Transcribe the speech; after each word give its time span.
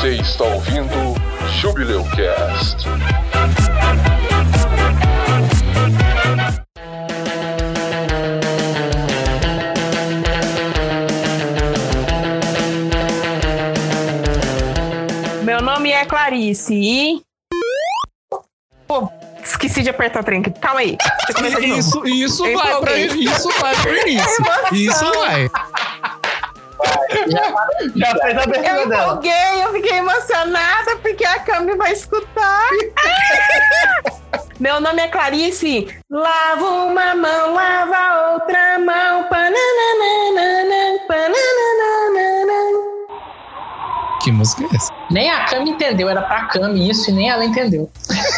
Você 0.00 0.10
está 0.10 0.44
ouvindo 0.44 1.16
Jubileu 1.60 2.04
Cast. 2.04 2.86
Meu 15.42 15.60
nome 15.60 15.90
é 15.90 16.04
Clarice 16.04 16.74
e. 16.74 17.20
Pô, 18.86 19.10
esqueci 19.42 19.82
de 19.82 19.90
apertar 19.90 20.20
o 20.20 20.24
trem 20.24 20.42
aqui. 20.42 20.52
Calma 20.60 20.78
aí. 20.78 20.96
Isso, 21.76 22.06
isso 22.06 22.44
vai 22.44 22.80
pra 22.80 22.96
isso 22.96 23.48
vai 23.58 23.74
pro 23.74 23.96
início. 24.06 24.44
Emoção. 24.44 24.72
Isso 24.72 25.12
vai. 25.18 25.50
Já 27.96 28.14
fez 28.16 28.36
a 28.36 28.40
Eu 28.40 28.42
abertura 28.42 28.86
dela. 28.86 29.04
empolguei, 29.04 29.64
eu 29.64 29.72
fiquei 29.72 29.98
emocionada 29.98 30.96
porque 31.02 31.24
a 31.24 31.38
Cami 31.40 31.76
vai 31.76 31.92
escutar. 31.92 32.68
Meu 34.60 34.80
nome 34.80 35.00
é 35.02 35.08
Clarice. 35.08 35.86
Lava 36.10 36.66
uma 36.66 37.14
mão, 37.14 37.54
lava 37.54 37.96
a 37.96 38.32
outra 38.32 38.78
mão. 38.80 39.24
Pananana, 39.28 40.98
pananana. 41.06 41.38
Que 44.20 44.32
música 44.32 44.64
é 44.64 44.76
essa? 44.76 44.92
Nem 45.10 45.30
a 45.30 45.44
Cami 45.44 45.70
entendeu, 45.70 46.08
era 46.08 46.22
pra 46.22 46.46
Cami 46.46 46.90
isso 46.90 47.08
e 47.10 47.12
nem 47.12 47.30
ela 47.30 47.44
entendeu. 47.44 47.88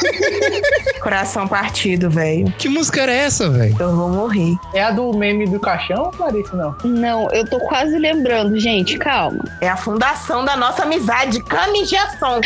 Coração 1.01 1.49
partido, 1.49 2.11
velho. 2.11 2.53
Que 2.59 2.69
música 2.69 3.03
era 3.03 3.13
essa, 3.13 3.49
velho? 3.49 3.77
Eu 3.79 3.97
vou 3.97 4.09
morrer. 4.11 4.57
É 4.75 4.83
a 4.83 4.91
do 4.91 5.13
meme 5.13 5.47
do 5.47 5.59
caixão, 5.59 6.11
Clarice? 6.11 6.55
Não. 6.55 6.77
Não, 6.85 7.31
eu 7.31 7.45
tô 7.47 7.59
quase 7.61 7.99
lembrando, 7.99 8.59
gente, 8.59 8.99
calma. 8.99 9.45
É 9.61 9.69
a 9.69 9.77
fundação 9.77 10.45
da 10.45 10.57
nossa 10.57 10.83
amizade, 10.83 11.43
Cami 11.45 11.85
Gerson. 11.85 12.41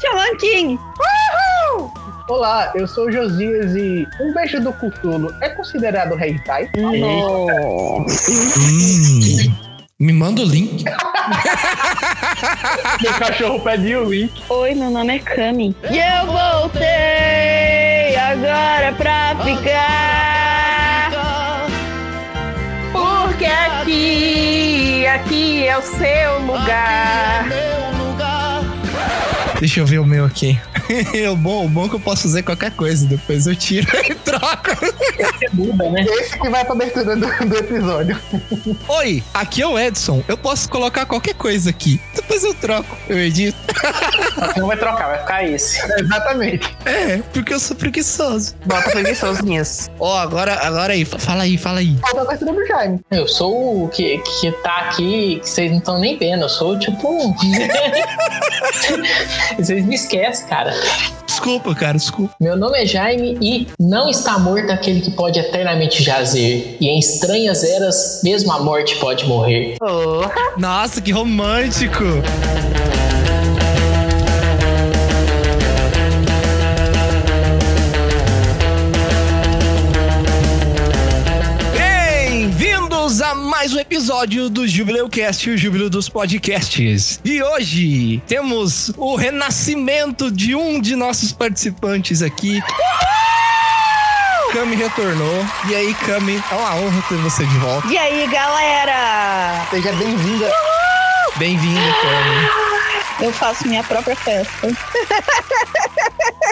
Shaman 0.00 0.36
King! 0.38 0.78
Olá, 2.28 2.72
eu 2.74 2.88
sou 2.88 3.06
o 3.06 3.12
Josias 3.12 3.76
e 3.76 4.06
um 4.20 4.34
beijo 4.34 4.60
do 4.60 4.72
Cutulo 4.72 5.32
é 5.40 5.48
considerado 5.50 6.18
hentai? 6.20 6.68
Nossa. 6.76 8.32
Me 9.98 10.12
manda 10.12 10.42
o 10.42 10.44
link. 10.44 10.84
Meu 13.00 13.14
cachorro 13.14 13.58
pediu 13.60 14.04
o 14.04 14.12
link. 14.12 14.30
Oi, 14.50 14.74
meu 14.74 14.90
nome 14.90 15.16
é 15.16 15.18
Cami. 15.20 15.74
E 15.90 15.96
eu 15.96 16.26
voltei 16.26 18.14
agora 18.14 18.92
pra 18.92 19.34
ficar. 19.42 21.12
Porque 22.92 23.46
aqui, 23.46 25.06
aqui 25.06 25.66
é 25.66 25.78
o 25.78 25.82
seu 25.82 26.40
lugar. 26.40 27.46
Deixa 29.58 29.80
eu 29.80 29.86
ver 29.86 29.98
o 29.98 30.04
meu 30.04 30.24
aqui. 30.24 30.58
o, 31.32 31.36
bom, 31.36 31.64
o 31.64 31.68
bom 31.68 31.86
é 31.86 31.88
que 31.88 31.94
eu 31.94 32.00
posso 32.00 32.22
fazer 32.22 32.42
qualquer 32.42 32.70
coisa. 32.72 33.06
Depois 33.06 33.46
eu 33.46 33.56
tiro 33.56 33.88
e 34.08 34.14
troco. 34.14 34.70
Você 35.16 35.48
muda, 35.52 35.90
né? 35.90 36.04
Esse 36.04 36.38
que 36.38 36.48
vai 36.48 36.64
pra 36.64 36.74
abertura 36.74 37.16
do, 37.16 37.26
do 37.26 37.56
episódio. 37.56 38.20
Oi, 38.88 39.22
aqui 39.32 39.62
é 39.62 39.66
o 39.66 39.78
Edson. 39.78 40.22
Eu 40.28 40.36
posso 40.36 40.68
colocar 40.68 41.06
qualquer 41.06 41.34
coisa 41.34 41.70
aqui. 41.70 42.00
Depois 42.14 42.44
eu 42.44 42.52
troco. 42.54 42.96
Eu 43.08 43.18
edito. 43.18 43.56
Não 44.56 44.66
vai 44.66 44.76
trocar, 44.76 45.08
vai 45.08 45.18
ficar 45.20 45.44
esse. 45.44 45.80
exatamente. 46.00 46.76
É, 46.84 47.18
porque 47.32 47.54
eu 47.54 47.60
sou 47.60 47.76
preguiçoso. 47.76 48.54
Bota 48.66 48.90
preguiçoso 48.90 49.42
nisso. 49.42 49.90
Ó, 49.98 50.18
agora, 50.18 50.54
agora 50.66 50.92
aí. 50.92 51.04
Fala 51.04 51.44
aí, 51.44 51.56
fala 51.56 51.78
aí. 51.78 51.96
Falta 52.02 52.20
a 52.20 52.22
abertura 52.24 52.52
do 52.52 52.66
Jaime. 52.66 53.00
Eu 53.10 53.26
sou 53.26 53.84
o 53.84 53.88
que, 53.88 54.18
que 54.18 54.52
tá 54.62 54.76
aqui, 54.88 55.40
que 55.42 55.48
vocês 55.48 55.70
não 55.70 55.78
estão 55.78 55.98
nem 55.98 56.18
vendo. 56.18 56.42
Eu 56.42 56.48
sou 56.48 56.78
tipo. 56.78 57.34
Um- 59.52 59.56
vocês 59.62 59.84
me 59.84 59.94
esquecem, 59.94 60.46
cara. 60.46 60.72
Desculpa, 61.26 61.74
cara, 61.74 61.96
desculpa. 61.98 62.34
Meu 62.40 62.56
nome 62.56 62.82
é 62.82 62.86
Jaime 62.86 63.36
e 63.40 63.68
não 63.78 64.08
está 64.08 64.38
morto 64.38 64.70
aquele 64.72 65.00
que 65.00 65.10
pode 65.10 65.38
eternamente 65.38 66.02
jazer. 66.02 66.76
E 66.80 66.88
em 66.88 66.98
estranhas 66.98 67.62
eras, 67.62 68.20
mesmo 68.24 68.52
a 68.52 68.60
morte 68.60 68.96
pode 68.96 69.26
morrer. 69.26 69.76
Nossa, 70.56 71.00
que 71.00 71.12
romântico. 71.12 72.04
Mais 83.66 83.74
um 83.74 83.80
episódio 83.80 84.48
do 84.48 84.64
Jubileu 84.68 85.08
Cast, 85.08 85.50
o 85.50 85.58
Júbilo 85.58 85.90
dos 85.90 86.08
Podcasts. 86.08 87.20
E 87.24 87.42
hoje 87.42 88.22
temos 88.24 88.92
o 88.96 89.16
renascimento 89.16 90.30
de 90.30 90.54
um 90.54 90.80
de 90.80 90.94
nossos 90.94 91.32
participantes 91.32 92.22
aqui. 92.22 92.62
Cami 94.52 94.76
retornou. 94.76 95.44
E 95.68 95.74
aí, 95.74 95.92
Cami, 95.94 96.40
é 96.48 96.54
uma 96.54 96.76
honra 96.76 97.02
ter 97.08 97.16
você 97.16 97.44
de 97.44 97.58
volta. 97.58 97.88
E 97.88 97.98
aí, 97.98 98.28
galera? 98.28 99.66
Seja 99.68 99.90
bem-vinda. 99.94 100.48
Bem-vindo, 101.36 101.94
Cami. 102.02 102.75
Eu 103.20 103.32
faço 103.32 103.66
minha 103.66 103.82
própria 103.82 104.16
festa. 104.16 104.68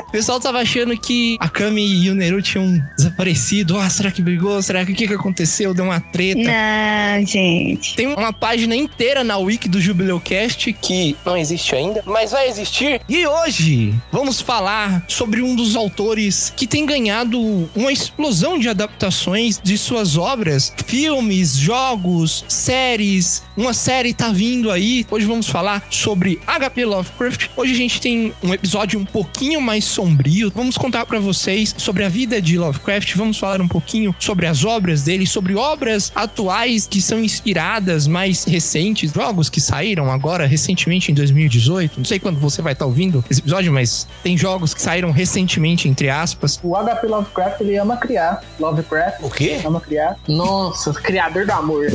O 0.08 0.12
pessoal 0.14 0.38
tava 0.38 0.60
achando 0.60 0.96
que 0.96 1.36
a 1.40 1.48
Kami 1.48 2.04
e 2.04 2.08
o 2.08 2.14
Neru 2.14 2.40
tinham 2.40 2.80
desaparecido. 2.96 3.76
Ah, 3.76 3.90
será 3.90 4.12
que 4.12 4.22
brigou? 4.22 4.62
Será 4.62 4.84
que 4.84 4.92
o 4.92 4.94
que, 4.94 5.08
que 5.08 5.14
aconteceu? 5.14 5.74
Deu 5.74 5.86
uma 5.86 5.98
treta. 5.98 6.40
Não, 6.40 7.26
gente. 7.26 7.96
Tem 7.96 8.06
uma 8.06 8.32
página 8.32 8.76
inteira 8.76 9.24
na 9.24 9.36
wiki 9.38 9.68
do 9.68 9.80
Jubileucast 9.80 10.72
que 10.74 11.16
não 11.26 11.36
existe 11.36 11.74
ainda, 11.74 12.00
mas 12.06 12.30
vai 12.30 12.48
existir. 12.48 13.00
E 13.08 13.26
hoje 13.26 13.92
vamos 14.12 14.40
falar 14.40 15.04
sobre 15.08 15.42
um 15.42 15.56
dos 15.56 15.74
autores 15.74 16.52
que 16.56 16.66
tem 16.66 16.86
ganhado 16.86 17.68
uma 17.74 17.90
explosão 17.90 18.56
de 18.56 18.68
adaptações 18.68 19.60
de 19.60 19.76
suas 19.76 20.16
obras, 20.16 20.72
filmes, 20.86 21.56
jogos, 21.56 22.44
séries. 22.46 23.42
Uma 23.56 23.74
série 23.74 24.14
tá 24.14 24.28
vindo 24.28 24.70
aí. 24.70 25.04
Hoje 25.10 25.26
vamos 25.26 25.48
falar 25.48 25.84
sobre 25.90 26.40
HP 26.54 26.84
Lovecraft. 26.84 27.48
Hoje 27.56 27.72
a 27.72 27.76
gente 27.76 28.00
tem 28.00 28.32
um 28.42 28.54
episódio 28.54 28.98
um 29.00 29.04
pouquinho 29.04 29.60
mais 29.60 29.84
sombrio. 29.84 30.52
Vamos 30.54 30.78
contar 30.78 31.04
pra 31.04 31.18
vocês 31.18 31.74
sobre 31.76 32.04
a 32.04 32.08
vida 32.08 32.40
de 32.40 32.56
Lovecraft. 32.56 33.16
Vamos 33.16 33.38
falar 33.38 33.60
um 33.60 33.66
pouquinho 33.66 34.14
sobre 34.20 34.46
as 34.46 34.64
obras 34.64 35.02
dele, 35.02 35.26
sobre 35.26 35.54
obras 35.56 36.12
atuais 36.14 36.86
que 36.86 37.02
são 37.02 37.18
inspiradas, 37.18 38.06
mais 38.06 38.44
recentes, 38.44 39.12
jogos 39.12 39.48
que 39.50 39.60
saíram 39.60 40.10
agora 40.12 40.46
recentemente 40.46 41.10
em 41.10 41.14
2018. 41.14 41.98
Não 41.98 42.04
sei 42.04 42.20
quando 42.20 42.38
você 42.38 42.62
vai 42.62 42.72
estar 42.72 42.86
ouvindo 42.86 43.24
esse 43.28 43.40
episódio, 43.40 43.72
mas 43.72 44.06
tem 44.22 44.38
jogos 44.38 44.72
que 44.72 44.80
saíram 44.80 45.10
recentemente, 45.10 45.88
entre 45.88 46.08
aspas. 46.08 46.60
O 46.62 46.76
HP 46.76 47.06
Lovecraft, 47.08 47.60
ele 47.62 47.76
ama 47.76 47.96
criar. 47.96 48.42
Lovecraft 48.60 49.22
O 49.22 49.30
quê? 49.30 49.60
ama 49.64 49.80
criar. 49.80 50.16
Nossa, 50.28 50.92
criador 50.92 51.46
do 51.46 51.52
amor. 51.52 51.86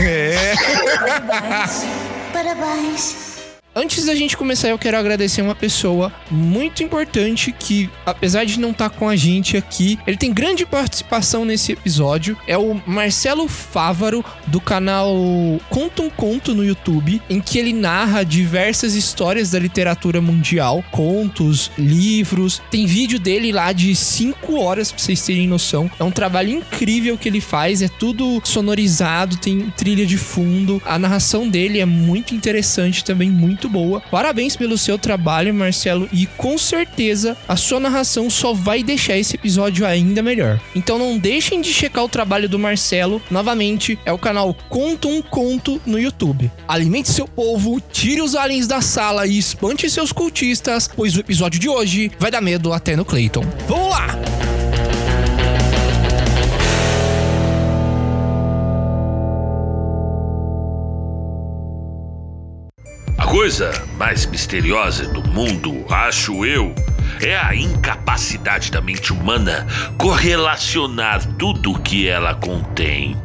É. 0.00 0.54
Parabéns. 2.32 3.37
Antes 3.78 4.06
da 4.06 4.14
gente 4.16 4.36
começar, 4.36 4.70
eu 4.70 4.76
quero 4.76 4.98
agradecer 4.98 5.40
uma 5.40 5.54
pessoa 5.54 6.12
muito 6.28 6.82
importante 6.82 7.52
que, 7.56 7.88
apesar 8.04 8.42
de 8.42 8.58
não 8.58 8.72
estar 8.72 8.90
com 8.90 9.08
a 9.08 9.14
gente 9.14 9.56
aqui, 9.56 9.96
ele 10.04 10.16
tem 10.16 10.32
grande 10.32 10.66
participação 10.66 11.44
nesse 11.44 11.70
episódio. 11.70 12.36
É 12.44 12.58
o 12.58 12.82
Marcelo 12.84 13.46
Fávaro, 13.46 14.24
do 14.48 14.60
canal 14.60 15.14
Conta 15.70 16.02
um 16.02 16.10
Conto 16.10 16.56
no 16.56 16.64
YouTube, 16.64 17.22
em 17.30 17.40
que 17.40 17.56
ele 17.56 17.72
narra 17.72 18.24
diversas 18.24 18.96
histórias 18.96 19.52
da 19.52 19.60
literatura 19.60 20.20
mundial, 20.20 20.84
contos, 20.90 21.70
livros. 21.78 22.60
Tem 22.72 22.84
vídeo 22.84 23.20
dele 23.20 23.52
lá 23.52 23.70
de 23.70 23.94
5 23.94 24.58
horas, 24.58 24.90
pra 24.90 25.00
vocês 25.00 25.22
terem 25.22 25.46
noção. 25.46 25.88
É 26.00 26.02
um 26.02 26.10
trabalho 26.10 26.50
incrível 26.50 27.16
que 27.16 27.28
ele 27.28 27.40
faz, 27.40 27.80
é 27.80 27.86
tudo 27.86 28.42
sonorizado, 28.42 29.36
tem 29.36 29.72
trilha 29.76 30.04
de 30.04 30.18
fundo. 30.18 30.82
A 30.84 30.98
narração 30.98 31.48
dele 31.48 31.78
é 31.78 31.86
muito 31.86 32.34
interessante 32.34 33.04
também, 33.04 33.30
muito 33.30 33.67
boa. 33.68 34.00
Parabéns 34.00 34.56
pelo 34.56 34.78
seu 34.78 34.98
trabalho, 34.98 35.54
Marcelo, 35.54 36.08
e 36.12 36.26
com 36.26 36.56
certeza 36.56 37.36
a 37.46 37.56
sua 37.56 37.80
narração 37.80 38.30
só 38.30 38.52
vai 38.52 38.82
deixar 38.82 39.16
esse 39.16 39.36
episódio 39.36 39.86
ainda 39.86 40.22
melhor. 40.22 40.60
Então 40.74 40.98
não 40.98 41.18
deixem 41.18 41.60
de 41.60 41.72
checar 41.72 42.04
o 42.04 42.08
trabalho 42.08 42.48
do 42.48 42.58
Marcelo. 42.58 43.20
Novamente, 43.30 43.98
é 44.04 44.12
o 44.12 44.18
canal 44.18 44.54
Conta 44.68 45.08
um 45.08 45.22
Conto 45.22 45.80
no 45.84 45.98
YouTube. 45.98 46.50
Alimente 46.66 47.10
seu 47.10 47.26
povo, 47.26 47.80
tire 47.92 48.20
os 48.20 48.34
aliens 48.34 48.66
da 48.66 48.80
sala 48.80 49.26
e 49.26 49.38
espante 49.38 49.88
seus 49.90 50.12
cultistas, 50.12 50.88
pois 50.94 51.16
o 51.16 51.20
episódio 51.20 51.60
de 51.60 51.68
hoje 51.68 52.10
vai 52.18 52.30
dar 52.30 52.40
medo 52.40 52.72
até 52.72 52.96
no 52.96 53.04
Clayton. 53.04 53.44
Vamos 53.68 53.90
lá! 53.90 54.37
Coisa 63.38 63.70
mais 63.96 64.26
misteriosa 64.26 65.06
do 65.12 65.22
mundo, 65.22 65.86
acho 65.88 66.44
eu, 66.44 66.74
é 67.20 67.36
a 67.36 67.54
incapacidade 67.54 68.68
da 68.68 68.80
mente 68.80 69.12
humana 69.12 69.64
correlacionar 69.96 71.24
tudo 71.38 71.70
o 71.70 71.78
que 71.78 72.08
ela 72.08 72.34
contém. 72.34 73.16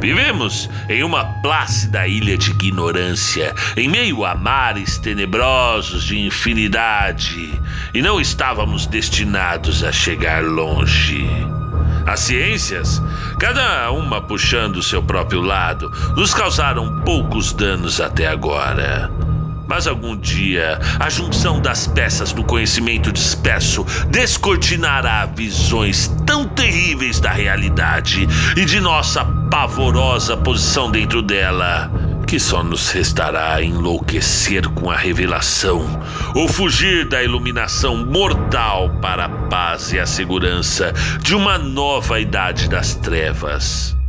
Vivemos 0.00 0.70
em 0.88 1.02
uma 1.02 1.26
plácida 1.42 2.08
ilha 2.08 2.38
de 2.38 2.52
ignorância, 2.52 3.54
em 3.76 3.86
meio 3.86 4.24
a 4.24 4.34
mares 4.34 4.96
tenebrosos 4.96 6.04
de 6.04 6.18
infinidade, 6.18 7.52
e 7.92 8.00
não 8.00 8.18
estávamos 8.18 8.86
destinados 8.86 9.84
a 9.84 9.92
chegar 9.92 10.42
longe. 10.42 11.28
As 12.06 12.20
ciências, 12.20 13.00
cada 13.38 13.90
uma 13.90 14.22
puxando 14.22 14.82
seu 14.82 15.02
próprio 15.02 15.42
lado, 15.42 15.90
nos 16.16 16.32
causaram 16.32 17.02
poucos 17.02 17.52
danos 17.52 18.00
até 18.00 18.26
agora. 18.26 19.19
Mas 19.70 19.86
algum 19.86 20.16
dia, 20.16 20.80
a 20.98 21.08
junção 21.08 21.60
das 21.60 21.86
peças 21.86 22.32
do 22.32 22.42
conhecimento 22.42 23.12
disperso 23.12 23.86
descortinará 24.08 25.24
visões 25.26 26.08
tão 26.26 26.44
terríveis 26.44 27.20
da 27.20 27.30
realidade 27.30 28.26
e 28.56 28.64
de 28.64 28.80
nossa 28.80 29.24
pavorosa 29.48 30.36
posição 30.36 30.90
dentro 30.90 31.22
dela, 31.22 31.88
que 32.26 32.40
só 32.40 32.64
nos 32.64 32.90
restará 32.90 33.62
enlouquecer 33.62 34.68
com 34.70 34.90
a 34.90 34.96
revelação 34.96 35.86
ou 36.34 36.48
fugir 36.48 37.08
da 37.08 37.22
iluminação 37.22 38.04
mortal 38.04 38.90
para 39.00 39.26
a 39.26 39.28
paz 39.28 39.92
e 39.92 40.00
a 40.00 40.04
segurança 40.04 40.92
de 41.22 41.32
uma 41.32 41.56
nova 41.58 42.18
idade 42.18 42.68
das 42.68 42.96
trevas. 42.96 43.99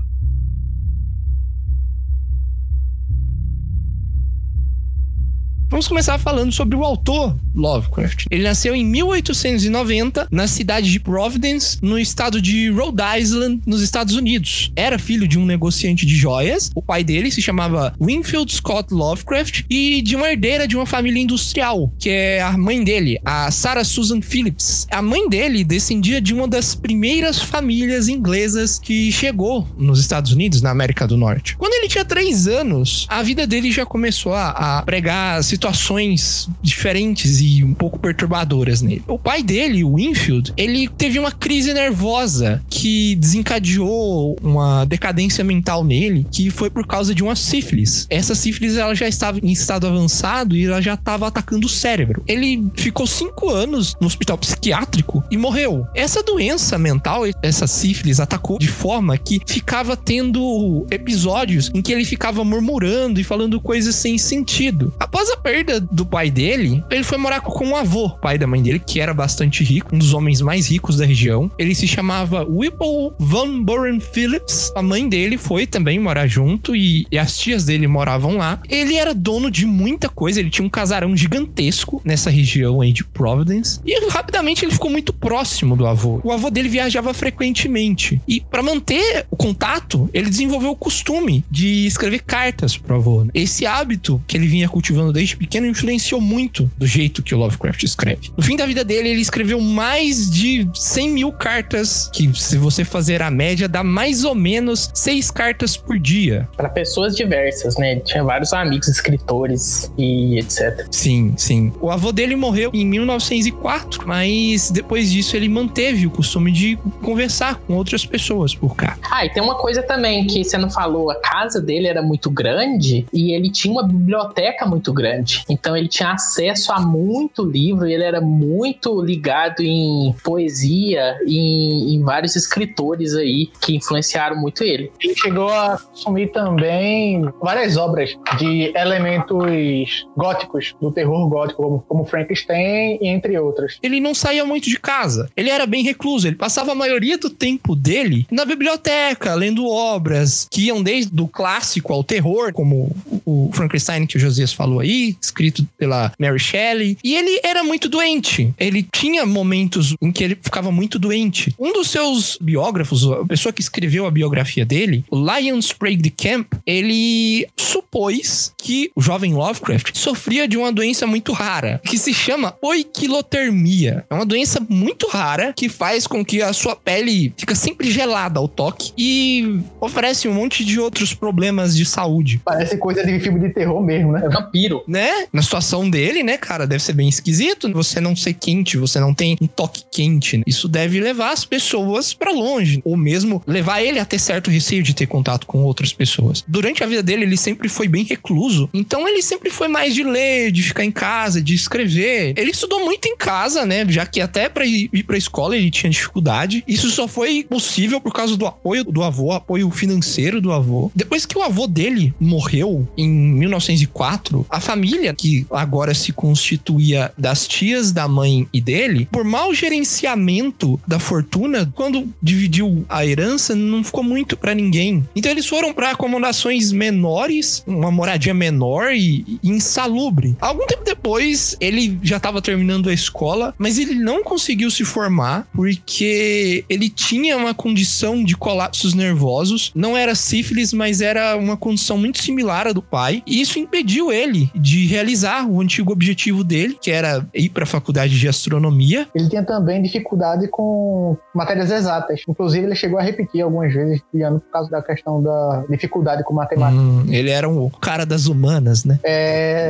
Vamos 5.72 5.88
começar 5.88 6.18
falando 6.18 6.52
sobre 6.52 6.76
o 6.76 6.84
autor 6.84 7.34
Lovecraft. 7.56 8.26
Ele 8.30 8.44
nasceu 8.44 8.76
em 8.76 8.86
1890 8.86 10.28
na 10.30 10.46
cidade 10.46 10.92
de 10.92 11.00
Providence, 11.00 11.78
no 11.82 11.98
estado 11.98 12.42
de 12.42 12.70
Rhode 12.70 13.02
Island, 13.18 13.62
nos 13.66 13.82
Estados 13.82 14.16
Unidos. 14.16 14.70
Era 14.76 15.00
filho 15.00 15.26
de 15.26 15.40
um 15.40 15.46
negociante 15.46 16.06
de 16.06 16.14
joias. 16.14 16.70
O 16.76 16.82
pai 16.82 17.06
dele 17.06 17.32
se 17.32 17.42
chamava 17.42 17.96
Winfield 18.02 18.52
Scott 18.52 18.94
Lovecraft 18.94 19.64
e 19.70 20.02
de 20.02 20.18
uma 20.18 20.30
herdeira 20.30 20.68
de 20.68 20.76
uma 20.76 20.86
família 20.86 21.22
industrial, 21.22 21.90
que 21.98 22.10
é 22.10 22.42
a 22.42 22.58
mãe 22.58 22.84
dele, 22.84 23.18
a 23.24 23.50
Sarah 23.50 23.86
Susan 23.86 24.22
Phillips. 24.22 24.88
A 24.92 25.02
mãe 25.02 25.30
dele 25.30 25.64
descendia 25.64 26.20
de 26.20 26.34
uma 26.34 26.50
das 26.50 26.76
primeiras 26.76 27.42
famílias 27.42 28.10
inglesas 28.10 28.78
que 28.78 29.10
chegou 29.10 29.66
nos 29.78 30.02
Estados 30.02 30.34
Unidos, 30.34 30.62
na 30.62 30.70
América 30.70 31.08
do 31.08 31.16
Norte. 31.16 31.56
Quando 31.56 31.74
ele 31.76 31.88
tinha 31.88 32.04
três 32.04 32.46
anos, 32.46 33.06
a 33.08 33.24
vida 33.24 33.48
dele 33.48 33.72
já 33.72 33.86
começou 33.86 34.34
a, 34.34 34.50
a 34.50 34.82
pregar 34.82 35.42
situações 35.62 36.50
diferentes 36.60 37.40
e 37.40 37.64
um 37.64 37.76
pouco 37.76 38.00
perturbadoras 38.00 38.82
nele. 38.82 39.04
O 39.08 39.20
pai 39.20 39.44
dele, 39.44 39.84
o 39.84 39.96
Winfield, 39.96 40.52
ele 40.58 40.88
teve 40.88 41.20
uma 41.20 41.32
crise 41.32 41.72
nervosa 41.72 42.64
que 42.68 43.16
desencadeou 43.16 44.36
uma 44.42 44.86
decadência 44.86 45.44
mental 45.44 45.84
nele, 45.84 46.26
que 46.32 46.50
foi 46.50 46.72
por 46.72 46.88
causa 46.88 47.14
de 47.14 47.22
uma 47.22 47.36
sífilis. 47.36 48.08
Essa 48.10 48.34
sífilis 48.34 48.76
ela 48.76 48.96
já 48.96 49.08
estava 49.08 49.38
em 49.38 49.52
estado 49.52 49.86
avançado 49.86 50.56
e 50.56 50.66
ela 50.66 50.82
já 50.82 50.96
estava 50.96 51.28
atacando 51.28 51.68
o 51.68 51.70
cérebro. 51.70 52.24
Ele 52.28 52.68
ficou 52.76 53.06
cinco 53.06 53.50
anos 53.52 53.96
no 54.02 54.08
hospital 54.08 54.40
psiquiátrico 54.40 55.24
e 55.30 55.38
morreu. 55.38 55.86
Essa 55.94 56.24
doença 56.24 56.80
mental, 56.80 57.22
essa 57.44 57.68
sífilis, 57.68 58.20
atacou 58.20 58.58
de 58.58 58.68
forma 58.68 59.16
que 59.16 59.40
ficava 59.46 59.96
tendo 59.96 60.88
episódios 60.90 61.70
em 61.76 61.84
que 61.84 61.92
ele 61.92 62.04
ficava 62.04 62.44
murmurando 62.44 63.20
e 63.20 63.24
falando 63.24 63.62
coisas 63.62 63.94
sem 63.94 64.18
sentido. 64.18 64.92
Após 65.00 65.30
a 65.30 65.38
perda 65.52 65.82
do 65.82 66.06
pai 66.06 66.32
dele, 66.32 66.82
ele 66.90 67.04
foi 67.04 67.18
morar 67.18 67.42
com 67.42 67.72
o 67.72 67.76
avô, 67.76 68.10
pai 68.10 68.38
da 68.38 68.48
mãe 68.48 68.64
dele, 68.64 68.80
que 68.80 69.02
era 69.02 69.14
bastante 69.14 69.66
rico, 69.66 69.94
um 69.94 70.00
dos 70.00 70.14
homens 70.14 70.40
mais 70.40 70.68
ricos 70.68 70.96
da 70.96 71.06
região. 71.06 71.52
Ele 71.60 71.76
se 71.76 71.86
chamava 71.86 72.46
Whipple 72.46 73.12
Van 73.20 73.62
Buren 73.62 74.00
Phillips. 74.00 74.72
A 74.74 74.82
mãe 74.82 75.10
dele 75.10 75.38
foi 75.38 75.68
também 75.68 76.00
morar 76.00 76.26
junto 76.26 76.74
e, 76.74 77.06
e 77.12 77.18
as 77.18 77.38
tias 77.38 77.66
dele 77.66 77.86
moravam 77.86 78.38
lá. 78.38 78.62
Ele 78.70 78.96
era 78.96 79.14
dono 79.14 79.52
de 79.52 79.66
muita 79.66 80.08
coisa, 80.08 80.40
ele 80.40 80.50
tinha 80.50 80.66
um 80.66 80.70
casarão 80.70 81.18
gigantesco 81.18 82.02
nessa 82.06 82.30
região 82.30 82.80
aí 82.80 82.94
de 82.94 83.04
Providence. 83.04 83.82
E 83.86 84.10
rapidamente 84.10 84.64
ele 84.64 84.72
ficou 84.72 84.90
muito 84.90 85.12
próximo 85.12 85.76
do 85.76 85.86
avô. 85.86 86.22
O 86.24 86.32
avô 86.32 86.50
dele 86.50 86.70
viajava 86.70 87.14
frequentemente. 87.14 88.22
E 88.26 88.40
para 88.40 88.64
manter 88.64 89.26
o 89.30 89.36
contato, 89.36 90.10
ele 90.14 90.30
desenvolveu 90.30 90.72
o 90.72 90.78
costume 90.78 91.44
de 91.52 91.86
escrever 91.86 92.22
cartas 92.24 92.78
pro 92.78 92.96
avô. 92.96 93.26
né? 93.26 93.32
Esse 93.34 93.66
hábito 93.66 94.24
que 94.26 94.38
ele 94.38 94.48
vinha 94.48 94.70
cultivando 94.70 95.12
desde 95.12 95.41
pequeno 95.42 95.66
influenciou 95.66 96.22
muito 96.22 96.70
do 96.78 96.86
jeito 96.86 97.24
que 97.24 97.34
o 97.34 97.38
Lovecraft 97.40 97.82
escreve. 97.82 98.30
No 98.38 98.44
fim 98.44 98.56
da 98.56 98.68
vida 98.68 98.84
dele, 98.84 99.10
ele 99.10 99.22
escreveu 99.22 99.60
mais 99.60 100.30
de 100.30 100.70
100 100.72 101.10
mil 101.10 101.32
cartas, 101.32 102.12
que 102.14 102.32
se 102.40 102.58
você 102.58 102.86
fazer 102.86 103.24
a 103.24 103.32
média, 103.32 103.68
dá 103.68 103.84
mais 103.84 104.24
ou 104.24 104.36
menos 104.36 104.92
seis 104.94 105.32
cartas 105.32 105.76
por 105.76 105.98
dia. 105.98 106.48
Para 106.56 106.70
pessoas 106.70 107.16
diversas, 107.16 107.76
né? 107.78 107.94
Ele 107.94 108.02
tinha 108.02 108.24
vários 108.24 108.54
amigos 108.54 108.88
escritores 108.88 109.92
e 109.98 110.38
etc. 110.38 110.86
Sim, 110.92 111.34
sim. 111.36 111.74
O 111.82 111.90
avô 111.90 112.12
dele 112.12 112.36
morreu 112.36 112.70
em 112.72 112.86
1904, 112.86 114.08
mas 114.08 114.70
depois 114.70 115.12
disso 115.12 115.36
ele 115.36 115.50
manteve 115.50 116.06
o 116.06 116.12
costume 116.12 116.52
de 116.52 116.78
conversar 117.02 117.56
com 117.56 117.74
outras 117.74 118.06
pessoas 118.06 118.54
por 118.54 118.76
cá. 118.76 118.96
Ah, 119.10 119.26
e 119.26 119.30
tem 119.32 119.42
uma 119.42 119.56
coisa 119.56 119.82
também 119.82 120.28
que 120.28 120.44
você 120.44 120.58
não 120.58 120.70
falou: 120.70 121.10
a 121.10 121.16
casa 121.16 121.60
dele 121.60 121.88
era 121.88 122.04
muito 122.04 122.30
grande 122.30 123.08
e 123.12 123.34
ele 123.34 123.50
tinha 123.50 123.72
uma 123.72 123.84
biblioteca 123.84 124.68
muito 124.68 124.94
grande. 124.94 125.21
Então 125.50 125.76
ele 125.76 125.88
tinha 125.88 126.12
acesso 126.12 126.72
a 126.72 126.80
muito 126.82 127.44
livro 127.44 127.88
e 127.88 127.94
ele 127.94 128.04
era 128.04 128.22
muito 128.22 129.02
ligado 129.02 129.62
em 129.62 130.14
poesia 130.24 131.18
e 131.26 131.38
em, 131.38 131.96
em 131.96 132.04
vários 132.04 132.36
escritores 132.36 133.14
aí 133.16 133.50
que 133.62 133.76
influenciaram 133.76 134.36
muito 134.36 134.64
ele. 134.64 134.92
Ele 135.00 135.16
chegou 135.16 135.50
a 135.50 135.80
assumir 135.94 136.32
também 136.32 137.30
várias 137.42 137.78
obras 137.78 138.18
de 138.38 138.72
elementos 138.76 140.06
góticos, 140.16 140.76
do 140.82 140.92
terror 140.92 141.28
gótico, 141.28 141.64
como, 141.64 141.86
como 141.88 142.06
Frankenstein 142.06 142.98
e 143.02 143.08
entre 143.08 143.38
outros. 143.38 143.80
Ele 143.82 144.00
não 144.00 144.14
saía 144.14 144.46
muito 144.46 144.70
de 144.70 144.80
casa. 144.80 145.30
Ele 145.36 145.50
era 145.50 145.66
bem 145.66 145.84
recluso. 145.84 146.28
Ele 146.28 146.36
passava 146.36 146.72
a 146.72 146.76
maioria 146.76 147.18
do 147.18 147.30
tempo 147.30 147.76
dele 147.76 148.26
na 148.32 148.46
biblioteca, 148.46 149.34
lendo 149.34 149.68
obras 149.68 150.48
que 150.50 150.68
iam 150.68 150.82
desde 150.82 151.12
do 151.12 151.28
clássico 151.28 151.94
ao 151.94 152.04
terror, 152.04 152.54
como 152.54 152.96
o 153.26 153.50
Frankenstein 153.54 154.06
que 154.06 154.18
o 154.18 154.20
Josias 154.20 154.54
falou 154.54 154.80
aí, 154.80 155.11
escrito 155.22 155.68
pela 155.78 156.12
Mary 156.20 156.40
Shelley. 156.40 156.98
E 157.04 157.16
ele 157.16 157.40
era 157.44 157.64
muito 157.64 157.90
doente. 157.90 158.54
Ele 158.58 158.86
tinha 158.92 159.26
momentos 159.26 159.96
em 160.02 160.12
que 160.12 160.24
ele 160.24 160.38
ficava 160.42 160.72
muito 160.72 161.00
doente. 161.00 161.54
Um 161.60 161.74
dos 161.74 161.90
seus 161.90 162.38
biógrafos, 162.40 163.10
a 163.10 163.26
pessoa 163.26 163.54
que 163.54 163.62
escreveu 163.62 164.06
a 164.06 164.12
biografia 164.12 164.66
dele, 164.66 165.04
o 165.10 165.18
Lion 165.18 165.60
Sprague 165.60 166.02
de 166.02 166.10
Camp, 166.10 166.54
ele 166.66 167.48
supôs 167.58 168.54
que 168.58 168.92
o 168.96 169.02
jovem 169.02 169.34
Lovecraft 169.34 169.98
sofria 169.98 170.48
de 170.48 170.58
uma 170.58 170.72
doença 170.72 171.08
muito 171.08 171.32
rara, 171.32 171.82
que 171.84 171.98
se 171.98 172.14
chama 172.14 172.56
oiquilotermia. 172.62 174.06
É 174.10 174.14
uma 174.14 174.26
doença 174.26 174.66
muito 174.70 175.08
rara 175.08 175.54
que 175.56 175.70
faz 175.70 176.06
com 176.08 176.24
que 176.24 176.42
a 176.42 176.54
sua 176.54 176.76
pele 176.76 177.34
fica 177.38 177.56
sempre 177.56 177.92
gelada 177.92 178.40
ao 178.40 178.48
toque 178.48 178.92
e 178.98 179.62
oferece 179.80 180.28
um 180.28 180.34
monte 180.34 180.64
de 180.64 180.80
outros 180.80 181.14
problemas 181.14 181.76
de 181.76 181.86
saúde, 181.86 182.42
Parece 182.44 182.78
coisa 182.78 183.06
de 183.06 183.20
filme 183.20 183.40
de 183.40 183.50
terror 183.50 183.82
mesmo, 183.82 184.12
né? 184.12 184.28
Vampiro. 184.30 184.84
né? 184.88 185.01
Na 185.34 185.42
situação 185.42 185.90
dele, 185.90 186.24
né, 186.24 186.38
cara, 186.38 186.68
deve 186.68 186.84
ser 186.84 186.94
bem 186.94 187.10
esquisito 187.10 187.72
você 187.74 188.00
não 188.02 188.16
ser 188.16 188.34
quente, 188.34 188.78
você 188.78 189.00
não 189.00 189.14
tem 189.14 189.38
um 189.42 189.48
toque 189.48 189.84
quente. 189.92 190.38
né? 190.38 190.44
Isso 190.46 190.68
deve 190.68 191.00
levar 191.00 191.32
as 191.32 191.46
pessoas 191.46 192.14
pra 192.14 192.32
longe, 192.32 192.82
ou 192.84 192.98
mesmo 192.98 193.42
levar 193.48 193.82
ele 193.82 194.00
a 194.00 194.06
ter 194.06 194.20
certo 194.20 194.50
receio 194.50 194.84
de 194.84 194.94
ter 194.94 195.08
contato 195.08 195.48
com 195.48 195.64
outras 195.64 195.94
pessoas. 195.94 196.44
Durante 196.48 196.84
a 196.84 196.88
vida 196.88 197.02
dele, 197.02 197.24
ele 197.24 197.38
sempre 197.38 197.70
foi 197.70 197.88
bem 197.88 198.04
recluso, 198.04 198.70
então 198.74 199.08
ele 199.08 199.22
sempre 199.22 199.50
foi 199.50 199.68
mais 199.68 199.94
de 199.96 200.04
ler, 200.04 200.52
de 200.52 200.64
ficar 200.64 200.84
em 200.84 200.92
casa, 200.92 201.42
de 201.42 201.54
escrever. 201.54 202.34
Ele 202.38 202.52
estudou 202.52 202.84
muito 202.84 203.08
em 203.08 203.16
casa, 203.16 203.66
né, 203.66 203.86
já 203.88 204.06
que 204.06 204.22
até 204.22 204.50
pra 204.50 204.66
ir 204.66 204.90
pra 205.06 205.18
escola 205.18 205.56
ele 205.56 205.72
tinha 205.72 205.90
dificuldade. 205.90 206.64
Isso 206.68 206.90
só 206.90 207.08
foi 207.08 207.44
possível 207.44 208.00
por 208.02 208.14
causa 208.14 208.36
do 208.36 208.46
apoio 208.46 208.84
do 208.84 209.04
avô, 209.04 209.32
apoio 209.32 209.70
financeiro 209.72 210.42
do 210.42 210.52
avô. 210.52 210.92
Depois 210.96 211.26
que 211.26 211.38
o 211.38 211.42
avô 211.42 211.68
dele 211.68 212.14
morreu 212.20 212.88
em 212.98 213.10
1904, 213.10 214.46
a 214.50 214.60
família 214.60 214.91
que 215.18 215.46
agora 215.52 215.94
se 215.94 216.12
constituía 216.12 217.12
das 217.18 217.48
tias 217.48 217.92
da 217.92 218.08
mãe 218.08 218.48
e 218.54 218.62
dele, 218.62 219.08
por 219.12 219.24
mau 219.24 219.54
gerenciamento 219.54 220.80
da 220.88 221.00
fortuna, 221.00 221.72
quando 221.76 222.08
dividiu 222.22 222.86
a 222.90 223.06
herança, 223.06 223.56
não 223.56 223.84
ficou 223.84 224.04
muito 224.04 224.38
pra 224.38 224.54
ninguém. 224.54 225.08
Então 225.16 225.32
eles 225.32 225.46
foram 225.46 225.74
pra 225.74 225.92
acomodações 225.92 226.72
menores, 226.72 227.64
uma 227.66 227.92
moradia 227.92 228.34
menor 228.34 228.94
e, 228.94 229.40
e 229.44 229.50
insalubre. 229.50 230.36
Algum 230.40 230.66
tempo 230.66 230.84
depois, 230.84 231.56
ele 231.60 232.00
já 232.02 232.18
estava 232.18 232.42
terminando 232.42 232.90
a 232.90 232.94
escola, 232.94 233.54
mas 233.58 233.78
ele 233.78 233.96
não 233.96 234.24
conseguiu 234.24 234.70
se 234.70 234.84
formar 234.84 235.48
porque 235.54 236.66
ele 236.70 236.90
tinha 236.90 237.38
uma 237.38 237.54
condição 237.54 238.24
de 238.24 238.36
colapsos 238.36 238.94
nervosos. 238.94 239.72
Não 239.76 239.98
era 239.98 240.16
sífilis, 240.16 240.74
mas 240.74 241.02
era 241.02 241.36
uma 241.38 241.58
condição 241.58 241.98
muito 241.98 242.22
similar 242.22 242.68
à 242.68 242.72
do 242.72 242.82
pai. 242.82 243.24
E 243.26 243.42
isso 243.42 243.60
impediu 243.60 244.12
ele 244.12 244.50
de 244.56 244.81
de 244.82 244.88
realizar 244.88 245.46
o 245.48 245.62
antigo 245.62 245.92
objetivo 245.92 246.44
dele, 246.44 246.78
que 246.80 246.92
era 246.92 247.26
ir 247.34 247.50
para 247.50 247.64
a 247.64 247.68
faculdade 247.68 248.18
de 248.18 248.28
astronomia. 248.28 249.08
Ele 249.14 249.30
tinha 249.30 249.44
também 249.44 249.82
dificuldade 249.82 250.48
com 250.48 251.18
matérias 251.34 251.72
exatas. 251.72 252.22
Inclusive, 252.28 252.66
ele 252.66 252.76
chegou 252.76 253.00
a 253.00 253.02
repetir 253.02 253.42
algumas 253.42 253.74
vezes 253.74 254.02
de 254.14 254.22
ano 254.22 254.40
por 254.40 254.52
causa 254.52 254.70
da 254.70 254.82
questão 254.82 255.22
da 255.22 255.64
dificuldade 255.70 256.24
com 256.24 256.34
matemática. 256.34 256.82
Hum, 256.82 257.06
ele 257.10 257.30
era 257.30 257.48
um 257.48 257.70
cara 257.70 258.06
das 258.06 258.28
humanas, 258.28 258.84
né? 258.86 259.00
É, 259.04 259.70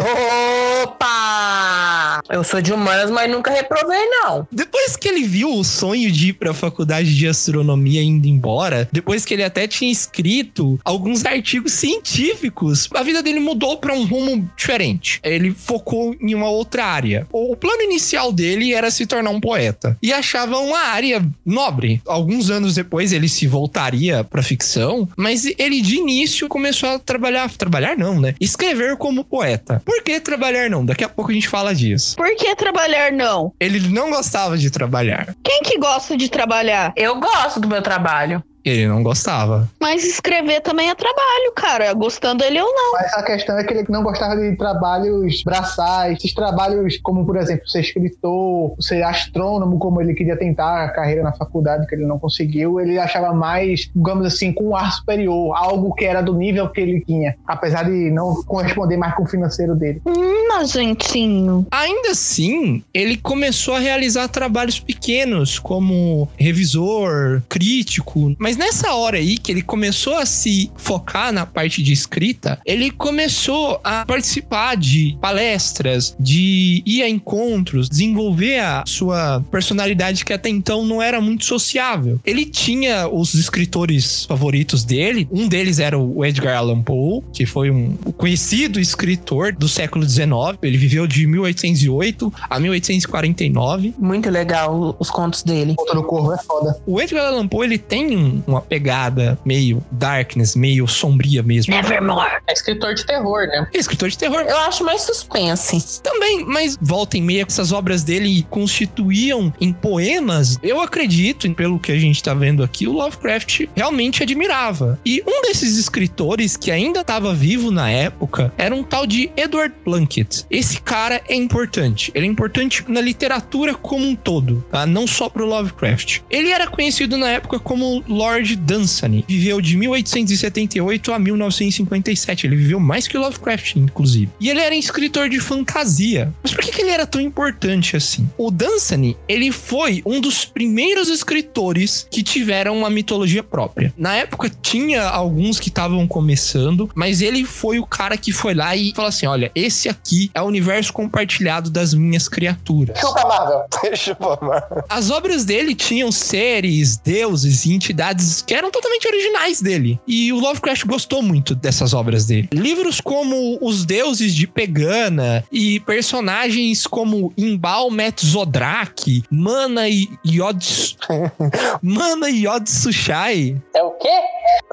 Opa! 0.83 2.21
Eu 2.29 2.43
sou 2.43 2.61
de 2.61 2.71
humanas, 2.71 3.11
mas 3.11 3.29
nunca 3.29 3.51
reprovei, 3.51 4.05
não. 4.05 4.47
Depois 4.51 4.95
que 4.95 5.07
ele 5.07 5.23
viu 5.23 5.53
o 5.53 5.63
sonho 5.63 6.11
de 6.11 6.29
ir 6.29 6.33
pra 6.33 6.53
faculdade 6.53 7.15
de 7.15 7.27
astronomia 7.27 8.01
indo 8.01 8.27
embora, 8.27 8.87
depois 8.91 9.25
que 9.25 9.33
ele 9.33 9.43
até 9.43 9.67
tinha 9.67 9.91
escrito 9.91 10.79
alguns 10.83 11.25
artigos 11.25 11.73
científicos, 11.73 12.89
a 12.95 13.03
vida 13.03 13.21
dele 13.21 13.39
mudou 13.39 13.77
pra 13.77 13.93
um 13.93 14.05
rumo 14.05 14.49
diferente. 14.55 15.00
Ele 15.23 15.51
focou 15.51 16.15
em 16.19 16.33
uma 16.35 16.49
outra 16.49 16.85
área. 16.85 17.27
O 17.31 17.55
plano 17.55 17.81
inicial 17.83 18.31
dele 18.31 18.73
era 18.73 18.91
se 18.91 19.05
tornar 19.05 19.29
um 19.29 19.39
poeta 19.41 19.97
e 20.01 20.13
achava 20.13 20.57
uma 20.57 20.79
área 20.79 21.23
nobre. 21.45 22.01
Alguns 22.05 22.49
anos 22.49 22.75
depois 22.75 23.11
ele 23.13 23.27
se 23.27 23.47
voltaria 23.47 24.23
pra 24.23 24.43
ficção, 24.43 25.07
mas 25.17 25.45
ele 25.57 25.81
de 25.81 25.95
início 25.95 26.47
começou 26.47 26.89
a 26.89 26.99
trabalhar, 26.99 27.49
trabalhar 27.51 27.97
não, 27.97 28.19
né? 28.19 28.35
Escrever 28.39 28.97
como 28.97 29.23
poeta. 29.23 29.81
Por 29.85 30.03
que 30.03 30.19
trabalhar 30.19 30.69
não? 30.69 30.85
Daqui 30.85 31.03
a 31.03 31.09
pouco 31.09 31.31
a 31.31 31.33
gente 31.33 31.47
fala 31.47 31.73
disso. 31.73 32.15
Por 32.15 32.35
que 32.35 32.55
trabalhar 32.55 33.11
não? 33.11 33.53
Ele 33.59 33.79
não 33.89 34.09
gostava 34.11 34.57
de 34.57 34.69
trabalhar. 34.69 35.35
Quem 35.43 35.61
que 35.63 35.77
gosta 35.77 36.15
de 36.15 36.29
trabalhar? 36.29 36.93
Eu 36.95 37.19
gosto 37.19 37.59
do 37.59 37.67
meu 37.67 37.81
trabalho. 37.81 38.43
Ele 38.63 38.87
não 38.87 39.03
gostava. 39.03 39.69
Mas 39.79 40.03
escrever 40.03 40.61
também 40.61 40.89
é 40.89 40.95
trabalho, 40.95 41.51
cara. 41.55 41.93
Gostando 41.93 42.43
ele 42.43 42.61
ou 42.61 42.73
não. 42.73 42.93
Mas 42.93 43.13
a 43.13 43.23
questão 43.23 43.57
é 43.57 43.63
que 43.63 43.73
ele 43.73 43.85
não 43.89 44.03
gostava 44.03 44.35
de 44.35 44.55
trabalhos 44.55 45.43
braçais, 45.43 46.17
esses 46.17 46.33
trabalhos 46.33 46.97
como, 47.01 47.25
por 47.25 47.37
exemplo, 47.37 47.67
ser 47.67 47.81
escritor, 47.81 48.75
ser 48.79 49.03
astrônomo, 49.03 49.79
como 49.79 50.01
ele 50.01 50.13
queria 50.13 50.37
tentar 50.37 50.85
a 50.85 50.89
carreira 50.89 51.23
na 51.23 51.33
faculdade, 51.33 51.87
que 51.87 51.95
ele 51.95 52.05
não 52.05 52.19
conseguiu. 52.19 52.79
Ele 52.79 52.99
achava 52.99 53.33
mais, 53.33 53.89
digamos 53.95 54.25
assim, 54.25 54.53
com 54.53 54.69
um 54.69 54.75
ar 54.75 54.91
superior, 54.91 55.55
algo 55.55 55.93
que 55.93 56.05
era 56.05 56.21
do 56.21 56.33
nível 56.33 56.69
que 56.69 56.81
ele 56.81 57.03
tinha, 57.05 57.35
apesar 57.47 57.83
de 57.83 58.11
não 58.11 58.43
corresponder 58.43 58.97
mais 58.97 59.15
com 59.15 59.23
o 59.23 59.27
financeiro 59.27 59.75
dele. 59.75 60.01
Hum, 60.05 60.47
mas 60.49 60.71
gentinho. 60.71 61.65
Ainda 61.71 62.11
assim, 62.11 62.83
ele 62.93 63.17
começou 63.17 63.75
a 63.75 63.79
realizar 63.79 64.27
trabalhos 64.27 64.79
pequenos, 64.79 65.59
como 65.59 66.29
revisor, 66.37 67.41
crítico. 67.49 68.35
Mas 68.37 68.50
nessa 68.57 68.93
hora 68.93 69.17
aí 69.17 69.37
que 69.37 69.51
ele 69.51 69.61
começou 69.61 70.15
a 70.17 70.25
se 70.25 70.71
focar 70.75 71.31
na 71.31 71.45
parte 71.45 71.81
de 71.83 71.91
escrita, 71.93 72.59
ele 72.65 72.91
começou 72.91 73.79
a 73.83 74.05
participar 74.05 74.75
de 74.77 75.17
palestras, 75.21 76.15
de 76.19 76.81
ir 76.85 77.01
a 77.03 77.09
encontros, 77.09 77.89
desenvolver 77.89 78.59
a 78.59 78.83
sua 78.87 79.43
personalidade 79.51 80.23
que 80.25 80.33
até 80.33 80.49
então 80.49 80.85
não 80.85 81.01
era 81.01 81.19
muito 81.21 81.45
sociável. 81.45 82.19
Ele 82.25 82.45
tinha 82.45 83.07
os 83.07 83.33
escritores 83.33 84.25
favoritos 84.25 84.83
dele. 84.83 85.27
Um 85.31 85.47
deles 85.47 85.79
era 85.79 85.97
o 85.97 86.23
Edgar 86.25 86.57
Allan 86.57 86.81
Poe, 86.81 87.21
que 87.33 87.45
foi 87.45 87.69
um 87.69 87.93
conhecido 88.17 88.79
escritor 88.79 89.53
do 89.53 89.67
século 89.67 90.07
XIX. 90.07 90.57
Ele 90.61 90.77
viveu 90.77 91.05
de 91.07 91.25
1808 91.27 92.33
a 92.49 92.59
1849. 92.59 93.93
Muito 93.97 94.29
legal 94.29 94.95
os 94.99 95.09
contos 95.09 95.43
dele. 95.43 95.75
Ponto 95.75 95.93
do 95.95 96.03
Corvo 96.03 96.33
é 96.33 96.37
foda. 96.37 96.79
O 96.85 97.01
Edgar 97.01 97.25
Allan 97.27 97.47
Poe, 97.47 97.65
ele 97.65 97.77
tem 97.77 98.15
um- 98.17 98.40
uma 98.47 98.61
pegada 98.61 99.37
meio 99.45 99.83
darkness, 99.91 100.55
meio 100.55 100.87
sombria 100.87 101.43
mesmo. 101.43 101.73
Nevermore. 101.73 102.31
É 102.47 102.53
escritor 102.53 102.93
de 102.93 103.05
terror, 103.05 103.47
né? 103.47 103.67
É 103.73 103.77
escritor 103.77 104.09
de 104.09 104.17
terror 104.17 104.41
Eu 104.41 104.57
acho 104.59 104.83
mais 104.83 105.01
suspense. 105.01 106.01
também, 106.01 106.45
mas 106.45 106.77
volta 106.81 107.17
e 107.17 107.21
meia, 107.21 107.45
essas 107.47 107.71
obras 107.71 108.03
dele 108.03 108.45
constituíam 108.49 109.53
em 109.59 109.71
poemas. 109.71 110.57
Eu 110.61 110.81
acredito, 110.81 111.49
pelo 111.53 111.79
que 111.79 111.91
a 111.91 111.99
gente 111.99 112.21
tá 112.21 112.33
vendo 112.33 112.63
aqui, 112.63 112.87
o 112.87 112.91
Lovecraft 112.91 113.67
realmente 113.75 114.23
admirava. 114.23 114.99
E 115.05 115.21
um 115.27 115.41
desses 115.41 115.77
escritores 115.77 116.55
que 116.57 116.71
ainda 116.71 117.01
estava 117.01 117.33
vivo 117.33 117.71
na 117.71 117.89
época 117.89 118.53
era 118.57 118.73
um 118.73 118.83
tal 118.83 119.05
de 119.05 119.31
Edward 119.35 119.73
Plunkett. 119.83 120.45
Esse 120.49 120.79
cara 120.81 121.21
é 121.27 121.35
importante. 121.35 122.11
Ele 122.15 122.25
é 122.25 122.29
importante 122.29 122.83
na 122.87 123.01
literatura 123.01 123.73
como 123.73 124.05
um 124.05 124.15
todo, 124.15 124.65
tá? 124.71 124.85
Não 124.85 125.05
só 125.07 125.29
pro 125.29 125.45
Lovecraft. 125.45 126.19
Ele 126.29 126.49
era 126.49 126.67
conhecido 126.67 127.17
na 127.17 127.29
época 127.29 127.59
como 127.59 128.03
Lord 128.07 128.30
Dunsany. 128.55 129.25
Viveu 129.27 129.61
de 129.61 129.75
1878 129.77 131.13
a 131.13 131.19
1957. 131.19 132.47
Ele 132.47 132.55
viveu 132.55 132.79
mais 132.79 133.07
que 133.07 133.17
o 133.17 133.21
Lovecraft, 133.21 133.75
inclusive. 133.75 134.29
E 134.39 134.49
ele 134.49 134.61
era 134.61 134.75
escritor 134.75 135.29
de 135.29 135.39
fantasia. 135.39 136.33
Mas 136.43 136.53
por 136.53 136.63
que, 136.63 136.71
que 136.71 136.81
ele 136.81 136.91
era 136.91 137.05
tão 137.05 137.21
importante 137.21 137.95
assim? 137.95 138.29
O 138.37 138.51
Dunsany, 138.51 139.17
ele 139.27 139.51
foi 139.51 140.01
um 140.05 140.19
dos 140.21 140.45
primeiros 140.45 141.09
escritores 141.09 142.07
que 142.09 142.23
tiveram 142.23 142.77
uma 142.77 142.89
mitologia 142.89 143.43
própria. 143.43 143.93
Na 143.97 144.15
época 144.15 144.49
tinha 144.61 145.03
alguns 145.03 145.59
que 145.59 145.69
estavam 145.69 146.07
começando, 146.07 146.89
mas 146.95 147.21
ele 147.21 147.45
foi 147.45 147.79
o 147.79 147.85
cara 147.85 148.17
que 148.17 148.31
foi 148.31 148.53
lá 148.53 148.75
e 148.75 148.93
falou 148.95 149.09
assim: 149.09 149.25
olha, 149.25 149.51
esse 149.55 149.89
aqui 149.89 150.29
é 150.33 150.41
o 150.41 150.45
universo 150.45 150.93
compartilhado 150.93 151.69
das 151.69 151.93
minhas 151.93 152.27
criaturas. 152.27 152.99
Chupa 152.99 153.27
Marvel. 153.27 153.65
Chupa, 153.95 154.39
mano. 154.41 154.83
As 154.89 155.09
obras 155.09 155.45
dele 155.45 155.73
tinham 155.73 156.11
seres, 156.11 156.97
deuses 156.97 157.65
e 157.65 157.73
entidades 157.73 158.20
que 158.45 158.53
eram 158.53 158.71
totalmente 158.71 159.07
originais 159.07 159.61
dele. 159.61 159.99
E 160.07 160.31
o 160.33 160.39
Lovecraft 160.39 160.85
gostou 160.85 161.21
muito 161.21 161.55
dessas 161.55 161.93
obras 161.93 162.25
dele. 162.25 162.49
Livros 162.53 163.01
como 163.01 163.57
Os 163.61 163.85
Deuses 163.85 164.33
de 164.35 164.47
Pegana 164.47 165.43
e 165.51 165.79
personagens 165.81 166.85
como 166.87 167.33
Imbal 167.37 167.89
Metzodrak, 167.89 169.23
Mana 169.29 169.89
e 169.89 170.07
Yod... 170.25 170.97
Mana 171.81 172.29
e 172.29 172.45
Yod 172.45 172.69
Sushai. 172.69 173.61
É 173.75 173.83
o 173.83 173.91
quê? 173.91 174.09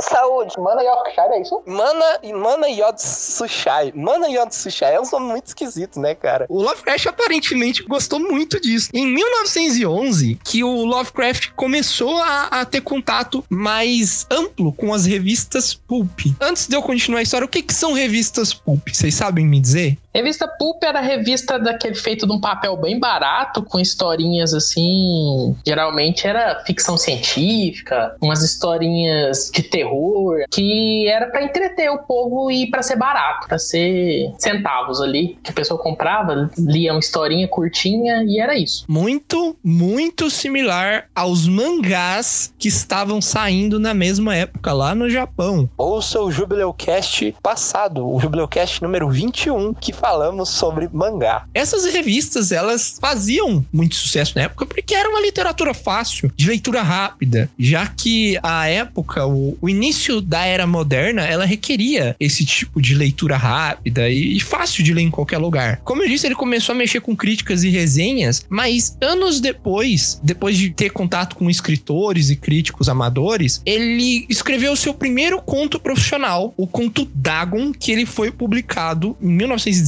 Saúde. 0.00 0.54
Mana 0.58 0.82
Yorkshire, 0.82 1.32
é 1.32 1.40
isso? 1.42 1.62
Mana, 1.66 2.20
Mana 2.34 2.68
Yod 2.68 3.00
Sushai. 3.00 3.92
Mana 3.94 4.28
Yod 4.28 4.54
Sushai 4.54 4.94
é 4.94 5.00
um 5.00 5.10
nome 5.10 5.26
muito 5.26 5.46
esquisito, 5.46 6.00
né, 6.00 6.14
cara? 6.14 6.46
O 6.48 6.62
Lovecraft 6.62 7.06
aparentemente 7.06 7.82
gostou 7.84 8.18
muito 8.18 8.60
disso. 8.60 8.90
Em 8.92 9.06
1911, 9.06 10.38
que 10.44 10.62
o 10.62 10.84
Lovecraft 10.84 11.50
começou 11.56 12.16
a, 12.18 12.44
a 12.44 12.64
ter 12.64 12.80
contato 12.80 13.44
mais 13.48 14.26
amplo 14.30 14.72
com 14.72 14.92
as 14.92 15.06
revistas 15.06 15.74
pulp. 15.74 16.20
Antes 16.40 16.66
de 16.66 16.76
eu 16.76 16.82
continuar 16.82 17.20
a 17.20 17.22
história, 17.22 17.44
o 17.44 17.48
que, 17.48 17.62
que 17.62 17.74
são 17.74 17.92
revistas 17.92 18.52
pulp? 18.54 18.88
Vocês 18.92 19.14
sabem 19.14 19.46
me 19.46 19.60
dizer? 19.60 19.98
Revista 20.14 20.48
Pulp 20.48 20.82
era 20.82 21.00
revista 21.00 21.58
daquele 21.58 21.94
feito 21.94 22.26
de 22.26 22.32
um 22.32 22.40
papel 22.40 22.76
bem 22.76 22.98
barato, 22.98 23.62
com 23.62 23.78
historinhas 23.78 24.54
assim. 24.54 25.54
Geralmente 25.66 26.26
era 26.26 26.62
ficção 26.66 26.96
científica, 26.96 28.16
umas 28.20 28.42
historinhas 28.42 29.50
de 29.52 29.62
terror, 29.62 30.44
que 30.50 31.06
era 31.08 31.26
pra 31.26 31.42
entreter 31.42 31.90
o 31.90 31.98
povo 31.98 32.50
e 32.50 32.70
pra 32.70 32.82
ser 32.82 32.96
barato, 32.96 33.46
pra 33.46 33.58
ser 33.58 34.32
centavos 34.38 35.00
ali. 35.00 35.38
Que 35.42 35.50
a 35.50 35.54
pessoa 35.54 35.80
comprava, 35.80 36.50
lia 36.58 36.92
uma 36.92 37.00
historinha 37.00 37.46
curtinha 37.46 38.24
e 38.26 38.40
era 38.40 38.56
isso. 38.56 38.84
Muito, 38.88 39.56
muito 39.62 40.30
similar 40.30 41.06
aos 41.14 41.46
mangás 41.46 42.52
que 42.58 42.68
estavam 42.68 43.20
saindo 43.20 43.78
na 43.78 43.92
mesma 43.92 44.34
época 44.34 44.72
lá 44.72 44.94
no 44.94 45.08
Japão. 45.10 45.68
Ouça 45.76 46.20
o 46.20 46.30
Jubileucast 46.30 47.36
passado, 47.42 48.08
o 48.08 48.18
Jubileucast 48.18 48.82
número 48.82 49.08
21, 49.08 49.74
que 49.74 49.92
falamos 49.98 50.48
sobre 50.48 50.88
mangá. 50.92 51.44
Essas 51.52 51.84
revistas, 51.84 52.52
elas 52.52 52.98
faziam 53.00 53.64
muito 53.72 53.94
sucesso 53.94 54.32
na 54.36 54.42
época 54.42 54.64
porque 54.66 54.94
era 54.94 55.08
uma 55.08 55.20
literatura 55.20 55.74
fácil, 55.74 56.32
de 56.36 56.46
leitura 56.46 56.82
rápida, 56.82 57.50
já 57.58 57.86
que 57.86 58.38
a 58.42 58.68
época, 58.68 59.26
o, 59.26 59.56
o 59.60 59.68
início 59.68 60.20
da 60.20 60.44
era 60.44 60.66
moderna, 60.66 61.22
ela 61.22 61.44
requeria 61.44 62.16
esse 62.20 62.44
tipo 62.44 62.80
de 62.80 62.94
leitura 62.94 63.36
rápida 63.36 64.08
e, 64.08 64.36
e 64.36 64.40
fácil 64.40 64.84
de 64.84 64.94
ler 64.94 65.02
em 65.02 65.10
qualquer 65.10 65.38
lugar. 65.38 65.80
Como 65.84 66.02
eu 66.02 66.08
disse, 66.08 66.26
ele 66.26 66.34
começou 66.34 66.74
a 66.74 66.78
mexer 66.78 67.00
com 67.00 67.16
críticas 67.16 67.64
e 67.64 67.68
resenhas, 67.68 68.46
mas 68.48 68.96
anos 69.00 69.40
depois, 69.40 70.20
depois 70.22 70.56
de 70.56 70.70
ter 70.70 70.90
contato 70.90 71.36
com 71.36 71.50
escritores 71.50 72.30
e 72.30 72.36
críticos 72.36 72.88
amadores, 72.88 73.60
ele 73.66 74.26
escreveu 74.28 74.72
o 74.72 74.76
seu 74.76 74.94
primeiro 74.94 75.40
conto 75.42 75.80
profissional, 75.80 76.54
o 76.56 76.66
conto 76.66 77.08
Dagon, 77.14 77.72
que 77.72 77.90
ele 77.90 78.06
foi 78.06 78.30
publicado 78.30 79.16
em 79.20 79.28
1917 79.28 79.87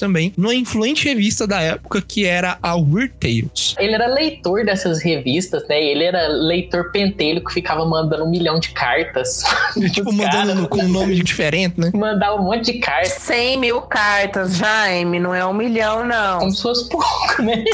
também, 0.00 0.32
numa 0.36 0.54
influente 0.54 1.06
revista 1.08 1.46
da 1.46 1.60
época 1.60 2.02
que 2.02 2.26
era 2.26 2.58
a 2.62 2.74
Weird 2.76 3.14
Tales. 3.20 3.74
Ele 3.78 3.94
era 3.94 4.06
leitor 4.06 4.64
dessas 4.64 5.02
revistas, 5.02 5.66
né? 5.68 5.82
Ele 5.82 6.04
era 6.04 6.26
leitor 6.28 6.90
pentelho 6.90 7.42
que 7.44 7.52
ficava 7.52 7.84
mandando 7.86 8.24
um 8.24 8.30
milhão 8.30 8.58
de 8.58 8.70
cartas. 8.70 9.42
tipo, 9.92 10.12
mandando 10.12 10.54
no- 10.54 10.68
com 10.68 10.78
um 10.78 10.88
nome 10.88 11.14
diferente, 11.22 11.80
né? 11.80 11.90
Mandar 11.94 12.34
um 12.34 12.42
monte 12.42 12.72
de 12.72 12.78
cartas, 12.78 13.12
100 13.12 13.58
mil 13.58 13.80
cartas, 13.82 14.56
Jaime, 14.56 15.18
não 15.20 15.34
é 15.34 15.44
um 15.46 15.52
milhão, 15.52 16.04
não. 16.04 16.40
como 16.40 16.50
se 16.52 16.62
fosse 16.62 16.88
pouco, 16.88 17.42
né? 17.42 17.64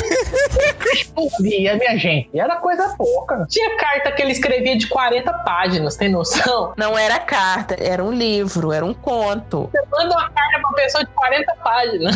E 1.43 1.69
a 1.69 1.77
minha 1.77 1.97
gente, 1.99 2.29
era 2.39 2.57
coisa 2.57 2.95
pouca. 2.97 3.47
Tinha 3.49 3.77
carta 3.77 4.13
que 4.13 4.23
ele 4.23 4.33
escrevia 4.33 4.77
de 4.77 4.87
40 4.89 5.33
páginas, 5.45 5.97
tem 5.97 6.09
noção? 6.11 6.73
Não 6.77 6.97
era 6.99 7.19
carta, 7.19 7.77
era 7.79 8.03
um 8.05 8.13
livro, 8.13 8.73
era 8.73 8.85
um 8.85 8.95
conto. 8.95 9.69
Você 9.73 9.81
manda 9.91 10.15
uma 10.15 10.29
carta 10.31 10.59
pra 10.61 10.69
uma 10.69 10.75
pessoa 10.75 11.05
de 11.05 11.11
40 11.11 11.55
página. 11.65 12.11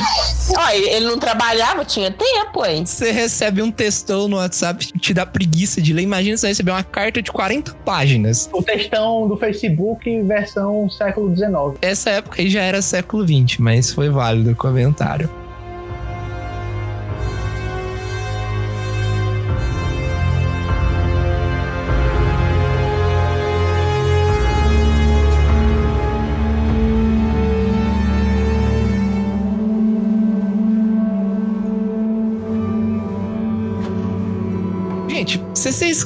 Ó, 0.57 0.71
ele 0.71 1.07
não 1.07 1.19
trabalhava, 1.19 1.85
tinha 1.85 2.11
tempo, 2.11 2.65
hein? 2.65 2.85
Você 2.85 3.11
recebe 3.11 3.63
um 3.63 3.71
textão 3.71 4.29
no 4.29 4.37
WhatsApp 4.37 4.87
que 4.87 4.99
te 4.99 5.15
dá 5.15 5.25
preguiça 5.25 5.81
de 5.81 5.93
ler. 5.93 6.03
Imagina 6.03 6.37
você 6.37 6.49
receber 6.49 6.71
uma 6.71 6.85
carta 6.85 7.23
de 7.23 7.33
40 7.33 7.75
páginas. 7.85 8.49
O 8.53 8.63
textão 8.63 9.27
do 9.27 9.37
Facebook 9.37 10.23
versão 10.23 10.89
século 10.91 11.35
XIX. 11.35 11.79
Essa 11.81 12.11
época 12.11 12.43
aí 12.43 12.51
já 12.51 12.63
era 12.63 12.83
século 12.83 13.27
XX, 13.27 13.59
mas 13.59 13.93
foi 13.93 14.11
válido 14.11 14.53
o 14.53 14.57
comentário. 14.57 15.31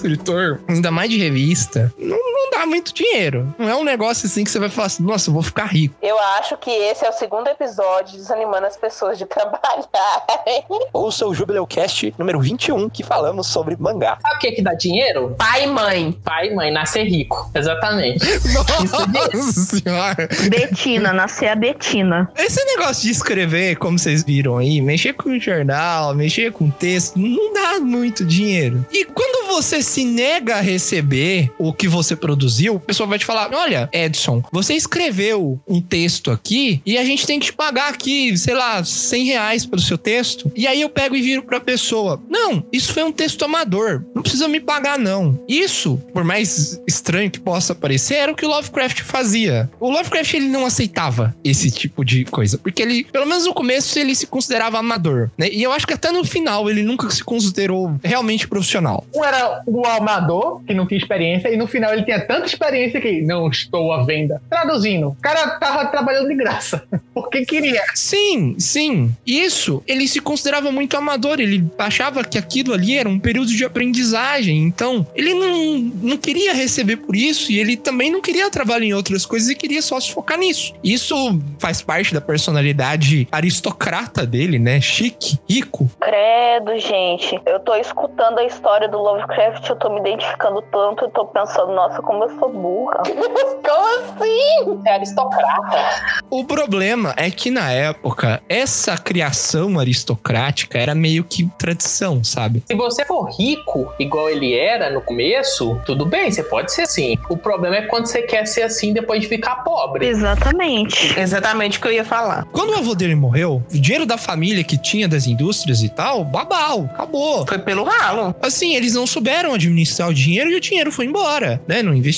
Escritor, 0.03 0.61
ainda 0.69 0.91
mais 0.91 1.09
de 1.11 1.19
revista, 1.19 1.93
não, 1.99 2.32
muito 2.67 2.95
dinheiro. 2.95 3.55
Não 3.59 3.69
é 3.69 3.75
um 3.75 3.85
negócio 3.85 4.27
assim 4.27 4.45
que 4.45 4.51
você 4.51 4.59
vai 4.59 4.69
falar 4.69 4.87
assim, 4.87 5.03
nossa, 5.03 5.31
eu 5.31 5.35
vou 5.35 5.43
ficar 5.43 5.67
rico. 5.67 5.95
Eu 6.03 6.19
acho 6.19 6.57
que 6.57 6.71
esse 6.71 7.05
é 7.05 7.09
o 7.09 7.13
segundo 7.13 7.49
episódio 7.49 8.17
desanimando 8.17 8.67
as 8.67 8.77
pessoas 8.77 9.19
de 9.19 9.25
trabalharem. 9.27 10.65
Ouça 10.93 11.27
o 11.27 11.35
Jubileucast 11.35 12.15
número 12.19 12.41
21, 12.41 12.89
que 12.89 13.03
falamos 13.03 13.47
sobre 13.47 13.77
mangá. 13.79 14.19
Sabe 14.21 14.37
o 14.37 14.39
que 14.39 14.53
que 14.53 14.63
dá 14.63 14.75
dinheiro? 14.75 15.35
Pai 15.39 15.65
e 15.65 15.67
mãe. 15.67 16.13
Pai 16.25 16.49
e 16.49 16.55
mãe, 16.55 16.73
nascer 16.73 17.05
rico. 17.05 17.51
Exatamente. 17.55 18.25
Nossa 18.53 19.77
senhora. 19.77 20.29
Betina, 20.49 21.13
nascer 21.13 21.49
a 21.49 21.55
Betina. 21.55 22.31
Esse 22.37 22.65
negócio 22.65 23.03
de 23.03 23.11
escrever, 23.11 23.77
como 23.77 23.99
vocês 23.99 24.23
viram 24.23 24.59
aí, 24.59 24.81
mexer 24.81 25.13
com 25.15 25.39
jornal, 25.39 26.15
mexer 26.15 26.53
com 26.53 26.71
texto, 26.71 27.19
não 27.19 27.53
dá 27.53 27.81
muito 27.81 28.25
dinheiro. 28.25 28.85
E 28.93 29.05
quando 29.05 29.47
você 29.53 29.83
se 29.83 30.05
nega 30.05 30.57
a 30.57 30.61
receber 30.61 31.53
o 31.59 31.73
que 31.73 31.89
você 31.89 32.17
produziu, 32.53 32.75
o 32.75 32.81
pessoal 32.81 33.09
vai 33.09 33.19
te 33.19 33.25
falar: 33.25 33.51
olha, 33.53 33.89
Edson, 33.93 34.43
você 34.53 34.75
escreveu 34.75 35.61
um 35.67 35.81
texto 35.81 36.31
aqui 36.31 36.83
e 36.85 36.99
a 36.99 37.05
gente 37.05 37.27
tem 37.27 37.39
que 37.39 37.47
te 37.47 37.53
pagar 37.53 37.89
aqui, 37.89 38.37
sei 38.37 38.55
lá, 38.55 38.85
100 38.85 39.25
reais 39.25 39.67
pelo 39.67 39.81
seu 39.81 39.97
texto. 39.97 40.53
E 40.55 40.67
aí 40.67 40.81
eu 40.81 40.89
pego 40.89 41.17
e 41.17 41.23
viro 41.23 41.43
pra 41.43 41.61
pessoa: 41.61 42.21
não, 42.29 42.65
isso 42.73 42.93
foi 42.93 43.03
um 43.03 43.13
texto 43.13 43.45
amador, 43.45 44.05
não 44.15 44.23
precisa 44.23 44.49
me 44.49 44.61
pagar, 44.61 44.99
não. 44.99 45.43
Isso, 45.49 45.97
por 46.13 46.25
mais 46.25 46.81
estranho 46.87 47.31
que 47.31 47.41
possa 47.41 47.75
parecer, 47.75 48.17
era 48.17 48.33
o 48.33 48.35
que 48.35 48.45
o 48.45 48.49
Lovecraft 48.49 49.03
fazia. 49.03 49.71
O 49.81 49.91
Lovecraft 49.91 50.35
ele 50.35 50.49
não 50.49 50.67
aceitava 50.67 51.35
esse 51.45 51.71
tipo 51.71 52.05
de 52.05 52.25
coisa, 52.25 52.59
porque 52.59 52.83
ele, 52.83 53.05
pelo 53.05 53.27
menos 53.27 53.47
no 53.47 53.55
começo, 53.55 53.99
ele 53.99 54.15
se 54.15 54.27
considerava 54.27 54.79
amador, 54.79 55.31
né? 55.39 55.49
E 55.51 55.63
eu 55.63 55.73
acho 55.73 55.87
que 55.87 55.95
até 55.95 56.11
no 56.11 56.25
final 56.25 56.69
ele 56.69 56.83
nunca 56.83 57.09
se 57.11 57.25
considerou 57.25 57.95
realmente 58.03 58.47
profissional. 58.47 59.05
Um 59.15 59.25
era 59.25 59.63
o 59.67 59.87
amador, 59.87 60.63
que 60.65 60.75
não 60.75 60.87
tinha 60.87 60.99
experiência, 60.99 61.49
e 61.49 61.57
no 61.57 61.67
final 61.67 61.93
ele 61.93 62.05
tinha 62.05 62.21
tanta 62.43 62.47
experiência 62.47 63.01
que 63.01 63.23
não 63.23 63.49
estou 63.49 63.93
à 63.93 64.05
venda. 64.05 64.43
Traduzindo, 64.51 65.09
o 65.09 65.17
cara 65.21 65.59
tava 65.59 65.87
trabalhando 65.87 66.29
de 66.29 66.35
graça, 66.35 66.85
porque 67.15 67.45
queria. 67.45 67.83
Sim, 67.95 68.57
sim. 68.59 69.15
Isso, 69.27 69.83
ele 69.87 70.07
se 70.09 70.21
considerava 70.21 70.71
muito 70.71 70.97
amador. 70.97 71.41
Ele 71.41 71.65
achava 71.79 72.25
que 72.25 72.37
aquilo 72.37 72.75
ali 72.75 72.99
era 72.99 73.09
um 73.09 73.19
período 73.19 73.49
de 73.49 73.65
aprendizagem. 73.65 74.59
Então, 74.59 75.07
ele 75.15 75.35
não, 75.35 75.79
não 76.03 76.17
queria 76.17 76.53
receber 76.53 76.97
por 76.97 77.15
isso 77.15 77.53
e 77.53 77.59
ele 77.59 77.77
também 77.77 78.11
não 78.11 78.21
queria 78.21 78.51
trabalhar 78.51 78.85
em 78.85 78.95
outras 78.95 79.25
coisas 79.25 79.49
e 79.49 79.55
queria 79.55 79.83
só 79.83 79.99
se 80.01 80.13
focar 80.13 80.39
nisso. 80.39 80.75
Isso 80.83 81.15
faz 81.59 81.81
parte 81.83 82.13
da 82.13 82.21
personalidade 82.21 83.29
aristocrata 83.31 84.27
dele, 84.27 84.59
né? 84.59 84.81
Chique, 84.81 85.39
rico. 85.49 85.91
Credo, 86.01 86.77
gente. 86.79 87.41
Eu 87.47 87.61
tô 87.61 87.75
escutando 87.77 88.39
a 88.39 88.45
história 88.45 88.89
do 88.89 88.99
Lovecraft, 88.99 89.69
eu 89.69 89.77
tô 89.77 89.91
me 89.91 90.01
identificando 90.01 90.63
tanto, 90.63 91.05
eu 91.05 91.11
tô 91.11 91.27
pensando, 91.27 91.73
nossa, 91.73 92.03
como 92.03 92.25
eu 92.25 92.32
sou 92.39 92.53
burra. 92.53 93.03
como 93.63 94.17
assim? 94.17 94.81
É 94.87 94.95
aristocrata. 94.95 96.23
O 96.31 96.45
problema 96.45 97.15
é 97.17 97.31
que 97.31 97.51
na 97.51 97.71
época, 97.71 98.43
essa 98.49 98.97
criação 98.97 99.79
aristocrática 99.79 100.79
era 100.79 100.95
meio 100.95 101.25
que 101.25 101.49
tradição, 101.59 102.23
sabe? 102.25 102.63
Se 102.67 102.75
você 102.75 103.05
for 103.05 103.31
rico, 103.31 103.93
igual 103.99 104.29
ele 104.29 104.55
era 104.55 104.91
no 104.91 105.01
começo, 105.01 105.81
tudo 105.85 106.05
bem, 106.05 106.31
você 106.31 106.43
pode 106.43 106.73
ser 106.73 106.83
assim. 106.83 107.17
O 107.29 107.37
problema 107.37 107.77
é 107.77 107.83
quando 107.83 108.07
você 108.07 108.23
quer 108.23 108.47
ser 108.47 108.63
assim 108.63 108.93
depois 108.93 109.21
de 109.23 109.29
ficar 109.29 109.57
pobre. 109.57 110.07
Exatamente. 110.07 111.19
Exatamente 111.19 111.79
o 111.79 111.81
que 111.81 111.89
eu 111.89 111.93
ia 111.93 112.05
falar. 112.05 112.47
Quando 112.53 112.71
o 112.71 112.77
avô 112.77 112.95
dele 112.95 113.15
morreu, 113.15 113.63
o 113.73 113.79
dinheiro 113.79 114.07
da 114.07 114.17
família 114.17 114.65
que 114.65 114.77
tinha 114.77 115.09
das 115.09 115.27
indústrias 115.27 115.83
e 115.83 115.89
tal, 115.89 116.25
babau, 116.25 116.85
acabou. 116.93 117.47
Foi 117.47 117.59
pelo 117.59 117.85
ralo. 117.85 118.35
Assim, 118.43 118.75
eles 118.75 118.95
não 118.95 119.07
souberam 119.07 119.55
administrar 119.55 120.09
o 120.09 120.15
dinheiro 120.15 120.51
e 120.51 120.57
o 120.57 120.61
dinheiro 120.61 120.91
foi 120.91 121.07
embora, 121.07 121.61
né? 121.67 121.83
Não 121.83 121.95
investiram. 121.95 122.12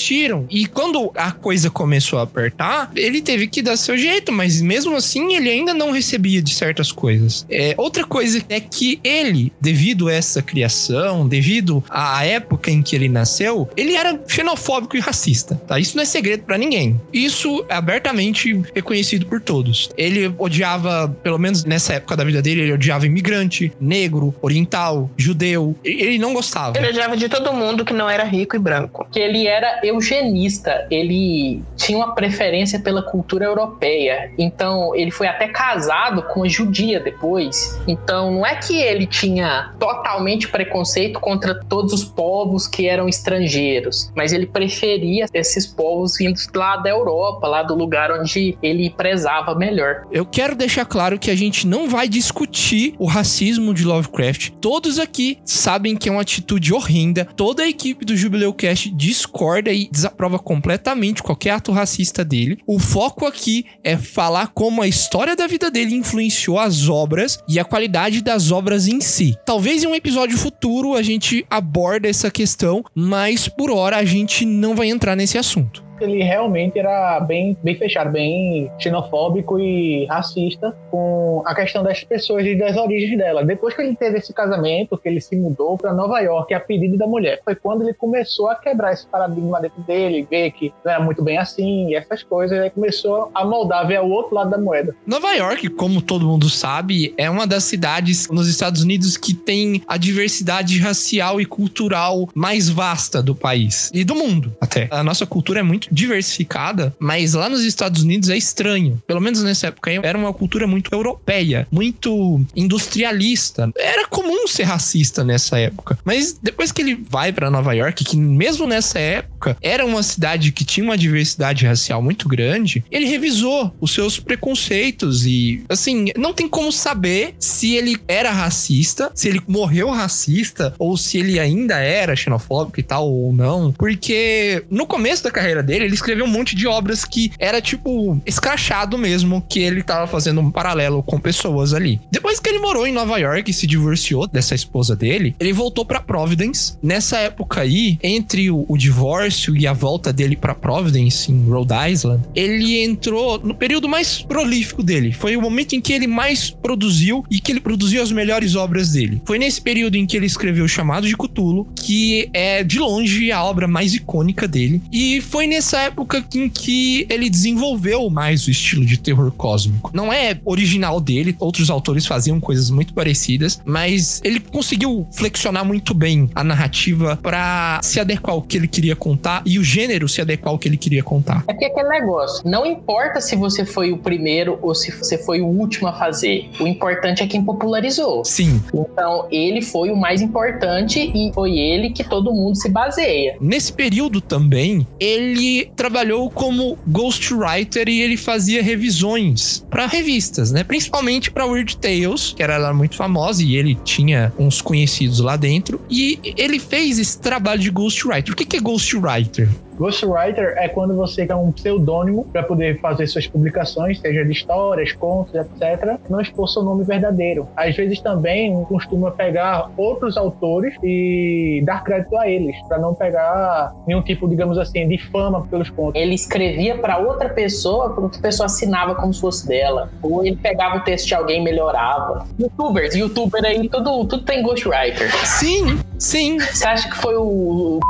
E 0.50 0.66
quando 0.66 1.11
a 1.14 1.33
coisa 1.33 1.70
começou 1.70 2.18
a 2.18 2.22
apertar, 2.22 2.90
ele 2.96 3.20
teve 3.20 3.46
que 3.46 3.62
dar 3.62 3.76
seu 3.76 3.96
jeito, 3.96 4.33
mas 4.33 4.61
mesmo 4.61 4.96
assim 4.96 5.35
ele 5.35 5.50
ainda 5.50 5.74
não 5.74 5.90
recebia 5.90 6.42
de 6.42 6.54
certas 6.54 6.92
coisas. 6.92 7.46
É, 7.50 7.74
outra 7.76 8.04
coisa 8.04 8.42
é 8.48 8.61
que 8.61 9.00
ele, 9.02 9.52
devido 9.61 10.09
a 10.09 10.12
essa 10.12 10.42
criação, 10.42 11.26
devido 11.26 11.83
à 11.88 12.24
época 12.24 12.70
em 12.70 12.83
que 12.83 12.94
ele 12.94 13.09
nasceu, 13.09 13.68
ele 13.76 13.94
era 13.94 14.20
xenofóbico 14.26 14.96
e 14.96 15.00
racista, 15.00 15.54
tá? 15.66 15.78
Isso 15.78 15.96
não 15.96 16.02
é 16.02 16.07
segredo 16.07 16.44
pra 16.44 16.59
ninguém. 16.59 17.00
Isso 17.12 17.64
é 17.68 17.74
abertamente 17.74 18.62
reconhecido 18.74 19.26
por 19.26 19.40
todos. 19.40 19.90
Ele 19.96 20.33
odiava, 20.38 21.09
pelo 21.22 21.38
menos 21.38 21.64
nessa 21.64 21.94
época 21.94 22.16
da 22.16 22.24
vida 22.24 22.40
dele, 22.40 22.62
ele 22.62 22.72
odiava 22.72 23.07
imigrante, 23.07 23.72
negro, 23.80 24.35
oriental, 24.40 25.11
judeu. 25.16 25.76
Ele 25.85 26.18
não 26.18 26.33
gostava. 26.33 26.78
Ele 26.78 26.88
odiava 26.88 27.16
de 27.16 27.28
todo 27.28 27.52
mundo 27.52 27.85
que 27.85 27.92
não 27.92 28.09
era 28.09 28.24
rico 28.24 28.57
e 28.57 28.59
branco. 28.59 29.07
Que 29.12 29.18
ele 29.18 29.46
era 29.46 29.84
eugenista, 29.87 30.87
ele 30.90 31.62
tinha 31.77 31.99
uma 31.99 32.14
preferência 32.14 32.79
pela 32.79 33.03
cultura 33.03 33.44
europeia. 33.44 34.33
Então, 34.38 34.94
ele 34.94 35.11
foi 35.11 35.27
até 35.27 35.49
casado 35.49 36.23
com 36.23 36.40
uma 36.40 36.49
judia 36.49 37.01
depois. 37.01 37.81
Então, 37.87 38.33
não 38.33 38.47
é 38.47 38.57
que 38.57 38.81
ele 38.81 39.07
tinha 39.07 39.73
totalmente 39.79 40.49
preconceito 40.49 41.20
contra 41.20 41.55
todos 41.68 41.92
os 41.92 42.05
povos 42.05 42.66
que 42.66 42.88
eram 42.88 43.09
estrangeiros, 43.09 44.11
mas 44.14 44.33
ele 44.33 44.47
preferia 44.47 45.27
esses 45.33 45.66
povos 45.66 46.16
vindos 46.16 46.49
lá 46.55 46.77
da 46.77 46.90
Europa, 46.90 47.47
lá 47.47 47.62
do 47.62 47.75
lugar 47.75 48.11
onde 48.12 48.57
ele 48.62 48.90
prezava 48.90 49.55
melhor. 49.55 50.07
Eu 50.11 50.25
quero 50.25 50.55
deixar 50.55 50.85
claro 50.85 51.18
que 51.18 51.31
a 51.31 51.35
gente 51.35 51.66
não 51.66 51.88
vai 51.88 52.09
discutir 52.09 52.94
o 52.99 53.07
racismo 53.07 53.75
de 53.75 53.85
Lovecraft. 53.85 54.51
Todos 54.61 54.99
aqui 54.99 55.38
sabem 55.44 55.97
que 55.97 56.09
é 56.09 56.12
uma 56.12 56.23
atitude 56.23 56.73
horrenda. 56.73 57.27
Toda 57.37 57.62
a 57.62 57.68
equipe 57.68 58.05
do 58.05 58.16
Jubileucast 58.16 58.90
discorda 58.90 59.70
e 59.75 59.89
desaprova 59.91 60.39
completamente 60.39 61.23
qualquer 61.23 61.51
ato 61.51 61.73
racista 61.73 62.25
dele. 62.25 62.59
O 62.67 62.79
foco 62.79 63.27
aqui 63.27 63.67
é 63.83 63.97
falar 63.97 64.49
como 64.49 64.83
a 64.83 64.89
história 64.89 65.37
da 65.37 65.47
vida 65.47 65.71
dele 65.71 65.95
influenciou 65.95 66.59
as 66.59 66.89
obras 66.89 67.39
e 67.49 67.59
a 67.59 67.65
qualidade 67.65 68.23
das 68.23 68.51
obras 68.51 68.89
em 68.89 69.01
si. 69.01 69.37
Talvez 69.45 69.83
em 69.83 69.87
um 69.87 69.95
episódio 69.95 70.39
futuro 70.39 70.95
a 70.95 71.03
gente 71.03 71.45
aborde 71.51 72.09
essa 72.09 72.31
questão, 72.31 72.85
mas 72.95 73.49
por 73.49 73.71
hora 73.71 73.97
a 73.97 74.05
gente 74.05 74.45
não 74.47 74.75
vai 74.75 74.89
entrar 74.89 75.17
nesse 75.17 75.37
assunto. 75.37 75.84
Ele 76.00 76.22
realmente 76.22 76.78
era 76.78 77.20
bem, 77.20 77.57
bem 77.62 77.74
fechado, 77.76 78.11
bem 78.11 78.70
xenofóbico 78.78 79.59
e 79.59 80.07
racista 80.07 80.76
com 80.90 81.42
a 81.46 81.54
questão 81.54 81.83
das 81.83 82.02
pessoas 82.02 82.46
e 82.46 82.57
das 82.57 82.76
origens 82.76 83.16
dela. 83.16 83.44
Depois 83.44 83.74
que 83.74 83.83
ele 83.83 83.96
teve 83.96 84.18
esse 84.18 84.33
casamento, 84.33 84.98
que 84.98 85.09
ele 85.09 85.20
se 85.20 85.37
mudou 85.37 85.78
para 85.78 85.92
Nova 85.92 86.20
York 86.20 86.52
a 86.52 86.61
pedido 86.61 86.96
da 86.96 87.07
mulher, 87.07 87.40
foi 87.44 87.54
quando 87.54 87.83
ele 87.83 87.94
começou 87.94 88.48
a 88.48 88.54
quebrar 88.54 88.92
esse 88.92 89.07
paradigma 89.07 89.61
dentro 89.61 89.83
dele, 89.83 90.26
ver 90.28 90.50
que 90.50 90.72
não 90.85 90.92
era 90.92 91.02
muito 91.02 91.22
bem 91.22 91.38
assim 91.38 91.88
e 91.88 91.94
essas 91.94 92.22
coisas, 92.22 92.59
aí 92.59 92.70
começou 92.70 93.30
a 93.35 93.44
moldar, 93.44 93.87
ver 93.87 94.00
o 94.00 94.09
outro 94.09 94.35
lado 94.35 94.50
da 94.50 94.59
moeda. 94.59 94.94
Nova 95.07 95.33
York, 95.33 95.68
como 95.70 96.02
todo 96.02 96.26
mundo 96.26 96.48
sabe, 96.48 97.14
é 97.16 97.28
uma 97.30 97.46
das 97.46 97.64
cidades 97.64 98.28
nos 98.28 98.48
Estados 98.48 98.83
Unidos 98.83 99.16
que 99.16 99.35
tem 99.35 99.83
a 99.87 99.96
diversidade 99.96 100.78
racial 100.78 101.40
e 101.40 101.44
cultural 101.44 102.28
mais 102.35 102.68
vasta 102.68 103.22
do 103.22 103.35
país 103.35 103.90
e 103.94 104.04
do 104.04 104.14
mundo 104.14 104.54
até. 104.61 104.88
A 104.90 105.02
nossa 105.02 105.26
cultura 105.26 105.61
é 105.61 105.62
muito 105.62 105.84
diversificada, 105.90 106.94
mas 106.99 107.35
lá 107.35 107.49
nos 107.49 107.62
Estados 107.62 108.03
Unidos 108.03 108.29
é 108.29 108.37
estranho. 108.37 109.03
Pelo 109.07 109.20
menos 109.20 109.42
nessa 109.42 109.68
época 109.68 109.90
era 109.90 110.16
uma 110.16 110.33
cultura 110.33 110.66
muito 110.66 110.90
europeia, 110.92 111.66
muito 111.70 112.44
industrialista. 112.55 113.70
Era 113.77 114.07
comum 114.07 114.47
ser 114.47 114.64
racista 114.64 115.25
nessa 115.25 115.59
época. 115.59 115.99
Mas 116.05 116.38
depois 116.40 116.70
que 116.73 116.83
ele 116.83 116.94
vai 117.09 117.33
para 117.33 117.51
Nova 117.51 117.73
York, 117.75 118.05
que 118.05 118.16
mesmo 118.16 118.66
nessa 118.66 118.99
época 118.99 119.57
era 119.61 119.85
uma 119.85 120.03
cidade 120.03 120.53
que 120.53 120.64
tinha 120.64 120.85
uma 120.85 120.97
diversidade 120.97 121.66
racial 121.66 122.03
muito 122.03 122.29
grande, 122.29 122.85
ele 122.90 123.07
revisou 123.07 123.75
os 123.81 123.92
seus 123.92 124.18
preconceitos 124.18 125.27
e 125.27 125.64
assim, 125.68 126.07
não 126.16 126.33
tem 126.33 126.49
como 126.49 126.70
saber 126.73 127.35
se 127.38 127.75
ele 127.75 127.97
era 128.07 128.31
racista, 128.31 129.11
se 129.14 129.29
ele 129.29 129.40
morreu 129.47 129.90
racista 129.90 130.75
ou 130.79 130.97
se 130.97 131.18
ele 131.18 131.38
ainda 131.38 131.79
era 131.79 132.16
xenofóbico 132.16 132.81
e 132.81 132.83
tal 132.83 133.11
ou 133.11 133.33
não, 133.33 133.73
porque 133.73 134.64
no 134.70 134.87
começo 134.87 135.25
da 135.25 135.31
carreira 135.31 135.62
dele 135.62 135.74
dele, 135.75 135.87
ele 135.87 135.95
escreveu 135.95 136.25
um 136.25 136.29
monte 136.29 136.55
de 136.55 136.67
obras 136.67 137.05
que 137.05 137.33
era 137.39 137.61
tipo 137.61 138.21
escrachado 138.25 138.97
mesmo, 138.97 139.45
que 139.49 139.61
ele 139.61 139.83
tava 139.83 140.07
fazendo 140.07 140.41
um 140.41 140.51
paralelo 140.51 141.03
com 141.03 141.19
pessoas 141.19 141.75
ali. 141.75 142.01
Depois 142.11 142.39
que 142.39 142.49
ele 142.49 142.59
morou 142.59 142.87
em 142.87 142.93
Nova 142.93 143.19
York 143.19 143.51
e 143.51 143.55
se 143.55 143.67
divorciou 143.67 144.27
dessa 144.27 144.55
esposa 144.55 144.95
dele, 144.95 145.35
ele 145.39 145.53
voltou 145.53 145.85
pra 145.85 146.01
Providence. 146.01 146.75
Nessa 146.83 147.19
época 147.19 147.61
aí, 147.61 147.99
entre 148.03 148.51
o, 148.51 148.65
o 148.69 148.77
divórcio 148.77 149.57
e 149.57 149.67
a 149.67 149.73
volta 149.73 150.13
dele 150.13 150.37
pra 150.37 150.55
Providence, 150.55 151.31
em 151.31 151.45
Rhode 151.49 151.75
Island, 151.91 152.23
ele 152.35 152.83
entrou 152.83 153.39
no 153.39 153.55
período 153.55 153.89
mais 153.89 154.23
prolífico 154.23 154.83
dele. 154.83 155.13
Foi 155.13 155.37
o 155.37 155.43
momento 155.43 155.75
em 155.75 155.81
que 155.81 155.93
ele 155.93 156.07
mais 156.07 156.51
produziu 156.51 157.25
e 157.31 157.41
que 157.41 157.53
ele 157.53 157.61
produziu 157.61 158.03
as 158.03 158.13
melhores 158.13 158.55
obras 158.55 158.93
dele. 158.93 159.21
Foi 159.25 159.39
nesse 159.39 159.61
período 159.61 159.97
em 159.97 160.07
que 160.07 160.17
ele 160.17 160.27
escreveu 160.27 160.65
o 160.65 160.69
Chamado 160.69 161.09
de 161.09 161.17
Cthulhu, 161.17 161.67
que 161.75 162.29
é 162.33 162.63
de 162.63 162.79
longe 162.79 163.33
a 163.33 163.43
obra 163.43 163.67
mais 163.67 163.95
icônica 163.95 164.47
dele. 164.47 164.83
E 164.93 165.21
foi 165.21 165.47
nessa 165.64 165.79
época 165.79 166.22
em 166.35 166.46
que 166.46 167.07
ele 167.09 167.31
desenvolveu 167.31 168.11
mais 168.11 168.46
o 168.46 168.50
estilo 168.50 168.85
de 168.85 168.98
terror 168.98 169.33
cósmico. 169.33 169.90
Não 169.94 170.12
é 170.12 170.38
original 170.44 171.00
dele, 171.00 171.35
outros 171.40 171.70
autores 171.70 172.05
faziam 172.05 172.38
coisas 172.38 172.68
muito 172.68 172.92
parecidas, 172.92 173.62
mas 173.64 174.20
ele 174.22 174.40
conseguiu 174.40 175.09
flexionar 175.12 175.64
muito 175.64 175.94
bem 175.94 176.29
a 176.35 176.44
narrativa 176.44 177.18
para 177.22 177.81
se 177.83 177.98
adequar 177.98 178.35
ao 178.35 178.42
que 178.42 178.59
ele 178.59 178.68
queria 178.68 178.94
contar 178.94 179.42
e 179.46 179.59
o 179.59 179.64
gênero 179.64 180.07
se 180.07 180.20
adequar 180.20 180.53
ao 180.53 180.59
que 180.59 180.68
ele 180.68 180.77
queria 180.77 181.03
contar. 181.03 181.42
É 181.48 181.55
porque 181.55 181.64
aquele 181.64 181.88
negócio, 181.88 182.46
não 182.46 182.66
importa 182.66 183.22
se 183.22 183.35
você 183.35 183.64
foi 183.64 183.90
o 183.90 183.96
primeiro 183.96 184.59
ou 184.61 184.74
se 184.74 184.90
você 184.90 185.16
foi 185.16 185.40
o 185.40 185.46
último 185.46 185.88
a 185.88 185.94
fazer, 185.94 186.50
o 186.61 186.66
importante 186.66 187.22
é 187.22 187.27
quem 187.27 187.42
popularizou. 187.42 188.22
Sim. 188.22 188.62
Então, 188.74 189.27
ele 189.31 189.62
foi 189.62 189.90
o 189.90 189.96
mais 189.96 190.20
importante 190.20 191.11
e 191.14 191.33
foi 191.33 191.59
ele 191.59 191.88
que 191.88 192.05
todo 192.05 192.31
mundo 192.35 192.55
se 192.55 192.68
baseia. 192.68 193.38
Nesse 193.40 193.72
período 193.72 194.20
também, 194.20 194.87
ele 195.00 195.54
trabalhou 195.77 196.31
como 196.31 196.79
ghostwriter 196.87 197.88
e 197.88 198.01
ele 198.01 198.17
fazia 198.17 198.62
revisões 198.62 199.64
para 199.71 199.87
revistas, 199.87 200.51
né? 200.51 200.64
Principalmente 200.64 201.31
para 201.31 201.47
Weird 201.47 201.77
Tales, 201.77 202.33
que 202.37 202.43
era 202.43 202.57
lá 202.57 202.73
muito 202.73 202.97
famosa 202.97 203.43
e 203.43 203.57
ele 203.57 203.77
tinha 203.85 204.33
uns 204.38 204.61
conhecidos 204.61 205.21
lá 205.21 205.37
dentro. 205.37 205.81
E 205.90 206.19
ele 206.37 206.59
fez 206.59 206.99
esse 206.99 207.19
trabalho 207.19 207.61
de 207.61 207.71
ghostwriter. 207.71 208.33
O 208.33 208.37
que 208.37 208.57
é 208.57 208.61
ghostwriter? 208.61 209.49
Ghostwriter 209.79 210.55
é 210.57 210.69
quando 210.69 210.95
você 210.95 211.27
quer 211.27 211.35
um 211.35 211.51
pseudônimo 211.53 212.25
para 212.33 212.43
poder 212.43 212.81
fazer 212.81 213.07
suas 213.07 213.27
publicações, 213.27 213.99
seja 214.01 214.25
de 214.25 214.33
histórias, 214.33 214.93
contos, 214.93 215.35
etc. 215.35 215.99
Não 216.09 216.21
expor 216.21 216.49
seu 216.49 216.63
nome 216.63 216.85
verdadeiro. 216.85 217.49
Às 217.57 217.77
vezes 217.77 218.01
também 218.01 218.65
costuma 218.65 219.11
pegar 219.11 219.71
outros 219.77 220.17
autores 220.17 220.75
e 220.83 221.63
dar 221.65 221.83
crédito 221.83 222.17
a 222.17 222.29
eles, 222.29 222.57
para 222.69 222.79
não 222.79 222.95
pegar 222.95 223.73
nenhum 223.87 224.03
tipo, 224.03 224.29
digamos 224.29 224.59
assim, 224.59 224.87
de 224.87 224.99
fama 224.99 225.47
pelos 225.47 225.71
contos. 225.71 226.01
Ele 226.01 226.15
escrevia 226.15 226.79
para 226.79 226.99
outra 226.99 227.29
pessoa, 227.29 227.91
para 227.91 228.05
outra 228.05 228.21
pessoa 228.21 228.47
assinava 228.47 228.95
como 228.95 229.13
se 229.13 229.21
fosse 229.21 229.47
dela. 229.47 229.91
Ou 230.03 230.25
ele 230.25 230.37
pegava 230.37 230.77
o 230.77 230.81
texto 230.81 231.09
de 231.09 231.15
alguém 231.15 231.41
e 231.41 231.45
melhorava. 231.45 232.27
Youtubers, 232.39 232.95
youtuber 232.95 233.45
aí, 233.45 233.69
tudo, 233.69 234.05
tudo 234.07 234.23
tem 234.25 234.43
ghostwriter. 234.43 235.11
Sim, 235.27 235.79
sim. 235.99 236.39
Você 236.39 236.67
acha 236.67 236.89
que 236.89 236.97
foi 236.97 237.17
o 237.17 237.81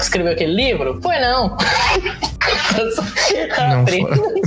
escreveu 0.00 0.32
aquele 0.32 0.54
livro? 0.54 1.00
Foi 1.02 1.18
não. 1.18 1.56
Não, 3.56 3.84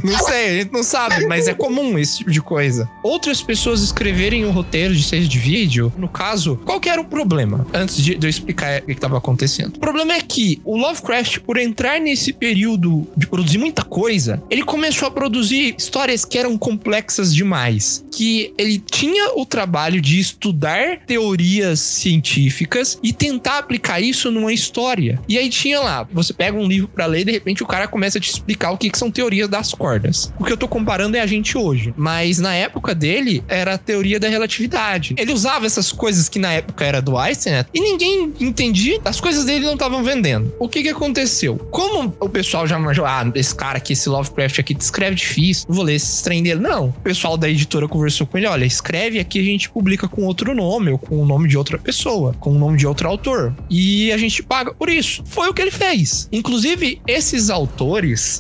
não 0.04 0.20
sei, 0.20 0.46
a 0.46 0.54
gente 0.62 0.72
não 0.72 0.84
sabe, 0.84 1.26
mas 1.28 1.48
é 1.48 1.54
comum 1.54 1.98
esse 1.98 2.20
tipo 2.20 2.32
de 2.32 2.42
coisa. 2.42 2.90
Outras 3.04 3.42
pessoas 3.42 3.82
escreverem 3.82 4.46
o 4.46 4.52
roteiro 4.52 4.96
de 4.96 5.04
série 5.04 5.28
de 5.28 5.38
vídeo, 5.38 5.92
no 5.98 6.08
caso, 6.08 6.58
qual 6.66 6.80
que 6.80 6.90
era 6.90 7.02
o 7.02 7.06
problema? 7.06 7.66
Antes 7.74 7.98
de, 7.98 8.16
de 8.16 8.28
eu 8.28 8.30
explicar 8.30 8.82
o 8.82 8.86
que 8.86 8.92
estava 8.92 9.18
acontecendo. 9.18 9.76
O 9.76 9.80
problema 9.80 10.14
é 10.14 10.22
que 10.22 10.62
o 10.64 10.78
Lovecraft, 10.78 11.40
por 11.40 11.58
entrar 11.58 12.00
nesse 12.00 12.32
período 12.32 13.08
de 13.16 13.28
produzir 13.28 13.58
muita 13.58 13.84
coisa, 13.84 14.42
ele 14.50 14.64
começou 14.64 15.08
a 15.08 15.12
produzir 15.12 15.76
histórias 15.78 16.24
que 16.24 16.38
eram 16.38 16.58
complexas 16.58 17.34
demais. 17.34 18.06
Que 18.12 18.54
ele 18.58 18.80
tinha 18.80 19.34
o 19.36 19.46
trabalho 19.46 20.02
de 20.02 20.20
estudar 20.20 21.00
teorias 21.06 21.80
científicas 21.80 23.00
e 23.04 23.12
tentar 23.12 23.58
aplicar 23.60 24.00
isso 24.00 24.32
numa 24.32 24.54
história. 24.54 25.20
E 25.28 25.38
aí 25.38 25.50
tinha 25.50 25.80
lá, 25.80 26.08
você 26.12 26.34
pega 26.34 26.58
um 26.58 26.68
livro 26.68 26.88
para 26.88 27.06
ler 27.06 27.22
e 27.22 27.26
de 27.26 27.32
repente 27.32 27.64
o 27.64 27.68
cara 27.68 27.88
começa 27.90 28.18
a 28.18 28.22
te 28.22 28.30
explicar 28.30 28.72
o 28.72 28.78
que, 28.78 28.90
que 28.90 28.98
são 28.98 29.12
teorias 29.12 29.50
das 29.50 29.74
cordas. 29.74 30.32
O 30.40 30.44
que 30.44 30.52
eu 30.52 30.58
tô 30.58 30.68
comparando 30.68 31.18
é 31.18 31.22
a 31.22 31.28
gente 31.28 31.58
hoje. 31.58 31.94
Mas 31.98 32.40
na 32.40 32.54
época 32.54 32.96
dele, 32.96 33.44
era 33.48 33.74
a 33.74 33.78
teoria 33.78 34.20
da 34.20 34.30
relatividade. 34.30 35.16
Ele 35.18 35.34
usava 35.34 35.66
essas 35.66 35.92
coisas 35.92 36.30
que 36.30 36.40
na 36.40 36.54
época 36.54 36.86
era 36.86 37.02
do 37.02 37.18
Einstein 37.18 37.66
e 37.74 37.80
ninguém 37.80 38.34
entendia. 38.40 39.00
As 39.04 39.20
coisas 39.20 39.46
dele 39.46 39.66
não 39.66 39.74
estavam 39.74 40.04
vendendo. 40.04 40.54
O 40.60 40.70
que 40.70 40.84
que 40.84 40.90
aconteceu? 40.90 41.58
Como 41.58 42.16
o 42.20 42.30
pessoal 42.30 42.68
já 42.68 42.78
manjou, 42.78 43.06
ah, 43.06 43.30
esse 43.36 43.56
cara 43.56 43.78
aqui, 43.78 43.94
esse 43.94 44.08
Lovecraft 44.10 44.60
aqui, 44.60 44.76
escreve 44.80 45.16
difícil, 45.16 45.66
vou 45.70 45.84
ler 45.84 45.96
esse 45.96 46.24
trem 46.24 46.44
dele. 46.44 46.62
Não. 46.62 46.90
O 46.90 46.94
pessoal 46.94 47.38
da 47.38 47.50
editora 47.50 47.88
conversou 47.88 48.28
com 48.28 48.38
ele, 48.38 48.48
olha, 48.48 48.66
escreve 48.66 49.20
aqui, 49.20 49.40
a 49.40 49.44
gente 49.44 49.70
publica 49.70 50.08
com 50.08 50.24
outro 50.24 50.54
nome, 50.54 50.92
ou 50.92 50.98
com 50.98 51.22
o 51.22 51.26
nome 51.26 51.48
de 51.48 51.58
outra 51.58 51.78
pessoa, 51.78 52.34
com 52.40 52.52
o 52.52 52.58
nome 52.58 52.78
de 52.78 52.88
outro 52.88 53.08
autor. 53.08 53.56
E 53.70 54.12
a 54.12 54.18
gente 54.18 54.44
paga 54.44 54.74
por 54.74 54.90
isso. 54.90 55.24
Foi 55.26 55.50
o 55.50 55.54
que 55.54 55.62
ele 55.62 55.72
fez. 55.72 56.28
Inclusive, 56.32 57.02
esses 57.08 57.50
autores, 57.50 57.79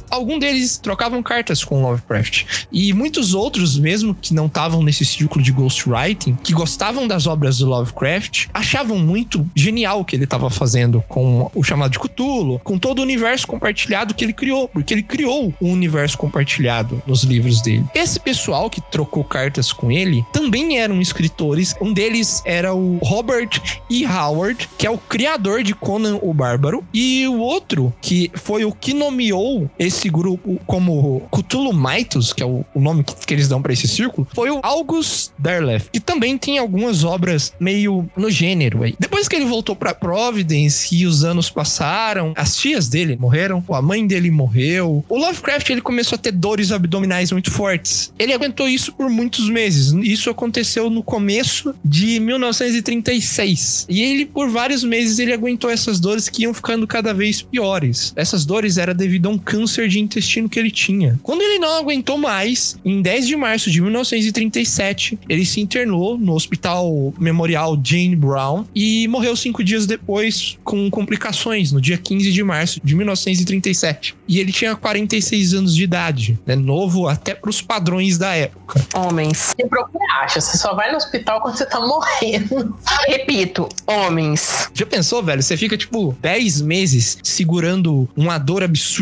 algum 0.09 0.39
deles 0.39 0.77
trocavam 0.77 1.21
cartas 1.21 1.63
com 1.63 1.81
Lovecraft. 1.81 2.65
E 2.71 2.93
muitos 2.93 3.33
outros, 3.33 3.77
mesmo 3.77 4.15
que 4.15 4.33
não 4.33 4.47
estavam 4.47 4.83
nesse 4.83 5.05
círculo 5.05 5.43
de 5.43 5.51
ghostwriting, 5.51 6.37
que 6.43 6.53
gostavam 6.53 7.07
das 7.07 7.27
obras 7.27 7.59
do 7.59 7.67
Lovecraft, 7.67 8.47
achavam 8.53 8.97
muito 8.97 9.49
genial 9.55 10.01
o 10.01 10.05
que 10.05 10.15
ele 10.15 10.23
estava 10.23 10.49
fazendo 10.49 11.03
com 11.07 11.49
o 11.53 11.63
chamado 11.63 11.91
de 11.91 11.99
Cthulhu, 11.99 12.59
com 12.63 12.77
todo 12.77 12.99
o 12.99 13.03
universo 13.03 13.47
compartilhado 13.47 14.13
que 14.13 14.23
ele 14.23 14.33
criou, 14.33 14.67
porque 14.67 14.93
ele 14.93 15.03
criou 15.03 15.53
um 15.61 15.71
universo 15.71 16.17
compartilhado 16.17 17.01
nos 17.05 17.23
livros 17.23 17.61
dele. 17.61 17.85
Esse 17.93 18.19
pessoal 18.19 18.69
que 18.69 18.81
trocou 18.81 19.23
cartas 19.23 19.71
com 19.71 19.91
ele 19.91 20.25
também 20.33 20.77
eram 20.77 21.01
escritores. 21.01 21.75
Um 21.81 21.93
deles 21.93 22.41
era 22.45 22.73
o 22.73 22.97
Robert 22.97 23.61
E. 23.89 24.05
Howard, 24.05 24.69
que 24.77 24.85
é 24.85 24.89
o 24.89 24.97
criador 24.97 25.63
de 25.63 25.73
Conan 25.73 26.19
o 26.21 26.33
Bárbaro, 26.33 26.83
e 26.93 27.27
o 27.27 27.39
outro, 27.39 27.93
que 28.01 28.31
foi 28.35 28.65
o 28.65 28.71
que 28.71 28.93
nomeou 28.93 29.28
esse 29.77 30.09
grupo 30.09 30.59
como 30.65 31.21
Cthulhu 31.31 31.73
Mythos, 31.73 32.33
que 32.33 32.43
é 32.43 32.45
o, 32.45 32.65
o 32.73 32.79
nome 32.79 33.03
que, 33.03 33.15
que 33.25 33.33
eles 33.33 33.47
dão 33.47 33.61
para 33.61 33.73
esse 33.73 33.87
círculo, 33.87 34.27
foi 34.33 34.49
o 34.49 34.59
August 34.63 35.31
Derleth, 35.37 35.89
que 35.91 35.99
também 35.99 36.37
tem 36.37 36.57
algumas 36.57 37.03
obras 37.03 37.53
meio 37.59 38.09
no 38.15 38.29
gênero 38.29 38.83
aí. 38.83 38.95
Depois 38.99 39.27
que 39.27 39.35
ele 39.35 39.45
voltou 39.45 39.75
para 39.75 39.93
Providence 39.93 40.95
e 40.95 41.05
os 41.05 41.23
anos 41.23 41.49
passaram, 41.49 42.33
as 42.35 42.55
tias 42.55 42.87
dele 42.87 43.17
morreram, 43.19 43.63
a 43.69 43.81
mãe 43.81 44.05
dele 44.05 44.31
morreu. 44.31 45.03
O 45.09 45.17
Lovecraft 45.17 45.69
ele 45.69 45.81
começou 45.81 46.15
a 46.15 46.19
ter 46.19 46.31
dores 46.31 46.71
abdominais 46.71 47.31
muito 47.31 47.51
fortes. 47.51 48.13
Ele 48.17 48.33
aguentou 48.33 48.67
isso 48.67 48.93
por 48.93 49.09
muitos 49.09 49.49
meses. 49.49 49.91
Isso 50.03 50.29
aconteceu 50.29 50.89
no 50.89 51.03
começo 51.03 51.75
de 51.83 52.19
1936. 52.19 53.87
E 53.89 54.01
ele 54.01 54.25
por 54.25 54.49
vários 54.49 54.83
meses 54.83 55.19
ele 55.19 55.33
aguentou 55.33 55.69
essas 55.69 55.99
dores 55.99 56.29
que 56.29 56.43
iam 56.43 56.53
ficando 56.53 56.87
cada 56.87 57.13
vez 57.13 57.41
piores. 57.41 58.13
Essas 58.15 58.45
dores 58.45 58.77
eram 58.77 58.93
devido 58.93 59.18
a 59.27 59.31
um 59.31 59.37
câncer 59.37 59.87
de 59.87 59.99
intestino 59.99 60.49
que 60.49 60.59
ele 60.59 60.71
tinha. 60.71 61.19
Quando 61.23 61.41
ele 61.41 61.59
não 61.59 61.77
aguentou 61.77 62.17
mais, 62.17 62.77
em 62.83 63.01
10 63.01 63.27
de 63.27 63.35
março 63.35 63.69
de 63.71 63.81
1937, 63.81 65.19
ele 65.27 65.45
se 65.45 65.59
internou 65.59 66.17
no 66.17 66.33
Hospital 66.33 67.13
Memorial 67.19 67.79
Jane 67.83 68.15
Brown 68.15 68.65
e 68.73 69.07
morreu 69.07 69.35
cinco 69.35 69.63
dias 69.63 69.85
depois 69.85 70.57
com 70.63 70.89
complicações, 70.89 71.71
no 71.71 71.81
dia 71.81 71.97
15 71.97 72.31
de 72.31 72.43
março 72.43 72.79
de 72.83 72.95
1937. 72.95 74.15
E 74.27 74.39
ele 74.39 74.51
tinha 74.51 74.75
46 74.75 75.53
anos 75.53 75.75
de 75.75 75.83
idade, 75.83 76.39
né? 76.45 76.55
Novo 76.55 77.07
até 77.07 77.33
para 77.33 77.49
os 77.49 77.61
padrões 77.61 78.17
da 78.17 78.33
época. 78.35 78.79
Homens. 78.93 79.53
Você 79.57 79.67
procura 79.67 80.05
acha, 80.23 80.41
você 80.41 80.57
só 80.57 80.73
vai 80.75 80.91
no 80.91 80.97
hospital 80.97 81.41
quando 81.41 81.57
você 81.57 81.65
tá 81.65 81.79
morrendo. 81.79 82.77
Repito, 83.07 83.67
homens. 83.85 84.69
Já 84.73 84.85
pensou, 84.85 85.23
velho? 85.23 85.41
Você 85.41 85.57
fica 85.57 85.77
tipo 85.77 86.15
10 86.21 86.61
meses 86.61 87.17
segurando 87.23 88.09
uma 88.15 88.37
dor 88.37 88.63
absurda 88.63 88.98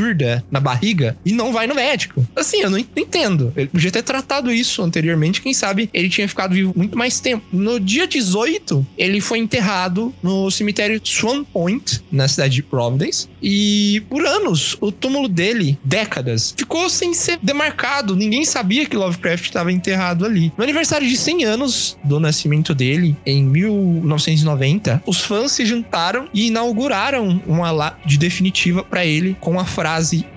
na 0.51 0.59
barriga 0.59 1.17
e 1.25 1.31
não 1.31 1.51
vai 1.51 1.67
no 1.67 1.75
médico. 1.75 2.25
Assim, 2.35 2.61
eu 2.61 2.69
não 2.69 2.77
entendo. 2.77 3.51
Ele 3.55 3.67
podia 3.67 3.91
ter 3.91 4.03
tratado 4.03 4.51
isso 4.51 4.81
anteriormente, 4.81 5.41
quem 5.41 5.53
sabe 5.53 5.89
ele 5.93 6.09
tinha 6.09 6.27
ficado 6.27 6.53
vivo 6.53 6.73
muito 6.75 6.97
mais 6.97 7.19
tempo. 7.19 7.45
No 7.51 7.79
dia 7.79 8.07
18, 8.07 8.85
ele 8.97 9.19
foi 9.21 9.39
enterrado 9.39 10.13
no 10.21 10.49
cemitério 10.51 10.99
Swan 11.03 11.43
Point, 11.43 12.01
na 12.11 12.27
cidade 12.27 12.55
de 12.55 12.63
Providence, 12.63 13.27
e 13.41 14.03
por 14.09 14.25
anos 14.25 14.77
o 14.79 14.91
túmulo 14.91 15.27
dele, 15.27 15.77
décadas, 15.83 16.53
ficou 16.57 16.89
sem 16.89 17.13
ser 17.13 17.39
demarcado. 17.41 18.15
Ninguém 18.15 18.45
sabia 18.45 18.85
que 18.85 18.95
Lovecraft 18.95 19.45
estava 19.45 19.71
enterrado 19.71 20.25
ali. 20.25 20.51
No 20.57 20.63
aniversário 20.63 21.07
de 21.07 21.17
100 21.17 21.45
anos 21.45 21.97
do 22.03 22.19
nascimento 22.19 22.73
dele, 22.73 23.15
em 23.25 23.43
1990, 23.43 25.03
os 25.05 25.21
fãs 25.21 25.51
se 25.51 25.65
juntaram 25.65 26.27
e 26.33 26.47
inauguraram 26.47 27.41
uma 27.47 27.71
lápide 27.71 28.17
definitiva 28.17 28.83
para 28.83 29.05
ele 29.05 29.35
com 29.39 29.59
a 29.59 29.65
frase 29.65 29.86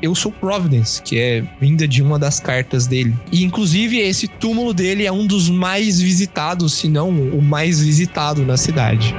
Eu 0.01 0.15
sou 0.15 0.31
Providence, 0.31 1.03
que 1.03 1.19
é 1.19 1.45
vinda 1.61 1.87
de 1.87 2.03
uma 2.03 2.19
das 2.19 2.39
cartas 2.39 2.87
dele. 2.87 3.17
E 3.33 3.43
inclusive 3.45 3.99
esse 3.99 4.29
túmulo 4.29 4.73
dele 4.73 5.07
é 5.07 5.13
um 5.13 5.27
dos 5.27 5.49
mais 5.49 6.01
visitados, 6.01 6.75
se 6.75 6.89
não 6.89 7.11
o 7.11 7.43
mais 7.43 7.81
visitado 7.81 8.45
na 8.45 8.57
cidade. 8.57 9.15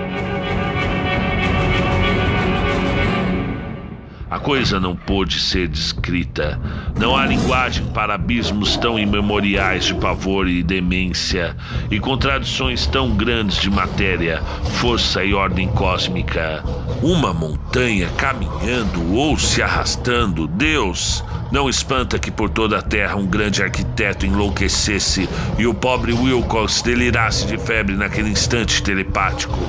A 4.32 4.40
coisa 4.40 4.80
não 4.80 4.96
pôde 4.96 5.42
ser 5.42 5.68
descrita. 5.68 6.58
Não 6.98 7.18
há 7.18 7.26
linguagem 7.26 7.86
para 7.88 8.16
abismos 8.16 8.78
tão 8.78 8.98
imemoriais 8.98 9.84
de 9.84 9.94
pavor 9.94 10.48
e 10.48 10.64
demência, 10.64 11.54
e 11.92 12.00
contradições 12.00 12.88
tão 12.88 13.14
grandes 13.14 13.58
de 13.58 13.70
matéria, 13.70 14.42
força 14.80 15.22
e 15.22 15.34
ordem 15.34 15.68
cósmica. 15.68 16.64
Uma 17.04 17.34
montanha 17.34 18.08
caminhando 18.18 19.14
ou 19.14 19.38
se 19.38 19.62
arrastando, 19.62 20.48
Deus! 20.48 21.22
Não 21.52 21.68
espanta 21.68 22.18
que 22.18 22.32
por 22.32 22.50
toda 22.50 22.78
a 22.78 22.82
terra 22.82 23.18
um 23.18 23.28
grande 23.28 23.62
arquiteto 23.62 24.26
enlouquecesse 24.26 25.28
e 25.60 25.68
o 25.68 25.74
pobre 25.74 26.14
Wilcox 26.14 26.82
delirasse 26.82 27.46
de 27.46 27.58
febre 27.58 27.98
naquele 27.98 28.30
instante 28.30 28.82
telepático. 28.82 29.60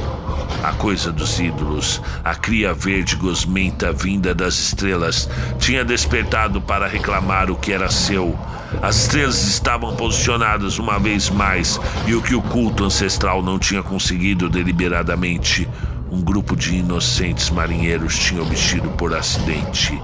A 0.62 0.72
coisa 0.74 1.10
dos 1.10 1.40
ídolos, 1.40 2.00
a 2.22 2.36
cria 2.36 2.72
verde 2.72 3.16
gosmenta 3.16 3.92
vinda 3.92 4.32
das 4.32 4.51
estrelas, 4.58 5.28
tinha 5.58 5.84
despertado 5.84 6.60
para 6.60 6.86
reclamar 6.86 7.50
o 7.50 7.56
que 7.56 7.72
era 7.72 7.90
seu. 7.90 8.38
As 8.80 8.96
estrelas 9.02 9.42
estavam 9.44 9.94
posicionadas 9.96 10.78
uma 10.78 10.98
vez 10.98 11.28
mais 11.28 11.78
e 12.06 12.14
o 12.14 12.22
que 12.22 12.34
o 12.34 12.40
culto 12.40 12.84
ancestral 12.84 13.42
não 13.42 13.58
tinha 13.58 13.82
conseguido 13.82 14.48
deliberadamente, 14.48 15.68
um 16.12 16.20
grupo 16.20 16.54
de 16.54 16.76
inocentes 16.76 17.48
marinheiros 17.48 18.18
tinha 18.18 18.42
obtido 18.42 18.90
por 18.90 19.14
acidente. 19.14 19.98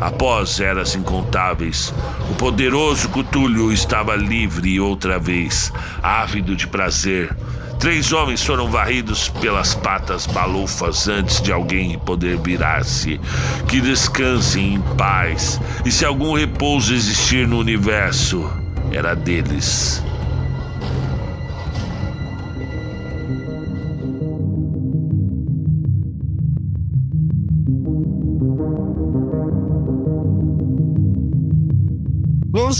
Após 0.00 0.58
eras 0.58 0.94
incontáveis, 0.94 1.92
o 2.30 2.34
poderoso 2.36 3.10
Cutulho 3.10 3.70
estava 3.70 4.16
livre 4.16 4.80
outra 4.80 5.18
vez, 5.18 5.70
ávido 6.02 6.56
de 6.56 6.66
prazer. 6.66 7.36
Três 7.78 8.10
homens 8.10 8.42
foram 8.42 8.70
varridos 8.70 9.28
pelas 9.28 9.74
patas 9.74 10.26
balufas 10.26 11.06
antes 11.08 11.42
de 11.42 11.52
alguém 11.52 11.98
poder 11.98 12.38
virar-se. 12.38 13.20
Que 13.68 13.82
descansem 13.82 14.74
em 14.74 14.80
paz, 14.96 15.60
e 15.84 15.92
se 15.92 16.06
algum 16.06 16.34
repouso 16.34 16.94
existir 16.94 17.46
no 17.46 17.58
universo, 17.58 18.50
era 18.92 19.14
deles. 19.14 20.02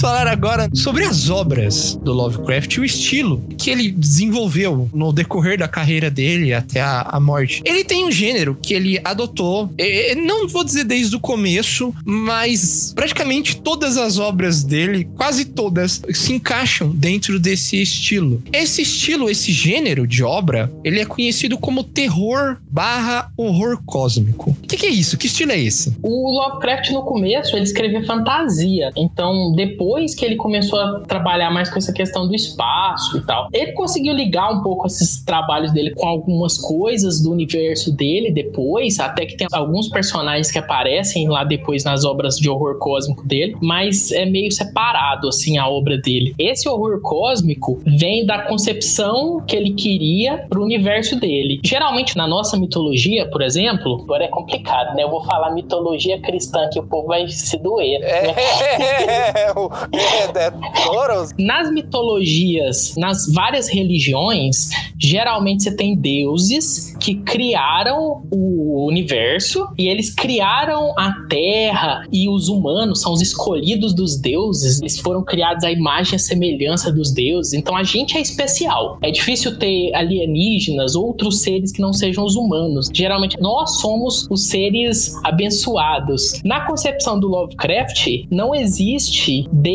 Falar 0.00 0.26
agora 0.28 0.66
sobre 0.72 1.04
as 1.04 1.28
obras 1.28 1.94
do 1.94 2.14
Lovecraft 2.14 2.76
e 2.76 2.80
o 2.80 2.84
estilo 2.86 3.46
que 3.58 3.68
ele 3.68 3.90
desenvolveu 3.90 4.88
no 4.94 5.12
decorrer 5.12 5.58
da 5.58 5.68
carreira 5.68 6.10
dele 6.10 6.54
até 6.54 6.80
a, 6.80 7.02
a 7.02 7.20
morte. 7.20 7.60
Ele 7.66 7.84
tem 7.84 8.06
um 8.06 8.10
gênero 8.10 8.56
que 8.62 8.72
ele 8.72 8.98
adotou, 9.04 9.70
eh, 9.76 10.14
não 10.14 10.48
vou 10.48 10.64
dizer 10.64 10.84
desde 10.84 11.14
o 11.16 11.20
começo, 11.20 11.94
mas 12.02 12.94
praticamente 12.94 13.60
todas 13.60 13.98
as 13.98 14.18
obras 14.18 14.64
dele, 14.64 15.06
quase 15.18 15.44
todas, 15.44 16.00
se 16.14 16.32
encaixam 16.32 16.88
dentro 16.88 17.38
desse 17.38 17.82
estilo. 17.82 18.42
Esse 18.54 18.80
estilo, 18.80 19.28
esse 19.28 19.52
gênero 19.52 20.06
de 20.06 20.24
obra, 20.24 20.72
ele 20.82 21.00
é 21.00 21.04
conhecido 21.04 21.58
como 21.58 21.84
terror 21.84 22.56
barra 22.70 23.30
horror 23.36 23.82
cósmico. 23.84 24.56
O 24.62 24.66
que, 24.66 24.78
que 24.78 24.86
é 24.86 24.90
isso? 24.90 25.18
Que 25.18 25.26
estilo 25.26 25.52
é 25.52 25.60
esse? 25.60 25.94
O 26.02 26.40
Lovecraft 26.40 26.90
no 26.92 27.02
começo 27.02 27.54
ele 27.54 27.64
escrevia 27.64 28.02
fantasia, 28.06 28.90
então 28.96 29.52
depois 29.54 29.89
que 30.14 30.24
ele 30.24 30.36
começou 30.36 30.78
a 30.80 31.00
trabalhar 31.00 31.50
mais 31.50 31.68
com 31.70 31.78
essa 31.78 31.92
questão 31.92 32.26
do 32.26 32.34
espaço 32.34 33.16
e 33.18 33.26
tal, 33.26 33.48
ele 33.52 33.72
conseguiu 33.72 34.14
ligar 34.14 34.52
um 34.52 34.62
pouco 34.62 34.86
esses 34.86 35.24
trabalhos 35.24 35.72
dele 35.72 35.92
com 35.94 36.06
algumas 36.06 36.56
coisas 36.58 37.20
do 37.22 37.30
universo 37.30 37.94
dele 37.94 38.30
depois, 38.30 38.98
até 39.00 39.26
que 39.26 39.36
tem 39.36 39.46
alguns 39.52 39.88
personagens 39.88 40.50
que 40.50 40.58
aparecem 40.58 41.28
lá 41.28 41.44
depois 41.44 41.84
nas 41.84 42.04
obras 42.04 42.36
de 42.36 42.48
horror 42.48 42.78
cósmico 42.78 43.26
dele, 43.26 43.56
mas 43.60 44.10
é 44.12 44.24
meio 44.24 44.50
separado 44.52 45.28
assim 45.28 45.58
a 45.58 45.68
obra 45.68 45.98
dele. 45.98 46.34
Esse 46.38 46.68
horror 46.68 47.00
cósmico 47.00 47.80
vem 47.84 48.24
da 48.24 48.42
concepção 48.42 49.40
que 49.46 49.56
ele 49.56 49.72
queria 49.72 50.46
pro 50.48 50.62
universo 50.62 51.18
dele. 51.18 51.60
Geralmente 51.64 52.16
na 52.16 52.26
nossa 52.26 52.56
mitologia, 52.56 53.28
por 53.30 53.42
exemplo, 53.42 54.00
agora 54.02 54.24
é 54.24 54.28
complicado, 54.28 54.94
né? 54.94 55.02
Eu 55.02 55.10
vou 55.10 55.24
falar 55.24 55.50
mitologia 55.52 56.20
cristã 56.20 56.68
que 56.72 56.78
o 56.78 56.82
povo 56.82 57.08
vai 57.08 57.28
se 57.28 57.56
doer. 57.58 58.00
Né? 58.00 58.06
É, 58.06 59.52
o- 59.58 59.70
é, 59.92 60.46
é 60.46 60.50
doloroso. 60.84 61.34
Nas 61.38 61.70
mitologias, 61.72 62.94
nas 62.96 63.30
várias 63.32 63.68
religiões, 63.68 64.70
geralmente 64.98 65.64
você 65.64 65.74
tem 65.74 65.96
deuses 65.96 66.94
que 67.00 67.14
criaram 67.16 68.26
o 68.30 68.86
universo 68.86 69.66
e 69.78 69.88
eles 69.88 70.12
criaram 70.12 70.92
a 70.98 71.12
terra 71.28 72.06
e 72.12 72.28
os 72.28 72.48
humanos 72.48 73.00
são 73.00 73.12
os 73.12 73.20
escolhidos 73.20 73.94
dos 73.94 74.16
deuses. 74.16 74.80
Eles 74.80 74.98
foram 74.98 75.24
criados 75.24 75.64
à 75.64 75.70
imagem 75.70 76.14
e 76.14 76.16
à 76.16 76.18
semelhança 76.18 76.92
dos 76.92 77.12
deuses. 77.12 77.52
Então 77.54 77.76
a 77.76 77.82
gente 77.82 78.16
é 78.16 78.20
especial. 78.20 78.98
É 79.02 79.10
difícil 79.10 79.58
ter 79.58 79.94
alienígenas, 79.94 80.94
outros 80.94 81.42
seres 81.42 81.72
que 81.72 81.80
não 81.80 81.92
sejam 81.92 82.24
os 82.24 82.36
humanos. 82.36 82.88
Geralmente 82.92 83.40
nós 83.40 83.80
somos 83.80 84.26
os 84.30 84.46
seres 84.48 85.14
abençoados. 85.24 86.40
Na 86.44 86.66
concepção 86.66 87.18
do 87.18 87.28
Lovecraft, 87.28 88.26
não 88.30 88.54
existe 88.54 89.48
Deus, 89.52 89.69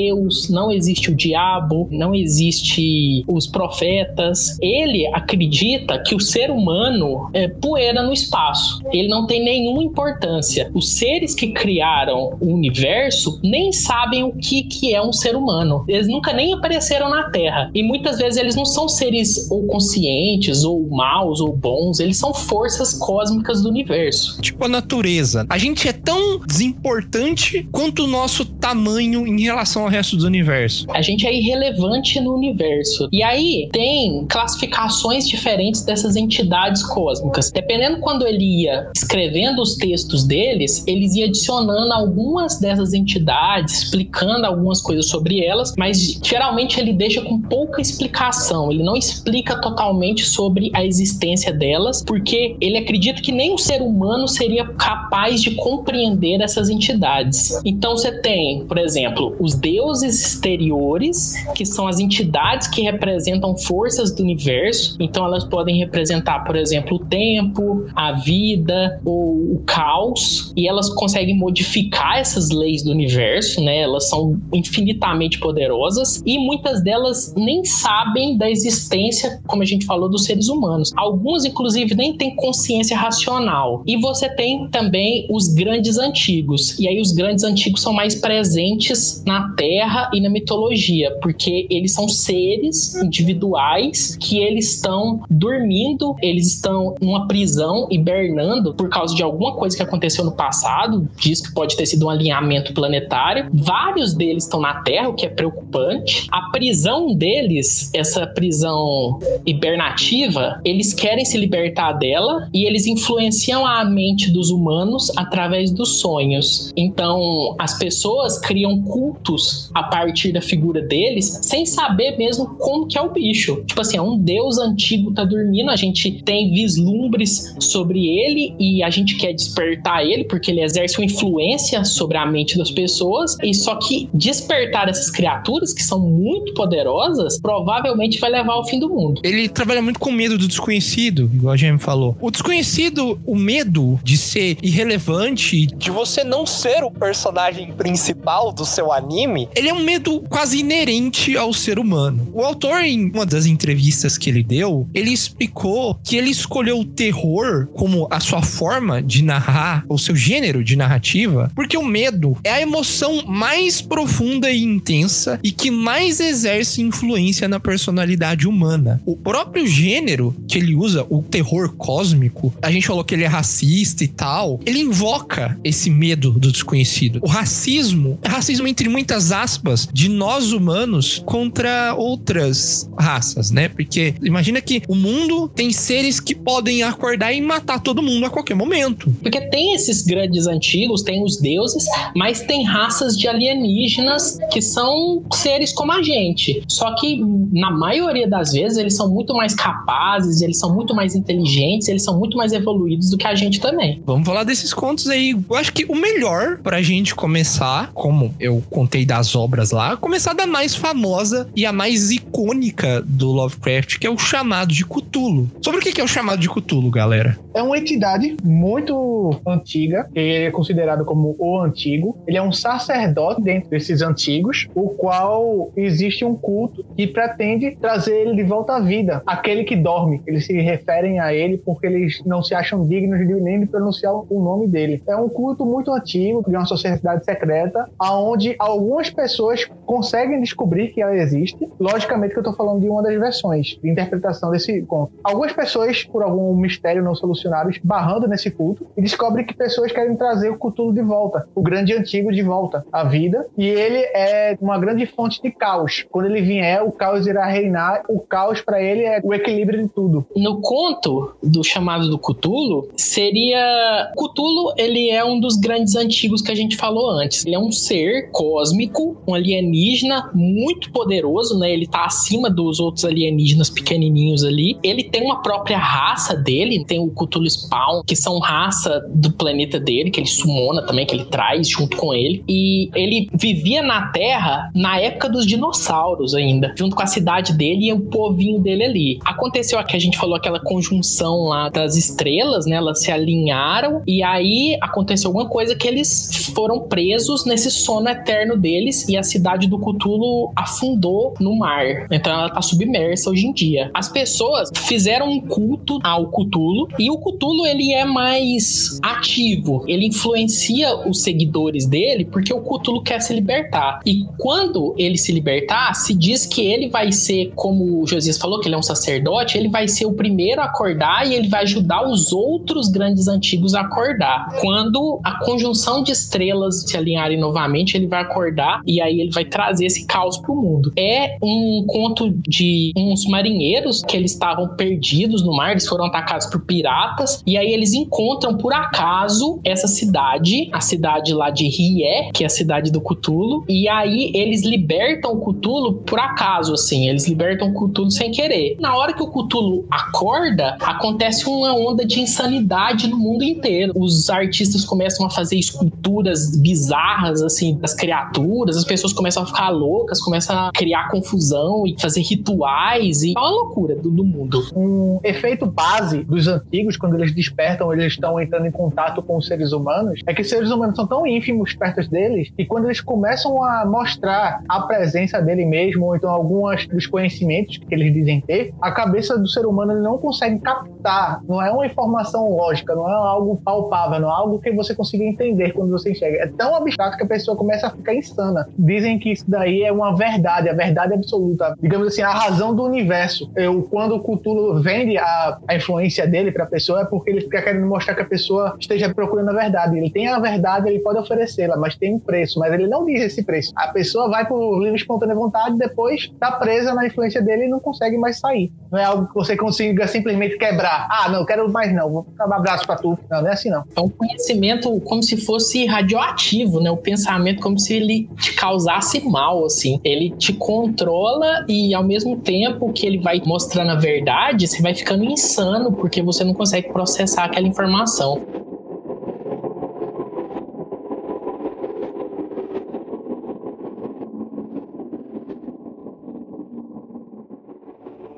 não 0.50 0.72
existe 0.72 1.12
o 1.12 1.16
diabo, 1.16 1.88
não 1.92 2.14
existe 2.14 3.24
os 3.28 3.48
profetas. 3.48 4.58
Ele 4.62 5.08
acredita 5.08 6.00
que 6.00 6.16
o 6.16 6.20
ser 6.20 6.52
humano 6.52 7.30
é 7.34 7.48
poeira 7.48 8.04
no 8.04 8.14
espaço. 8.14 8.82
Ele 8.92 9.08
não 9.08 9.26
tem 9.26 9.44
nenhuma 9.44 9.84
importância. 9.84 10.70
Os 10.74 10.94
seres 10.94 11.34
que 11.34 11.48
criaram 11.48 12.38
o 12.40 12.54
universo 12.54 13.40
nem 13.44 13.72
sabem 13.72 14.24
o 14.24 14.32
que, 14.32 14.64
que 14.64 14.94
é 14.94 15.02
um 15.02 15.14
ser 15.14 15.36
humano. 15.36 15.86
Eles 15.88 16.08
nunca 16.08 16.34
nem 16.34 16.54
apareceram 16.54 17.10
na 17.10 17.30
Terra. 17.30 17.70
E 17.74 17.84
muitas 17.84 18.18
vezes 18.18 18.40
eles 18.40 18.56
não 18.56 18.66
são 18.66 18.88
seres 18.88 19.50
ou 19.50 19.66
conscientes, 19.66 20.64
ou 20.64 20.88
maus, 20.90 21.40
ou 21.40 21.56
bons. 21.56 22.00
Eles 22.00 22.18
são 22.18 22.34
forças 22.34 22.94
cósmicas 22.94 23.62
do 23.62 23.70
universo. 23.70 24.42
Tipo 24.42 24.66
a 24.66 24.68
natureza. 24.68 25.46
A 25.50 25.58
gente 25.58 25.88
é 25.88 25.94
tão 25.94 26.40
desimportante 26.46 27.68
quanto 27.72 28.04
o 28.04 28.08
nosso 28.08 28.46
tamanho 28.46 29.26
em 29.28 29.42
relação 29.42 29.85
ao 29.86 29.92
resto 29.92 30.18
do 30.18 30.26
universo. 30.26 30.86
A 30.90 31.02
gente 31.02 31.26
é 31.28 31.34
irrelevante 31.34 32.20
no 32.20 32.34
universo. 32.34 33.08
E 33.12 33.24
aí 33.24 33.70
tem 33.72 34.26
classificações 34.28 35.28
diferentes 35.28 35.84
dessas 35.84 36.16
entidades 36.16 36.84
cósmicas. 36.84 37.52
Dependendo 37.52 38.00
quando 38.00 38.28
ele 38.28 38.64
ia 38.64 38.90
escrevendo 38.96 39.62
os 39.62 39.76
textos 39.76 40.26
deles, 40.26 40.84
eles 40.88 41.16
iam 41.16 41.28
adicionando 41.28 41.94
algumas 41.94 42.60
dessas 42.60 42.94
entidades, 42.94 43.84
explicando 43.84 44.46
algumas 44.46 44.82
coisas 44.82 45.08
sobre 45.08 45.44
elas, 45.44 45.74
mas 45.78 46.20
geralmente 46.24 46.80
ele 46.80 46.94
deixa 46.94 47.22
com 47.22 47.40
pouca 47.42 47.82
explicação. 47.82 48.72
Ele 48.72 48.84
não 48.84 48.96
explica 48.96 49.60
totalmente 49.62 50.26
sobre 50.26 50.72
a 50.74 50.84
existência 50.86 51.54
delas, 51.54 52.04
porque 52.04 52.56
ele 52.60 52.78
acredita 52.78 53.22
que 53.22 53.32
nem 53.32 53.54
o 53.54 53.58
ser 53.58 53.82
humano 53.82 54.28
seria 54.28 54.66
capaz 54.66 55.42
de 55.42 55.52
compreender 55.52 56.42
essas 56.42 56.70
entidades. 56.70 57.62
Então 57.64 57.96
você 57.96 58.12
tem, 58.22 58.66
por 58.66 58.78
exemplo, 58.78 59.36
os 59.40 59.54
deuses 59.66 60.22
exteriores, 60.22 61.34
que 61.56 61.66
são 61.66 61.88
as 61.88 62.00
entidades 62.00 62.68
que 62.68 62.84
representam 62.84 63.58
forças 63.58 64.14
do 64.14 64.22
universo. 64.22 64.96
Então 65.00 65.26
elas 65.26 65.44
podem 65.44 65.80
representar, 65.80 66.42
por 66.42 66.56
exemplo, 66.56 66.98
o 66.98 67.00
tempo, 67.00 67.88
a 67.96 68.12
vida 68.12 69.02
ou 69.04 69.56
o 69.56 69.64
caos, 69.66 70.54
e 70.56 70.68
elas 70.68 70.88
conseguem 70.90 71.36
modificar 71.36 72.20
essas 72.20 72.52
leis 72.52 72.84
do 72.84 72.92
universo, 72.92 73.60
né? 73.60 73.80
Elas 73.80 74.08
são 74.08 74.40
infinitamente 74.54 75.40
poderosas 75.40 76.22
e 76.24 76.38
muitas 76.38 76.84
delas 76.84 77.34
nem 77.36 77.66
sabem 77.66 78.38
da 78.38 78.48
existência, 78.48 79.42
como 79.48 79.64
a 79.64 79.66
gente 79.66 79.86
falou, 79.88 80.08
dos 80.08 80.26
seres 80.26 80.48
humanos. 80.48 80.94
Algumas, 80.96 81.44
inclusive, 81.44 81.96
nem 81.96 82.16
têm 82.16 82.36
consciência 82.36 82.96
racional. 82.96 83.82
E 83.88 83.98
você 83.98 84.30
tem 84.30 84.68
também 84.68 85.26
os 85.32 85.48
grandes 85.48 85.98
antigos. 85.98 86.78
E 86.78 86.88
aí 86.88 87.02
os 87.02 87.12
grandes 87.12 87.44
antigos 87.44 87.82
são 87.82 87.94
mais 87.94 88.14
presentes 88.14 89.24
na 89.26 89.55
Terra 89.56 90.10
e 90.14 90.22
na 90.22 90.30
mitologia, 90.30 91.18
porque 91.22 91.68
eles 91.70 91.94
são 91.94 92.08
seres 92.08 92.96
individuais 92.96 94.18
que 94.20 94.40
eles 94.40 94.76
estão 94.76 95.24
dormindo, 95.30 96.16
eles 96.22 96.48
estão 96.48 96.96
numa 97.02 97.28
prisão, 97.28 97.88
hibernando 97.90 98.74
por 98.74 98.90
causa 98.90 99.16
de 99.16 99.24
alguma 99.24 99.56
coisa 99.56 99.76
que 99.76 99.84
aconteceu 99.84 100.24
no 100.26 100.32
passado, 100.32 101.08
diz 101.18 101.42
que 101.42 101.54
pode 101.54 101.76
ter 101.76 101.86
sido 101.86 102.06
um 102.06 102.10
alinhamento 102.10 102.74
planetário. 102.74 103.50
Vários 103.54 104.14
deles 104.14 104.44
estão 104.44 104.60
na 104.60 104.82
Terra, 104.82 105.10
o 105.10 105.14
que 105.14 105.26
é 105.26 105.30
preocupante. 105.30 106.28
A 106.32 106.50
prisão 106.50 107.14
deles, 107.14 107.92
essa 107.94 108.26
prisão 108.28 109.20
hibernativa, 109.46 110.60
eles 110.64 110.94
querem 110.94 111.26
se 111.26 111.38
libertar 111.38 111.94
dela 111.94 112.50
e 112.54 112.66
eles 112.66 112.86
influenciam 112.86 113.66
a 113.66 113.84
mente 113.86 114.32
dos 114.32 114.50
humanos 114.50 115.12
através 115.16 115.72
dos 115.72 116.00
sonhos. 116.00 116.72
Então, 116.76 117.56
as 117.60 117.78
pessoas 117.78 118.38
criam 118.40 118.82
cultos 118.82 119.45
cultos 119.46 119.70
a 119.74 119.84
partir 119.84 120.32
da 120.32 120.42
figura 120.42 120.82
deles, 120.82 121.40
sem 121.44 121.66
saber 121.66 122.18
mesmo 122.18 122.46
como 122.58 122.88
que 122.88 122.98
é 122.98 123.02
o 123.02 123.12
bicho. 123.12 123.64
Tipo 123.66 123.82
assim, 123.82 123.98
é 123.98 124.02
um 124.02 124.18
deus 124.18 124.58
antigo 124.58 125.14
tá 125.14 125.24
dormindo, 125.24 125.70
a 125.70 125.76
gente 125.76 126.24
tem 126.24 126.52
vislumbres 126.52 127.56
sobre 127.60 128.08
ele 128.08 128.56
e 128.60 128.84
a 128.84 128.90
gente 128.90 129.16
quer 129.18 129.34
despertar 129.34 130.06
ele 130.06 130.24
porque 130.24 130.52
ele 130.52 130.62
exerce 130.62 130.98
uma 130.98 131.06
influência 131.06 131.84
sobre 131.84 132.18
a 132.18 132.26
mente 132.26 132.58
das 132.58 132.72
pessoas 132.72 133.38
e 133.44 133.54
só 133.54 133.76
que 133.76 134.10
despertar 134.14 134.90
essas 134.90 135.10
criaturas 135.10 135.74
que 135.74 135.84
são 135.84 136.00
muito 136.00 136.54
poderosas 136.54 137.40
provavelmente 137.40 138.20
vai 138.20 138.32
levar 138.32 138.54
ao 138.54 138.66
fim 138.66 138.80
do 138.80 138.90
mundo. 138.90 139.22
Ele 139.24 139.48
trabalha 139.50 139.82
muito 139.82 140.00
com 140.00 140.12
medo 140.12 140.38
do 140.38 140.48
desconhecido, 140.48 141.30
igual 141.34 141.54
a 141.54 141.58
gente 141.58 141.84
falou. 141.84 142.16
O 142.22 142.32
desconhecido, 142.32 143.20
o 143.26 143.36
medo 143.36 144.00
de 144.04 144.18
ser 144.18 144.58
irrelevante, 144.62 145.68
De 145.68 145.92
você 145.92 146.24
não 146.24 146.46
ser 146.46 146.84
o 146.84 146.92
personagem 146.92 147.74
principal 147.74 148.52
do 148.52 148.66
seu 148.66 148.92
anime, 148.92 149.35
ele 149.56 149.70
é 149.70 149.74
um 149.74 149.84
medo 149.84 150.22
quase 150.30 150.60
inerente 150.60 151.38
ao 151.38 151.54
ser 151.54 151.80
humano. 151.80 152.30
O 152.34 152.42
autor, 152.42 152.82
em 152.82 153.10
uma 153.12 153.26
das 153.26 153.46
entrevistas 153.46 154.18
que 154.18 154.30
ele 154.30 154.44
deu, 154.44 154.88
ele 154.94 155.12
explicou 155.12 156.00
que 156.04 156.16
ele 156.16 156.30
escolheu 156.30 156.80
o 156.80 156.86
terror 156.86 157.68
como 157.74 158.08
a 158.10 158.20
sua 158.20 158.42
forma 158.42 159.02
de 159.02 159.24
narrar, 159.24 159.86
o 159.90 159.98
seu 159.98 160.16
gênero 160.16 160.64
de 160.64 160.76
narrativa, 160.76 161.52
porque 161.56 161.78
o 161.78 161.86
medo 161.86 162.38
é 162.44 162.52
a 162.52 162.62
emoção 162.62 163.26
mais 163.26 163.82
profunda 163.82 164.50
e 164.52 164.64
intensa 164.64 165.40
e 165.44 165.52
que 165.52 165.72
mais 165.72 166.20
exerce 166.20 166.82
influência 166.82 167.48
na 167.48 167.60
personalidade 167.60 168.48
humana. 168.48 169.02
O 169.06 169.16
próprio 169.16 169.68
gênero 169.68 170.36
que 170.48 170.58
ele 170.58 170.76
usa, 170.76 171.06
o 171.10 171.22
terror 171.22 171.74
cósmico, 171.76 172.54
a 172.62 172.72
gente 172.72 172.88
falou 172.88 173.04
que 173.04 173.16
ele 173.16 173.24
é 173.24 173.28
racista 173.28 174.04
e 174.04 174.08
tal, 174.08 174.60
ele 174.66 174.80
invoca 174.80 175.58
esse 175.64 175.90
medo 175.90 176.32
do 176.32 176.52
desconhecido. 176.52 177.20
O 177.22 177.28
racismo, 177.28 178.20
racismo 178.24 178.68
entre 178.68 178.90
muitas 178.90 179.25
aspas, 179.32 179.88
de 179.92 180.10
nós 180.10 180.52
humanos 180.52 181.22
contra 181.26 181.96
outras 181.96 182.90
raças, 182.98 183.52
né? 183.52 183.70
Porque 183.70 184.16
imagina 184.22 184.62
que 184.62 184.82
o 184.88 184.96
mundo 184.96 185.48
tem 185.50 185.72
seres 185.72 186.20
que 186.20 186.36
podem 186.36 186.84
acordar 186.84 187.34
e 187.34 187.42
matar 187.42 187.80
todo 187.80 188.02
mundo 188.02 188.26
a 188.26 188.30
qualquer 188.30 188.56
momento. 188.56 189.14
Porque 189.22 189.42
tem 189.50 189.74
esses 189.74 190.02
grandes 190.02 190.48
antigos, 190.48 191.04
tem 191.04 191.24
os 191.24 191.38
deuses, 191.38 191.86
mas 192.16 192.42
tem 192.42 192.64
raças 192.64 193.18
de 193.18 193.28
alienígenas 193.28 194.38
que 194.52 194.62
são 194.62 195.24
seres 195.34 195.72
como 195.74 195.92
a 195.92 196.02
gente. 196.02 196.64
Só 196.68 196.96
que 196.96 197.22
na 197.52 197.72
maioria 197.72 198.28
das 198.28 198.54
vezes 198.54 198.78
eles 198.78 198.96
são 198.96 199.10
muito 199.10 199.34
mais 199.34 199.54
capazes, 199.54 200.42
eles 200.42 200.58
são 200.58 200.74
muito 200.74 200.96
mais 200.96 201.16
inteligentes, 201.16 201.88
eles 201.88 202.04
são 202.04 202.18
muito 202.18 202.38
mais 202.38 202.54
evoluídos 202.54 203.10
do 203.10 203.18
que 203.18 203.28
a 203.28 203.36
gente 203.36 203.60
também. 203.60 204.02
Vamos 204.06 204.26
falar 204.26 204.44
desses 204.44 204.74
contos 204.74 205.08
aí. 205.08 205.32
Eu 205.32 205.56
acho 205.56 205.72
que 205.74 205.86
o 205.86 205.96
melhor 205.96 206.60
pra 206.60 206.82
gente 206.82 207.16
começar, 207.16 207.92
como 207.94 208.34
eu 208.40 208.64
contei 208.70 209.06
das 209.16 209.34
obras 209.34 209.72
lá, 209.72 209.96
começar 209.96 210.34
da 210.34 210.46
mais 210.46 210.76
famosa 210.76 211.48
e 211.56 211.66
a 211.66 211.72
mais 211.72 212.12
icônica 212.12 213.02
do 213.02 213.32
Lovecraft, 213.32 213.98
que 213.98 214.06
é 214.06 214.10
o 214.10 214.18
chamado 214.18 214.74
de 214.74 214.86
Cthulhu. 214.86 215.50
Sobre 215.62 215.80
o 215.80 215.82
que 215.82 216.02
é 216.02 216.04
o 216.04 216.08
chamado 216.08 216.42
de 216.42 216.50
Cthulhu, 216.50 216.92
galera? 216.92 217.38
É 217.54 217.64
uma 217.64 217.78
entidade 217.78 218.36
muito 218.44 219.40
antiga, 219.48 220.10
ele 220.14 220.48
é 220.48 220.52
considerado 220.52 221.06
como 221.06 221.34
o 221.40 221.62
antigo. 221.62 222.18
Ele 222.28 222.38
é 222.38 222.44
um 222.44 222.52
sacerdote 222.52 223.42
dentro 223.42 223.70
desses 223.70 224.02
antigos, 224.02 224.68
o 224.76 224.90
qual 224.90 225.72
existe 225.78 226.26
um 226.26 226.36
culto 226.36 226.86
que 226.98 227.08
pretende 227.08 227.78
trazer 227.80 228.18
ele 228.18 228.36
de 228.36 228.44
volta 228.44 228.76
à 228.76 228.82
vida, 228.82 229.24
aquele 229.26 229.64
que 229.64 229.78
dorme. 229.78 230.22
Eles 230.28 230.46
se 230.46 230.60
referem 230.60 231.22
a 231.22 231.34
ele 231.34 231.58
porque 231.58 231.88
eles 231.88 232.22
não 232.26 232.44
se 232.44 232.54
acham 232.54 232.86
dignos 232.86 233.26
de 233.26 233.34
nem 233.36 233.62
de 233.62 233.66
pronunciar 233.68 234.14
o 234.14 234.44
nome 234.44 234.68
dele. 234.68 235.02
É 235.08 235.16
um 235.16 235.30
culto 235.30 235.66
muito 235.66 235.94
antigo 235.94 236.44
de 236.46 236.54
uma 236.54 236.66
sociedade 236.66 237.24
secreta, 237.24 237.90
aonde 237.98 238.56
algumas 238.60 239.05
pessoas 239.10 239.68
conseguem 239.86 240.42
descobrir 240.42 240.90
que 240.90 241.02
ela 241.02 241.16
existe. 241.16 241.58
Logicamente 241.80 242.34
que 242.34 242.40
eu 242.40 242.44
tô 242.44 242.54
falando 242.54 242.82
de 242.82 242.90
uma 242.90 243.02
das 243.02 243.18
versões 243.18 243.78
de 243.82 243.90
interpretação 243.90 244.52
desse 244.52 244.82
conto. 244.84 245.14
Algumas 245.24 245.54
pessoas, 245.54 246.04
por 246.04 246.24
algum 246.24 246.56
mistério 246.56 247.04
não 247.04 247.16
solucionado, 247.16 247.70
barrando 247.84 248.28
nesse 248.28 248.50
culto 248.52 248.88
e 248.98 249.02
descobrem 249.02 249.46
que 249.46 249.54
pessoas 249.54 249.92
querem 249.92 250.16
trazer 250.16 250.50
o 250.50 250.58
Cthulhu 250.58 250.94
de 250.94 251.02
volta, 251.02 251.48
o 251.54 251.62
grande 251.62 251.94
antigo 251.94 252.32
de 252.32 252.42
volta 252.42 252.86
à 252.92 253.04
vida. 253.04 253.46
E 253.58 253.68
ele 253.68 254.00
é 254.00 254.58
uma 254.62 254.78
grande 254.80 255.06
fonte 255.06 255.42
de 255.42 255.52
caos. 255.52 256.06
Quando 256.10 256.28
ele 256.28 256.42
vier, 256.42 256.84
o 256.84 256.92
caos 256.92 257.28
irá 257.28 257.46
reinar. 257.46 258.04
O 258.10 258.20
caos 258.20 258.62
para 258.62 258.82
ele 258.82 259.04
é 259.04 259.20
o 259.24 259.34
equilíbrio 259.34 259.84
de 259.84 259.90
tudo. 259.90 260.26
No 260.36 260.62
conto 260.62 261.36
do 261.44 261.64
chamado 261.64 262.10
do 262.10 262.20
Cthulhu, 262.20 262.90
seria. 262.96 264.12
Cthulhu, 264.16 264.74
ele 264.78 265.10
é 265.10 265.24
um 265.24 265.40
dos 265.40 265.58
grandes 265.58 265.96
antigos 265.96 266.42
que 266.42 266.52
a 266.52 266.56
gente 266.56 266.76
falou 266.76 267.10
antes. 267.10 267.46
Ele 267.46 267.56
é 267.56 267.60
um 267.60 267.72
ser 267.72 268.30
cósmico, 268.32 268.95
um 269.28 269.34
alienígena 269.34 270.32
muito 270.34 270.92
poderoso, 270.92 271.58
né? 271.58 271.72
Ele 271.72 271.88
tá 271.88 272.06
acima 272.06 272.50
dos 272.50 272.80
outros 272.80 273.06
alienígenas 273.06 273.70
pequenininhos 273.70 274.44
ali. 274.44 274.78
Ele 274.84 275.04
tem 275.04 275.24
uma 275.24 275.42
própria 275.42 275.78
raça 275.78 276.36
dele, 276.36 276.84
tem 276.86 277.00
o 277.00 277.10
Cthulhu 277.10 277.50
Spawn, 277.50 278.02
que 278.06 278.16
são 278.16 278.40
raça 278.40 279.02
do 279.14 279.32
planeta 279.32 279.80
dele, 279.80 280.12
que 280.12 280.20
ele 280.20 280.28
sumona 280.28 280.86
também, 280.86 281.06
que 281.06 281.16
ele 281.16 281.26
traz 281.26 281.68
junto 281.68 281.98
com 281.98 282.14
ele. 282.14 282.44
E 282.48 282.90
ele 282.96 283.30
vivia 283.34 283.82
na 283.82 284.08
Terra 284.08 284.72
na 284.74 285.00
época 285.00 285.30
dos 285.30 285.46
dinossauros 285.46 286.34
ainda, 286.34 286.74
junto 286.78 286.96
com 286.96 287.04
a 287.04 287.08
cidade 287.08 287.54
dele 287.54 287.88
e 287.88 287.94
o 287.94 288.02
povinho 288.02 288.60
dele 288.60 288.84
ali. 288.84 289.20
Aconteceu 289.26 289.84
que 289.86 289.96
a 289.96 290.00
gente 290.00 290.18
falou 290.18 290.36
aquela 290.36 290.60
conjunção 290.60 291.44
lá 291.44 291.70
das 291.70 291.96
estrelas, 291.96 292.66
né? 292.66 292.76
Elas 292.76 293.02
se 293.02 293.12
alinharam 293.12 294.02
e 294.08 294.24
aí 294.24 294.78
aconteceu 294.82 295.30
alguma 295.30 295.48
coisa 295.48 295.76
que 295.76 295.88
eles 295.88 296.52
foram 296.54 296.82
presos 296.88 297.46
nesse 297.46 297.70
sono 297.70 298.10
eterno 298.10 298.58
deles 298.76 299.08
e 299.08 299.18
a 299.18 299.24
cidade 299.24 299.68
do 299.68 299.80
Cthulhu 299.80 300.52
afundou 300.56 301.34
no 301.40 301.56
mar. 301.56 302.08
Então 302.12 302.34
ela 302.34 302.50
tá 302.50 302.62
submersa 302.62 303.30
hoje 303.30 303.48
em 303.48 303.54
dia. 303.54 303.90
As 303.94 304.10
pessoas 304.10 304.70
fizeram 304.88 305.30
um 305.30 305.40
culto 305.40 306.00
ao 306.04 306.28
Cthulhu 306.28 306.88
e 307.00 307.10
o 307.10 307.18
Cthulhu 307.18 307.66
ele 307.66 307.94
é 307.94 308.04
mais 308.04 309.00
ativo. 309.02 309.84
Ele 309.88 310.08
influencia 310.08 311.08
os 311.08 311.22
seguidores 311.22 311.88
dele 311.88 312.26
porque 312.26 312.54
o 312.54 312.62
Cthulhu 312.62 313.02
quer 313.02 313.22
se 313.22 313.34
libertar. 313.34 314.00
E 314.06 314.26
quando 314.38 314.94
ele 314.98 315.18
se 315.18 315.32
libertar, 315.32 315.94
se 315.94 316.14
diz 316.14 316.46
que 316.46 316.62
ele 316.62 316.90
vai 316.90 317.12
ser, 317.12 317.52
como 317.56 318.02
o 318.02 318.08
Josias 318.08 318.38
falou, 318.38 318.60
que 318.60 318.68
ele 318.68 318.76
é 318.76 318.78
um 318.78 318.84
sacerdote, 318.84 319.58
ele 319.58 319.70
vai 319.70 319.88
ser 319.88 320.06
o 320.06 320.14
primeiro 320.14 320.62
a 320.62 320.66
acordar 320.66 321.28
e 321.28 321.34
ele 321.34 321.48
vai 321.48 321.64
ajudar 321.64 322.08
os 322.08 322.34
outros 322.34 322.90
grandes 322.90 323.28
antigos 323.28 323.74
a 323.74 323.82
acordar. 323.82 324.58
Quando 324.60 325.20
a 325.24 325.40
conjunção 325.46 326.04
de 326.04 326.12
estrelas 326.12 326.84
se 326.88 326.98
alinharem 326.98 327.40
novamente, 327.40 327.96
ele 327.96 328.08
vai 328.08 328.22
acordar 328.22 328.65
e 328.86 329.02
aí 329.02 329.20
ele 329.20 329.32
vai 329.32 329.46
trazer 329.46 329.86
esse 329.86 330.06
caos 330.06 330.38
pro 330.38 330.56
mundo. 330.56 330.92
É 330.98 331.38
um 331.42 331.86
conto 331.88 332.32
de 332.48 332.92
uns 332.96 333.26
marinheiros 333.26 334.02
que 334.02 334.16
eles 334.16 334.32
estavam 334.32 334.76
perdidos 334.76 335.44
no 335.44 335.56
mar, 335.56 335.72
eles 335.72 335.88
foram 335.88 336.06
atacados 336.06 336.48
por 336.48 336.62
piratas 336.62 337.44
e 337.46 337.58
aí 337.58 337.72
eles 337.72 337.94
encontram 337.94 338.58
por 338.58 338.74
acaso 338.74 339.60
essa 339.64 339.88
cidade, 339.88 340.70
a 340.72 340.82
cidade 340.82 341.34
lá 341.34 341.50
de 341.50 341.68
Rie, 341.68 342.32
que 342.34 342.44
é 342.44 342.48
a 342.48 342.50
cidade 342.50 342.92
do 342.92 343.02
Cthulhu, 343.02 343.64
e 343.68 343.88
aí 343.88 344.32
eles 344.34 344.64
libertam 344.64 345.34
o 345.34 345.40
Cthulhu 345.42 346.04
por 346.06 346.20
acaso, 346.20 346.74
assim, 346.74 347.10
eles 347.10 347.28
libertam 347.28 347.70
o 347.70 347.74
Cthulhu 347.74 348.12
sem 348.12 348.32
querer. 348.32 348.78
Na 348.80 348.96
hora 348.96 349.14
que 349.14 349.24
o 349.24 349.28
Cthulhu 349.28 349.86
acorda, 349.90 350.78
acontece 350.82 351.48
uma 351.48 351.74
onda 351.74 352.06
de 352.06 352.20
insanidade 352.20 353.08
no 353.08 353.18
mundo 353.18 353.44
inteiro. 353.44 353.94
Os 353.96 354.30
artistas 354.30 354.86
começam 354.86 355.26
a 355.26 355.30
fazer 355.30 355.58
esculturas 355.58 356.58
bizarras, 356.58 357.42
assim, 357.42 357.78
das 357.78 357.94
criaturas, 357.94 358.46
as 358.64 358.86
pessoas 358.86 359.14
começam 359.14 359.44
a 359.44 359.46
ficar 359.46 359.70
loucas, 359.70 360.22
começam 360.22 360.58
a 360.58 360.72
criar 360.72 361.10
confusão 361.10 361.86
e 361.86 362.00
fazer 362.00 362.22
rituais, 362.22 363.24
e 363.24 363.34
é 363.36 363.40
uma 363.40 363.50
loucura 363.50 363.96
do, 363.96 364.10
do 364.10 364.24
mundo. 364.24 364.62
Um 364.76 365.20
efeito 365.24 365.66
base 365.66 366.24
dos 366.24 366.48
antigos, 366.48 366.98
quando 366.98 367.16
eles 367.16 367.34
despertam, 367.34 367.92
eles 367.94 368.14
estão 368.14 368.40
entrando 368.40 368.66
em 368.66 368.72
contato 368.72 369.22
com 369.22 369.38
os 369.38 369.48
seres 369.48 369.72
humanos, 369.72 370.22
é 370.26 370.34
que 370.34 370.42
os 370.42 370.50
seres 370.50 370.72
humanos 370.72 370.96
são 370.96 371.08
tão 371.08 371.26
ínfimos 371.26 371.74
perto 371.74 371.96
deles 372.10 372.52
que 372.56 372.66
quando 372.66 372.86
eles 372.86 373.02
começam 373.02 373.64
a 373.64 373.86
mostrar 373.86 374.62
a 374.68 374.82
presença 374.82 375.42
dele 375.42 375.66
mesmo, 375.66 376.06
ou 376.06 376.16
então 376.16 376.30
alguns 376.30 376.88
dos 376.88 377.08
conhecimentos 377.08 377.78
que 377.78 377.94
eles 377.94 378.14
dizem 378.14 378.42
ter, 378.42 378.74
a 378.82 378.92
cabeça 378.92 379.38
do 379.38 379.48
ser 379.48 379.66
humano 379.66 380.00
não 380.02 380.18
consegue 380.18 380.60
captar. 380.60 381.42
Não 381.48 381.62
é 381.62 381.72
uma 381.72 381.86
informação 381.86 382.50
lógica, 382.50 382.96
não 382.96 383.10
é 383.10 383.14
algo 383.14 383.60
palpável, 383.64 384.20
não 384.20 384.30
é 384.30 384.34
algo 384.34 384.60
que 384.60 384.72
você 384.72 384.94
consiga 384.94 385.24
entender 385.24 385.72
quando 385.72 385.92
você 385.92 386.12
enxerga. 386.12 386.38
É 386.38 386.48
tão 386.48 386.76
abstrato 386.76 387.18
que 387.18 387.24
a 387.24 387.28
pessoa 387.28 387.56
começa 387.56 387.88
a 387.88 387.90
ficar 387.90 388.14
insana. 388.14 388.45
Dizem 388.78 389.20
que 389.20 389.32
isso 389.32 389.46
daí 389.48 389.84
é 389.84 389.92
uma 389.92 390.16
verdade, 390.16 390.70
a 390.70 390.74
verdade 390.74 391.14
absoluta. 391.14 391.76
Digamos 391.82 392.08
assim, 392.08 392.22
a 392.22 392.32
razão 392.32 392.76
do 392.76 392.84
universo. 392.84 393.50
Eu, 393.56 393.84
quando 393.84 394.16
o 394.16 394.20
Cthulhu 394.20 394.82
vende 394.82 395.18
a, 395.18 395.58
a 395.68 395.76
influência 395.76 396.28
dele 396.28 396.52
para 396.52 396.64
a 396.64 396.68
pessoa, 396.68 397.02
é 397.02 397.06
porque 397.06 397.32
ele 397.32 397.42
fica 397.42 397.62
querendo 397.62 397.86
mostrar 397.86 398.16
que 398.16 398.22
a 398.22 398.26
pessoa 398.26 398.76
esteja 398.80 399.14
procurando 399.14 399.50
a 399.50 399.54
verdade. 399.54 399.98
Ele 399.98 400.10
tem 400.10 400.28
a 400.28 400.40
verdade, 400.40 400.90
ele 400.90 401.00
pode 401.00 401.20
oferecê-la, 401.20 401.78
mas 401.78 401.96
tem 401.96 402.16
um 402.16 402.20
preço. 402.20 402.60
Mas 402.60 402.74
ele 402.74 402.88
não 402.88 403.06
diz 403.06 403.22
esse 403.22 403.44
preço. 403.44 403.72
A 403.76 403.88
pessoa 403.90 404.30
vai 404.30 404.46
por 404.46 404.80
livre 404.82 404.98
espontânea 404.98 405.36
vontade, 405.36 405.78
depois 405.78 406.32
tá 406.40 406.52
presa 406.52 406.94
na 406.94 407.06
influência 407.06 407.42
dele 407.42 407.66
e 407.66 407.68
não 407.68 407.80
consegue 407.80 408.18
mais 408.18 408.40
sair. 408.40 408.72
Não 408.92 409.00
é 409.00 409.04
algo 409.04 409.28
que 409.28 409.34
você 409.34 409.56
consiga 409.56 410.08
simplesmente 410.08 410.58
quebrar. 410.58 411.08
Ah, 411.10 411.30
não, 411.30 411.46
quero 411.46 411.72
mais 411.72 411.94
não, 411.94 412.10
vou 412.10 412.28
dar 412.38 412.48
um 412.48 412.54
abraço 412.54 412.86
pra 412.86 412.96
tu. 412.96 413.18
Não, 413.30 413.42
não 413.42 413.50
é 413.50 413.54
assim 413.54 413.70
não. 413.70 413.84
É 413.96 414.02
um 414.02 414.10
conhecimento 414.10 415.00
como 415.02 415.22
se 415.22 415.38
fosse 415.38 415.86
radioativo, 415.86 416.80
né? 416.80 416.90
O 416.92 416.98
pensamento 416.98 417.62
como 417.62 417.80
se 417.80 417.94
ele 417.94 418.30
te 418.36 418.54
causasse 418.54 419.24
mal, 419.28 419.66
assim. 419.66 420.00
Ele 420.04 420.30
te 420.32 420.54
controla 420.54 421.66
e 421.68 421.94
ao 421.94 422.04
mesmo 422.04 422.38
tempo 422.38 422.92
que 422.92 423.06
ele 423.06 423.18
vai 423.18 423.42
mostrando 423.46 423.92
a 423.92 423.96
verdade, 423.96 424.68
você 424.68 424.82
vai 424.82 424.94
ficando 424.94 425.24
insano 425.24 425.92
porque 425.92 426.22
você 426.22 426.44
não 426.44 426.54
consegue 426.54 426.92
processar 426.92 427.46
aquela 427.46 427.68
informação. 427.68 428.66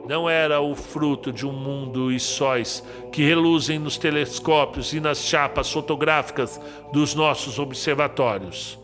Não 0.07 0.29
era 0.29 0.61
o 0.61 0.73
fruto 0.73 1.33
de 1.33 1.45
um 1.45 1.51
mundo 1.51 2.13
e 2.13 2.19
sóis 2.19 2.81
que 3.11 3.23
reluzem 3.23 3.77
nos 3.77 3.97
telescópios 3.97 4.93
e 4.93 5.01
nas 5.01 5.17
chapas 5.19 5.69
fotográficas 5.69 6.61
dos 6.93 7.13
nossos 7.13 7.59
observatórios. 7.59 8.79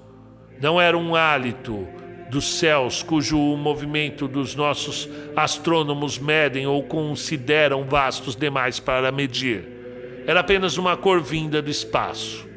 Não 0.63 0.79
era 0.79 0.97
um 0.97 1.13
hálito 1.13 1.85
dos 2.29 2.57
céus 2.57 3.03
cujo 3.03 3.37
movimento 3.57 4.29
dos 4.29 4.55
nossos 4.55 5.09
astrônomos 5.35 6.17
medem 6.17 6.65
ou 6.65 6.81
consideram 6.83 7.83
vastos 7.83 8.33
demais 8.33 8.79
para 8.79 9.11
medir. 9.11 9.65
Era 10.25 10.39
apenas 10.39 10.77
uma 10.77 10.95
cor 10.95 11.21
vinda 11.21 11.61
do 11.61 11.69
espaço. 11.69 12.47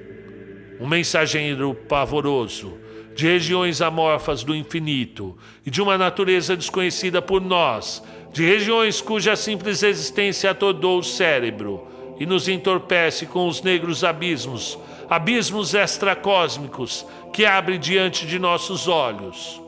Um 0.78 0.86
mensageiro 0.86 1.74
pavoroso 1.74 2.78
de 3.12 3.26
regiões 3.26 3.82
amorfas 3.82 4.44
do 4.44 4.54
infinito 4.54 5.36
e 5.66 5.70
de 5.70 5.82
uma 5.82 5.98
natureza 5.98 6.56
desconhecida 6.56 7.20
por 7.20 7.40
nós, 7.40 8.04
de 8.32 8.46
regiões 8.46 9.00
cuja 9.00 9.34
simples 9.34 9.82
existência 9.82 10.52
atordou 10.52 11.00
o 11.00 11.02
cérebro 11.02 11.95
e 12.18 12.26
nos 12.26 12.48
entorpece 12.48 13.26
com 13.26 13.46
os 13.46 13.62
negros 13.62 14.02
abismos, 14.04 14.78
abismos 15.08 15.74
extracósmicos 15.74 17.06
que 17.32 17.44
abrem 17.44 17.78
diante 17.78 18.26
de 18.26 18.38
nossos 18.38 18.88
olhos. 18.88 19.60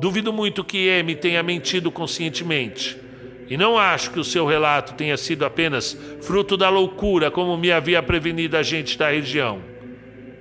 Duvido 0.00 0.32
muito 0.32 0.62
que 0.62 0.86
M 0.86 1.14
tenha 1.16 1.42
mentido 1.42 1.90
conscientemente. 1.90 2.96
E 3.48 3.56
não 3.56 3.78
acho 3.78 4.10
que 4.10 4.20
o 4.20 4.24
seu 4.24 4.46
relato 4.46 4.94
tenha 4.94 5.16
sido 5.16 5.44
apenas 5.44 5.98
fruto 6.20 6.56
da 6.56 6.68
loucura, 6.68 7.30
como 7.30 7.56
me 7.56 7.72
havia 7.72 8.02
prevenido 8.02 8.56
a 8.56 8.62
gente 8.62 8.96
da 8.96 9.10
região. 9.10 9.60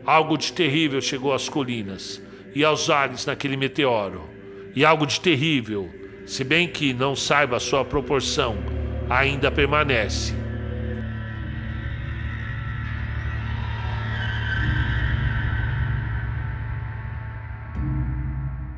Algo 0.05 0.38
de 0.38 0.53
terrível 0.53 1.01
chegou 1.01 1.34
às 1.34 1.49
colinas 1.49 2.22
e 2.53 2.64
aos 2.64 2.89
ares 2.89 3.26
naquele 3.26 3.58
meteoro. 3.58 4.30
E 4.76 4.86
algo 4.86 5.05
de 5.08 5.20
terrível, 5.20 5.89
se 6.26 6.43
bem 6.43 6.68
que 6.68 6.93
não 6.93 7.16
saiba 7.16 7.58
a 7.58 7.60
sua 7.60 7.84
proporção, 7.84 8.58
ainda 9.10 9.49
permanece. 9.49 10.46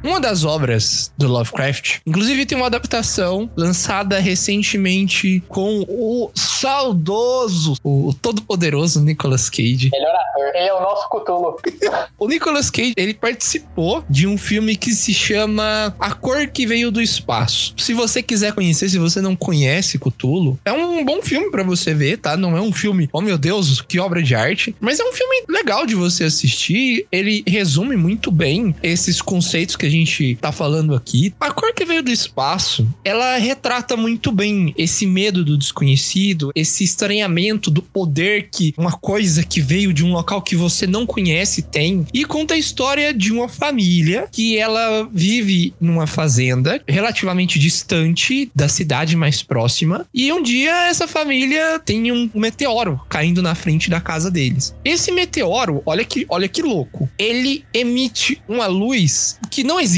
Uma 0.09 0.19
das 0.19 0.43
obras 0.43 1.13
do 1.15 1.27
Lovecraft, 1.27 1.99
inclusive 2.03 2.43
tem 2.43 2.57
uma 2.57 2.65
adaptação 2.65 3.47
lançada 3.55 4.17
recentemente 4.17 5.43
com 5.47 5.85
o 5.87 6.31
saudoso, 6.33 7.75
o 7.83 8.11
todo-poderoso 8.19 9.01
Nicolas 9.01 9.51
Cage. 9.51 9.91
Melhor 9.91 10.15
ator. 10.15 10.55
Ele 10.55 10.67
é 10.67 10.73
o 10.73 10.81
nosso 10.81 11.07
Cthulhu. 11.09 11.57
O 12.17 12.27
Nicolas 12.27 12.71
Cage, 12.71 12.93
ele 12.97 13.13
participou 13.13 14.03
de 14.09 14.25
um 14.25 14.35
filme 14.35 14.75
que 14.75 14.93
se 14.93 15.13
chama 15.13 15.95
A 15.99 16.11
Cor 16.15 16.47
que 16.47 16.65
Veio 16.65 16.89
do 16.89 16.99
Espaço. 16.99 17.75
Se 17.77 17.93
você 17.93 18.23
quiser 18.23 18.53
conhecer, 18.53 18.89
se 18.89 18.97
você 18.97 19.21
não 19.21 19.35
conhece 19.35 19.99
Cthulhu, 19.99 20.59
é 20.65 20.73
um 20.73 21.05
bom 21.05 21.21
filme 21.21 21.51
pra 21.51 21.61
você 21.61 21.93
ver, 21.93 22.17
tá? 22.17 22.35
Não 22.35 22.57
é 22.57 22.61
um 22.61 22.73
filme, 22.73 23.07
oh 23.13 23.21
meu 23.21 23.37
Deus, 23.37 23.79
que 23.79 23.99
obra 23.99 24.23
de 24.23 24.33
arte, 24.33 24.75
mas 24.79 24.99
é 24.99 25.03
um 25.03 25.13
filme 25.13 25.43
legal 25.47 25.85
de 25.85 25.93
você 25.93 26.23
assistir. 26.23 27.05
Ele 27.11 27.43
resume 27.47 27.95
muito 27.95 28.31
bem 28.31 28.75
esses 28.81 29.21
conceitos 29.21 29.75
que 29.75 29.85
a 29.85 29.89
gente 29.89 29.98
tá 30.41 30.51
falando 30.51 30.95
aqui. 30.95 31.33
A 31.39 31.51
Cor 31.51 31.73
que 31.73 31.85
Veio 31.85 32.03
do 32.03 32.11
Espaço, 32.11 32.87
ela 33.03 33.37
retrata 33.37 33.95
muito 33.95 34.31
bem 34.31 34.73
esse 34.77 35.05
medo 35.05 35.43
do 35.43 35.57
desconhecido, 35.57 36.51
esse 36.55 36.83
estranhamento 36.83 37.71
do 37.71 37.81
poder 37.81 38.49
que 38.51 38.73
uma 38.77 38.91
coisa 38.91 39.43
que 39.43 39.61
veio 39.61 39.93
de 39.93 40.03
um 40.03 40.13
local 40.13 40.41
que 40.41 40.55
você 40.55 40.85
não 40.85 41.05
conhece 41.05 41.61
tem. 41.61 42.05
E 42.13 42.25
conta 42.25 42.53
a 42.53 42.57
história 42.57 43.13
de 43.13 43.31
uma 43.31 43.47
família 43.47 44.27
que 44.31 44.57
ela 44.57 45.07
vive 45.11 45.73
numa 45.79 46.07
fazenda 46.07 46.81
relativamente 46.87 47.57
distante 47.57 48.51
da 48.53 48.67
cidade 48.67 49.15
mais 49.15 49.41
próxima. 49.41 50.05
E 50.13 50.31
um 50.31 50.41
dia 50.41 50.87
essa 50.87 51.07
família 51.07 51.79
tem 51.79 52.11
um 52.11 52.29
meteoro 52.35 52.99
caindo 53.09 53.41
na 53.41 53.55
frente 53.55 53.89
da 53.89 53.99
casa 53.99 54.29
deles. 54.29 54.75
Esse 54.83 55.11
meteoro, 55.11 55.81
olha 55.85 56.03
que, 56.03 56.25
olha 56.29 56.47
que 56.47 56.61
louco, 56.61 57.09
ele 57.17 57.63
emite 57.73 58.41
uma 58.47 58.67
luz 58.67 59.39
que 59.49 59.63
não 59.63 59.79
existe, 59.79 59.88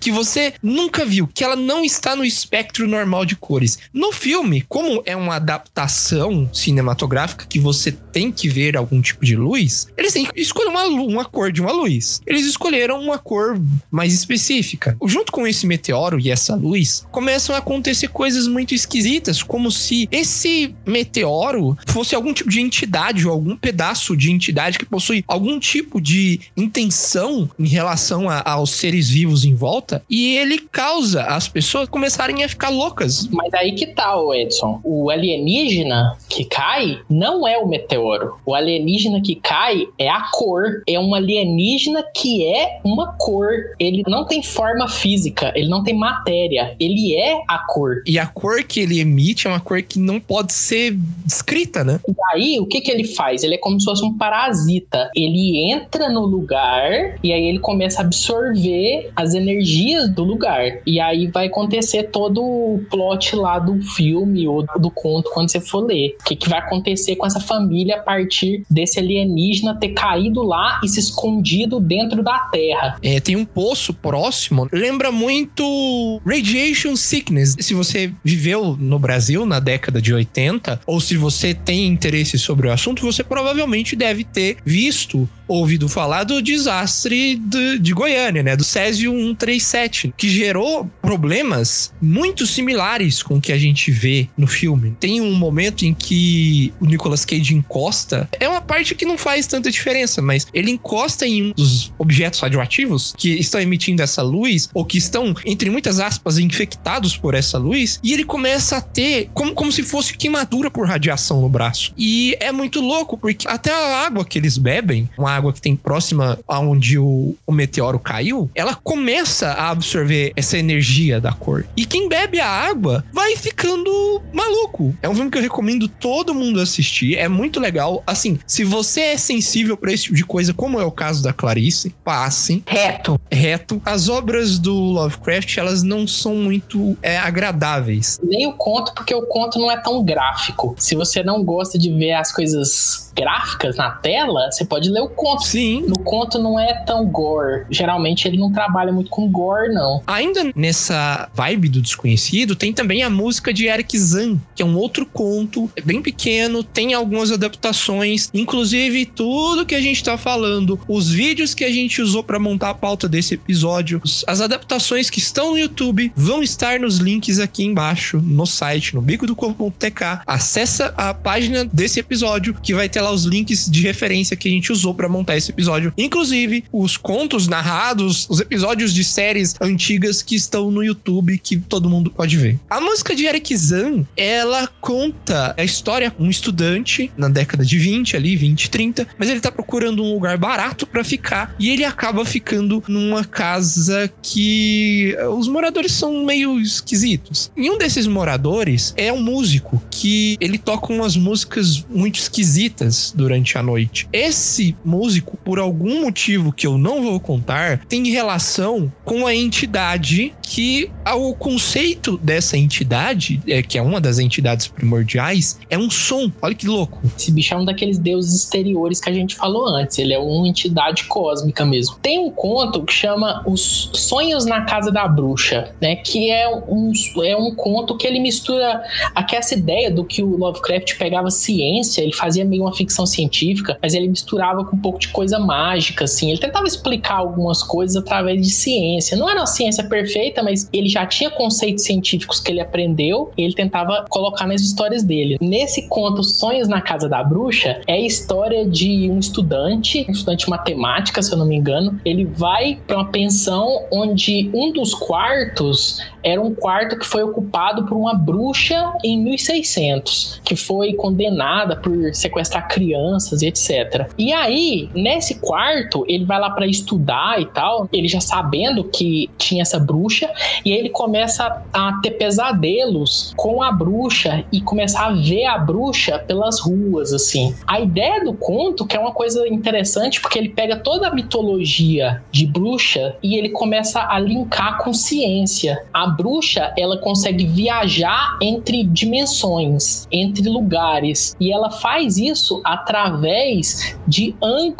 que 0.00 0.10
você 0.10 0.54
nunca 0.62 1.04
viu, 1.04 1.26
que 1.26 1.44
ela 1.44 1.56
não 1.56 1.84
está 1.84 2.14
no 2.16 2.24
espectro 2.24 2.86
normal 2.86 3.24
de 3.24 3.36
cores. 3.36 3.78
No 3.92 4.12
filme, 4.12 4.62
como 4.68 5.02
é 5.06 5.14
uma 5.16 5.36
adaptação 5.36 6.48
cinematográfica 6.52 7.46
que 7.48 7.58
você 7.58 7.92
tem 7.92 8.30
que 8.30 8.48
ver 8.48 8.76
algum 8.76 9.00
tipo 9.02 9.24
de 9.24 9.36
luz, 9.36 9.88
eles 9.96 10.12
têm 10.12 10.24
que 10.24 10.40
escolher 10.40 10.68
uma, 10.68 10.84
uma 10.84 11.24
cor 11.24 11.50
de 11.52 11.60
uma 11.60 11.72
luz. 11.72 12.20
Eles 12.26 12.46
escolheram 12.46 13.00
uma 13.00 13.18
cor 13.18 13.60
mais 13.90 14.12
específica. 14.14 14.96
Junto 15.06 15.32
com 15.32 15.46
esse 15.46 15.66
meteoro 15.66 16.18
e 16.20 16.30
essa 16.30 16.54
luz, 16.54 17.04
começam 17.10 17.54
a 17.54 17.58
acontecer 17.58 18.08
coisas 18.08 18.46
muito 18.46 18.74
esquisitas, 18.74 19.42
como 19.42 19.70
se 19.70 20.08
esse 20.12 20.74
meteoro 20.86 21.76
fosse 21.88 22.14
algum 22.14 22.32
tipo 22.32 22.50
de 22.50 22.60
entidade 22.60 23.26
ou 23.26 23.32
algum 23.32 23.56
pedaço 23.56 24.16
de 24.16 24.30
entidade 24.30 24.78
que 24.78 24.84
possui 24.84 25.24
algum 25.26 25.58
tipo 25.58 26.00
de 26.00 26.40
intenção 26.56 27.50
em 27.58 27.66
relação 27.66 28.28
a- 28.28 28.42
aos 28.44 28.70
seres 28.70 29.08
vivos 29.08 29.23
em 29.24 29.54
volta 29.54 30.02
e 30.08 30.36
ele 30.36 30.58
causa 30.58 31.22
as 31.24 31.48
pessoas 31.48 31.88
começarem 31.88 32.44
a 32.44 32.48
ficar 32.48 32.68
loucas. 32.68 33.28
Mas 33.28 33.52
aí 33.54 33.72
que 33.72 33.86
tá, 33.86 34.14
Edson. 34.34 34.80
O 34.84 35.10
alienígena 35.10 36.16
que 36.28 36.44
cai 36.44 36.98
não 37.08 37.46
é 37.46 37.58
o 37.58 37.66
meteoro. 37.66 38.36
O 38.44 38.54
alienígena 38.54 39.20
que 39.20 39.36
cai 39.36 39.86
é 39.98 40.08
a 40.08 40.22
cor. 40.32 40.82
É 40.86 40.98
um 40.98 41.14
alienígena 41.14 42.04
que 42.14 42.44
é 42.46 42.80
uma 42.84 43.12
cor. 43.14 43.48
Ele 43.78 44.02
não 44.06 44.24
tem 44.24 44.42
forma 44.42 44.88
física, 44.88 45.52
ele 45.54 45.68
não 45.68 45.82
tem 45.82 45.96
matéria. 45.96 46.76
Ele 46.78 47.14
é 47.16 47.40
a 47.48 47.58
cor. 47.58 48.02
E 48.06 48.18
a 48.18 48.26
cor 48.26 48.62
que 48.64 48.80
ele 48.80 49.00
emite 49.00 49.46
é 49.46 49.50
uma 49.50 49.60
cor 49.60 49.82
que 49.82 49.98
não 49.98 50.20
pode 50.20 50.52
ser 50.52 50.96
descrita, 51.24 51.84
né? 51.84 52.00
E 52.08 52.14
aí, 52.32 52.60
o 52.60 52.66
que 52.66 52.80
que 52.80 52.90
ele 52.90 53.04
faz? 53.04 53.42
Ele 53.42 53.54
é 53.54 53.58
como 53.58 53.78
se 53.78 53.84
fosse 53.84 54.04
um 54.04 54.16
parasita. 54.16 55.10
Ele 55.14 55.70
entra 55.70 56.08
no 56.08 56.26
lugar 56.26 57.18
e 57.22 57.32
aí 57.32 57.46
ele 57.46 57.58
começa 57.58 58.02
a 58.02 58.04
absorver 58.04 59.10
as 59.14 59.34
energias 59.34 60.08
do 60.08 60.24
lugar. 60.24 60.78
E 60.86 61.00
aí 61.00 61.26
vai 61.26 61.46
acontecer 61.46 62.04
todo 62.04 62.42
o 62.42 62.84
plot 62.90 63.36
lá 63.36 63.58
do 63.58 63.80
filme 63.82 64.46
ou 64.46 64.64
do 64.78 64.90
conto 64.90 65.30
quando 65.32 65.50
você 65.50 65.60
for 65.60 65.80
ler. 65.80 66.16
O 66.20 66.24
que, 66.24 66.36
que 66.36 66.48
vai 66.48 66.58
acontecer 66.58 67.16
com 67.16 67.26
essa 67.26 67.40
família 67.40 67.96
a 67.96 68.02
partir 68.02 68.62
desse 68.70 68.98
alienígena 68.98 69.78
ter 69.78 69.90
caído 69.90 70.42
lá 70.42 70.80
e 70.82 70.88
se 70.88 71.00
escondido 71.00 71.80
dentro 71.80 72.22
da 72.22 72.38
Terra. 72.50 72.98
É, 73.02 73.20
tem 73.20 73.36
um 73.36 73.44
poço 73.44 73.92
próximo. 73.92 74.68
Lembra 74.72 75.10
muito 75.10 76.20
Radiation 76.24 76.96
Sickness. 76.96 77.56
Se 77.58 77.74
você 77.74 78.12
viveu 78.22 78.76
no 78.78 78.98
Brasil 78.98 79.46
na 79.46 79.60
década 79.60 80.00
de 80.00 80.12
80, 80.12 80.80
ou 80.86 81.00
se 81.00 81.16
você 81.16 81.54
tem 81.54 81.86
interesse 81.86 82.38
sobre 82.38 82.68
o 82.68 82.72
assunto, 82.72 83.02
você 83.02 83.22
provavelmente 83.22 83.96
deve 83.96 84.24
ter 84.24 84.56
visto, 84.64 85.28
ouvido 85.46 85.88
falar 85.88 86.24
do 86.24 86.40
desastre 86.42 87.36
de, 87.36 87.78
de 87.78 87.92
Goiânia, 87.92 88.42
né? 88.42 88.56
Do 88.56 88.64
Césio 88.64 89.12
137, 89.12 90.14
que 90.16 90.28
gerou 90.28 90.90
problemas 91.00 91.92
muito 92.00 92.46
similares 92.46 93.22
com 93.22 93.36
o 93.36 93.40
que 93.40 93.52
a 93.52 93.58
gente 93.58 93.90
vê 93.90 94.28
no 94.36 94.46
filme. 94.46 94.96
Tem 94.98 95.20
um 95.20 95.34
momento 95.34 95.84
em 95.84 95.94
que 95.94 96.72
o 96.80 96.86
Nicolas 96.86 97.24
Cage 97.24 97.54
encosta. 97.54 98.28
É 98.38 98.48
uma 98.48 98.60
parte 98.60 98.94
que 98.94 99.04
não 99.04 99.18
faz 99.18 99.46
tanta 99.46 99.70
diferença, 99.70 100.22
mas 100.22 100.46
ele 100.52 100.70
encosta 100.70 101.26
em 101.26 101.44
um 101.44 101.52
dos 101.52 101.92
objetos 101.98 102.40
radioativos 102.40 103.14
que 103.16 103.30
estão 103.34 103.60
emitindo 103.60 104.02
essa 104.02 104.22
luz, 104.22 104.68
ou 104.72 104.84
que 104.84 104.98
estão, 104.98 105.34
entre 105.44 105.70
muitas 105.70 106.00
aspas, 106.00 106.38
infectados 106.38 107.16
por 107.16 107.34
essa 107.34 107.58
luz, 107.58 107.98
e 108.02 108.12
ele 108.12 108.24
começa 108.24 108.76
a 108.76 108.80
ter 108.80 109.30
como, 109.34 109.54
como 109.54 109.72
se 109.72 109.82
fosse 109.82 110.16
queimadura 110.16 110.70
por 110.70 110.86
radiação 110.86 111.40
no 111.40 111.48
braço. 111.48 111.92
E 111.96 112.36
é 112.40 112.52
muito 112.52 112.80
louco, 112.80 113.16
porque 113.18 113.46
até 113.48 113.72
a 113.72 114.06
água 114.06 114.24
que 114.24 114.38
eles 114.38 114.58
bebem, 114.58 115.08
uma 115.16 115.33
água 115.34 115.52
que 115.52 115.60
tem 115.60 115.76
próxima 115.76 116.38
aonde 116.46 116.98
o, 116.98 117.34
o 117.46 117.52
meteoro 117.52 117.98
caiu, 117.98 118.50
ela 118.54 118.74
começa 118.74 119.48
a 119.48 119.70
absorver 119.70 120.32
essa 120.36 120.58
energia 120.58 121.20
da 121.20 121.32
cor. 121.32 121.66
E 121.76 121.84
quem 121.84 122.08
bebe 122.08 122.40
a 122.40 122.48
água 122.48 123.04
vai 123.12 123.36
ficando 123.36 124.22
maluco. 124.32 124.94
É 125.02 125.08
um 125.08 125.14
filme 125.14 125.30
que 125.30 125.38
eu 125.38 125.42
recomendo 125.42 125.88
todo 125.88 126.34
mundo 126.34 126.60
assistir. 126.60 127.16
É 127.16 127.28
muito 127.28 127.60
legal. 127.60 128.02
Assim, 128.06 128.38
se 128.46 128.64
você 128.64 129.00
é 129.00 129.16
sensível 129.16 129.76
para 129.76 129.92
esse 129.92 130.04
tipo 130.04 130.16
de 130.16 130.24
coisa, 130.24 130.52
como 130.52 130.80
é 130.80 130.84
o 130.84 130.90
caso 130.90 131.22
da 131.22 131.32
Clarice, 131.32 131.94
passe 132.04 132.62
Reto. 132.66 133.20
reto. 133.30 133.80
As 133.84 134.08
obras 134.08 134.58
do 134.58 134.74
Lovecraft, 134.74 135.56
elas 135.58 135.82
não 135.82 136.06
são 136.06 136.34
muito 136.34 136.96
é, 137.02 137.16
agradáveis. 137.16 138.20
Nem 138.22 138.46
o 138.46 138.52
conto, 138.52 138.92
porque 138.94 139.14
o 139.14 139.22
conto 139.22 139.58
não 139.58 139.70
é 139.70 139.76
tão 139.80 140.02
gráfico. 140.04 140.74
Se 140.78 140.94
você 140.94 141.22
não 141.22 141.42
gosta 141.44 141.78
de 141.78 141.90
ver 141.92 142.12
as 142.12 142.32
coisas 142.32 143.12
gráficas 143.14 143.76
na 143.76 143.90
tela, 143.90 144.50
você 144.50 144.64
pode 144.64 144.90
ler 144.90 145.00
o 145.00 145.08
conto. 145.08 145.23
Sim. 145.40 145.84
No 145.86 145.98
conto 145.98 146.38
não 146.38 146.58
é 146.58 146.74
tão 146.84 147.06
gore. 147.06 147.64
Geralmente 147.70 148.26
ele 148.28 148.38
não 148.38 148.52
trabalha 148.52 148.92
muito 148.92 149.10
com 149.10 149.28
gore, 149.28 149.72
não. 149.72 150.02
Ainda 150.06 150.52
nessa 150.54 151.28
vibe 151.34 151.68
do 151.68 151.80
desconhecido, 151.80 152.54
tem 152.54 152.72
também 152.72 153.02
a 153.02 153.10
música 153.10 153.52
de 153.52 153.66
Eric 153.66 153.98
Zan, 153.98 154.38
que 154.54 154.62
é 154.62 154.66
um 154.66 154.76
outro 154.76 155.06
conto, 155.06 155.70
é 155.76 155.80
bem 155.80 156.02
pequeno, 156.02 156.62
tem 156.62 156.94
algumas 156.94 157.32
adaptações, 157.32 158.28
inclusive 158.32 159.06
tudo 159.06 159.66
que 159.66 159.74
a 159.74 159.80
gente 159.80 160.02
tá 160.02 160.16
falando, 160.16 160.78
os 160.88 161.10
vídeos 161.10 161.54
que 161.54 161.64
a 161.64 161.70
gente 161.70 162.02
usou 162.02 162.22
para 162.22 162.38
montar 162.38 162.70
a 162.70 162.74
pauta 162.74 163.08
desse 163.08 163.34
episódio, 163.34 164.00
as 164.26 164.40
adaptações 164.40 165.10
que 165.10 165.18
estão 165.18 165.52
no 165.52 165.58
YouTube 165.58 166.12
vão 166.14 166.42
estar 166.42 166.78
nos 166.80 166.98
links 166.98 167.38
aqui 167.38 167.64
embaixo 167.64 168.18
no 168.18 168.46
site, 168.46 168.94
no 168.94 169.00
bico 169.00 169.26
do 169.26 169.36
corpo.tk. 169.36 170.20
Acessa 170.26 170.92
a 170.96 171.14
página 171.14 171.64
desse 171.64 172.00
episódio 172.00 172.54
que 172.62 172.74
vai 172.74 172.88
ter 172.88 173.00
lá 173.00 173.10
os 173.10 173.24
links 173.24 173.70
de 173.70 173.82
referência 173.82 174.36
que 174.36 174.48
a 174.48 174.50
gente 174.50 174.72
usou 174.72 174.94
para 174.94 175.08
montar 175.14 175.36
esse 175.36 175.50
episódio, 175.50 175.92
inclusive 175.96 176.64
os 176.72 176.96
contos 176.96 177.46
narrados, 177.46 178.26
os 178.28 178.40
episódios 178.40 178.92
de 178.92 179.04
séries 179.04 179.54
antigas 179.60 180.22
que 180.22 180.34
estão 180.34 180.70
no 180.70 180.82
YouTube 180.82 181.38
que 181.38 181.56
todo 181.56 181.88
mundo 181.88 182.10
pode 182.10 182.36
ver. 182.36 182.58
A 182.68 182.80
música 182.80 183.14
de 183.14 183.26
Eric 183.26 183.56
Zan, 183.56 184.04
ela 184.16 184.66
conta 184.80 185.54
a 185.56 185.62
história 185.64 186.12
um 186.18 186.28
estudante 186.28 187.12
na 187.16 187.28
década 187.28 187.64
de 187.64 187.78
20 187.78 188.16
ali, 188.16 188.36
20, 188.36 188.70
30, 188.70 189.06
mas 189.18 189.28
ele 189.28 189.40
tá 189.40 189.52
procurando 189.52 190.02
um 190.02 190.14
lugar 190.14 190.36
barato 190.36 190.86
para 190.86 191.04
ficar 191.04 191.54
e 191.58 191.70
ele 191.70 191.84
acaba 191.84 192.24
ficando 192.24 192.82
numa 192.88 193.24
casa 193.24 194.12
que 194.22 195.16
os 195.30 195.46
moradores 195.48 195.92
são 195.92 196.24
meio 196.24 196.58
esquisitos. 196.60 197.52
E 197.56 197.70
um 197.70 197.78
desses 197.78 198.06
moradores 198.06 198.92
é 198.96 199.12
um 199.12 199.22
músico 199.22 199.82
que 199.90 200.36
ele 200.40 200.58
toca 200.58 200.92
umas 200.92 201.16
músicas 201.16 201.84
muito 201.88 202.18
esquisitas 202.18 203.12
durante 203.14 203.56
a 203.56 203.62
noite. 203.62 204.08
Esse 204.12 204.74
músico, 204.84 205.03
por 205.44 205.58
algum 205.58 206.02
motivo 206.02 206.52
que 206.52 206.66
eu 206.66 206.78
não 206.78 207.02
vou 207.02 207.20
contar, 207.20 207.84
tem 207.86 208.10
relação 208.10 208.92
com 209.04 209.26
a 209.26 209.34
entidade 209.34 210.34
que 210.42 210.90
o 211.16 211.34
conceito 211.34 212.16
dessa 212.18 212.56
entidade, 212.56 213.40
é, 213.46 213.62
que 213.62 213.78
é 213.78 213.82
uma 213.82 214.00
das 214.00 214.18
entidades 214.18 214.66
primordiais, 214.66 215.58
é 215.68 215.78
um 215.78 215.90
som. 215.90 216.30
Olha 216.40 216.54
que 216.54 216.66
louco. 216.66 217.00
Esse 217.16 217.30
bicho 217.30 217.54
é 217.54 217.56
um 217.56 217.64
daqueles 217.64 217.98
deuses 217.98 218.34
exteriores 218.34 219.00
que 219.00 219.10
a 219.10 219.12
gente 219.12 219.34
falou 219.34 219.66
antes. 219.66 219.98
Ele 219.98 220.12
é 220.12 220.18
uma 220.18 220.46
entidade 220.46 221.04
cósmica 221.04 221.64
mesmo. 221.64 221.96
Tem 222.00 222.18
um 222.18 222.30
conto 222.30 222.82
que 222.82 222.92
chama 222.92 223.42
Os 223.46 223.90
Sonhos 223.94 224.44
na 224.44 224.62
Casa 224.62 224.90
da 224.90 225.06
Bruxa, 225.06 225.74
né? 225.80 225.96
Que 225.96 226.30
é 226.30 226.48
um, 226.48 226.92
é 227.24 227.36
um 227.36 227.54
conto 227.54 227.96
que 227.96 228.06
ele 228.06 228.20
mistura 228.20 228.82
aqui 229.14 229.36
essa 229.36 229.54
ideia 229.54 229.90
do 229.90 230.04
que 230.04 230.22
o 230.22 230.36
Lovecraft 230.36 230.96
pegava 230.98 231.30
ciência, 231.30 232.02
ele 232.02 232.12
fazia 232.12 232.44
meio 232.44 232.62
uma 232.62 232.74
ficção 232.74 233.06
científica, 233.06 233.78
mas 233.82 233.94
ele 233.94 234.08
misturava 234.08 234.64
com 234.64 234.76
um 234.76 234.80
pouco 234.94 234.98
de 234.98 235.08
coisa 235.08 235.38
mágica, 235.38 236.04
assim. 236.04 236.30
Ele 236.30 236.38
tentava 236.38 236.66
explicar 236.66 237.16
algumas 237.16 237.62
coisas 237.62 237.96
através 237.96 238.40
de 238.40 238.50
ciência. 238.50 239.16
Não 239.16 239.28
era 239.28 239.40
uma 239.40 239.46
ciência 239.46 239.84
perfeita, 239.84 240.42
mas 240.42 240.68
ele 240.72 240.88
já 240.88 241.04
tinha 241.06 241.30
conceitos 241.30 241.84
científicos 241.84 242.40
que 242.40 242.52
ele 242.52 242.60
aprendeu 242.60 243.32
e 243.36 243.42
ele 243.42 243.54
tentava 243.54 244.04
colocar 244.08 244.46
nas 244.46 244.60
histórias 244.62 245.02
dele. 245.02 245.36
Nesse 245.40 245.88
conto 245.88 246.22
Sonhos 246.22 246.68
na 246.68 246.80
Casa 246.80 247.08
da 247.08 247.22
Bruxa, 247.22 247.80
é 247.86 247.94
a 247.94 248.00
história 248.00 248.66
de 248.66 249.10
um 249.10 249.18
estudante, 249.18 250.06
um 250.08 250.12
estudante 250.12 250.44
de 250.44 250.50
matemática, 250.50 251.22
se 251.22 251.32
eu 251.32 251.38
não 251.38 251.46
me 251.46 251.56
engano. 251.56 252.00
Ele 252.04 252.24
vai 252.24 252.78
para 252.86 252.96
uma 252.96 253.10
pensão 253.10 253.86
onde 253.90 254.50
um 254.54 254.72
dos 254.72 254.94
quartos 254.94 256.00
era 256.22 256.40
um 256.40 256.54
quarto 256.54 256.98
que 256.98 257.04
foi 257.04 257.22
ocupado 257.22 257.84
por 257.84 257.96
uma 257.96 258.14
bruxa 258.14 258.92
em 259.04 259.22
1600, 259.22 260.40
que 260.42 260.56
foi 260.56 260.94
condenada 260.94 261.76
por 261.76 262.14
sequestrar 262.14 262.66
crianças 262.66 263.42
e 263.42 263.46
etc. 263.46 264.08
E 264.16 264.32
aí, 264.32 264.83
nesse 264.94 265.36
quarto, 265.36 266.04
ele 266.08 266.24
vai 266.24 266.38
lá 266.38 266.50
para 266.50 266.66
estudar 266.66 267.40
e 267.40 267.46
tal, 267.46 267.88
ele 267.92 268.08
já 268.08 268.20
sabendo 268.20 268.84
que 268.84 269.30
tinha 269.38 269.62
essa 269.62 269.78
bruxa, 269.78 270.30
e 270.64 270.72
aí 270.72 270.78
ele 270.78 270.90
começa 270.90 271.62
a 271.72 272.00
ter 272.02 272.12
pesadelos 272.12 273.32
com 273.36 273.62
a 273.62 273.70
bruxa 273.72 274.44
e 274.52 274.60
começar 274.60 275.06
a 275.06 275.12
ver 275.12 275.44
a 275.44 275.58
bruxa 275.58 276.18
pelas 276.18 276.60
ruas, 276.60 277.12
assim. 277.12 277.54
A 277.66 277.80
ideia 277.80 278.24
do 278.24 278.34
conto, 278.34 278.86
que 278.86 278.96
é 278.96 279.00
uma 279.00 279.12
coisa 279.12 279.46
interessante, 279.48 280.20
porque 280.20 280.38
ele 280.38 280.48
pega 280.48 280.76
toda 280.76 281.08
a 281.08 281.14
mitologia 281.14 282.22
de 282.30 282.46
bruxa 282.46 283.16
e 283.22 283.36
ele 283.36 283.50
começa 283.50 284.00
a 284.08 284.18
linkar 284.18 284.78
com 284.78 284.92
ciência. 284.92 285.84
A 285.92 286.06
bruxa, 286.06 286.72
ela 286.78 286.98
consegue 286.98 287.46
viajar 287.46 288.38
entre 288.40 288.84
dimensões, 288.84 290.06
entre 290.10 290.48
lugares, 290.48 291.36
e 291.40 291.52
ela 291.52 291.70
faz 291.70 292.16
isso 292.16 292.60
através 292.64 293.98
de 294.06 294.34
ângulos 294.42 294.73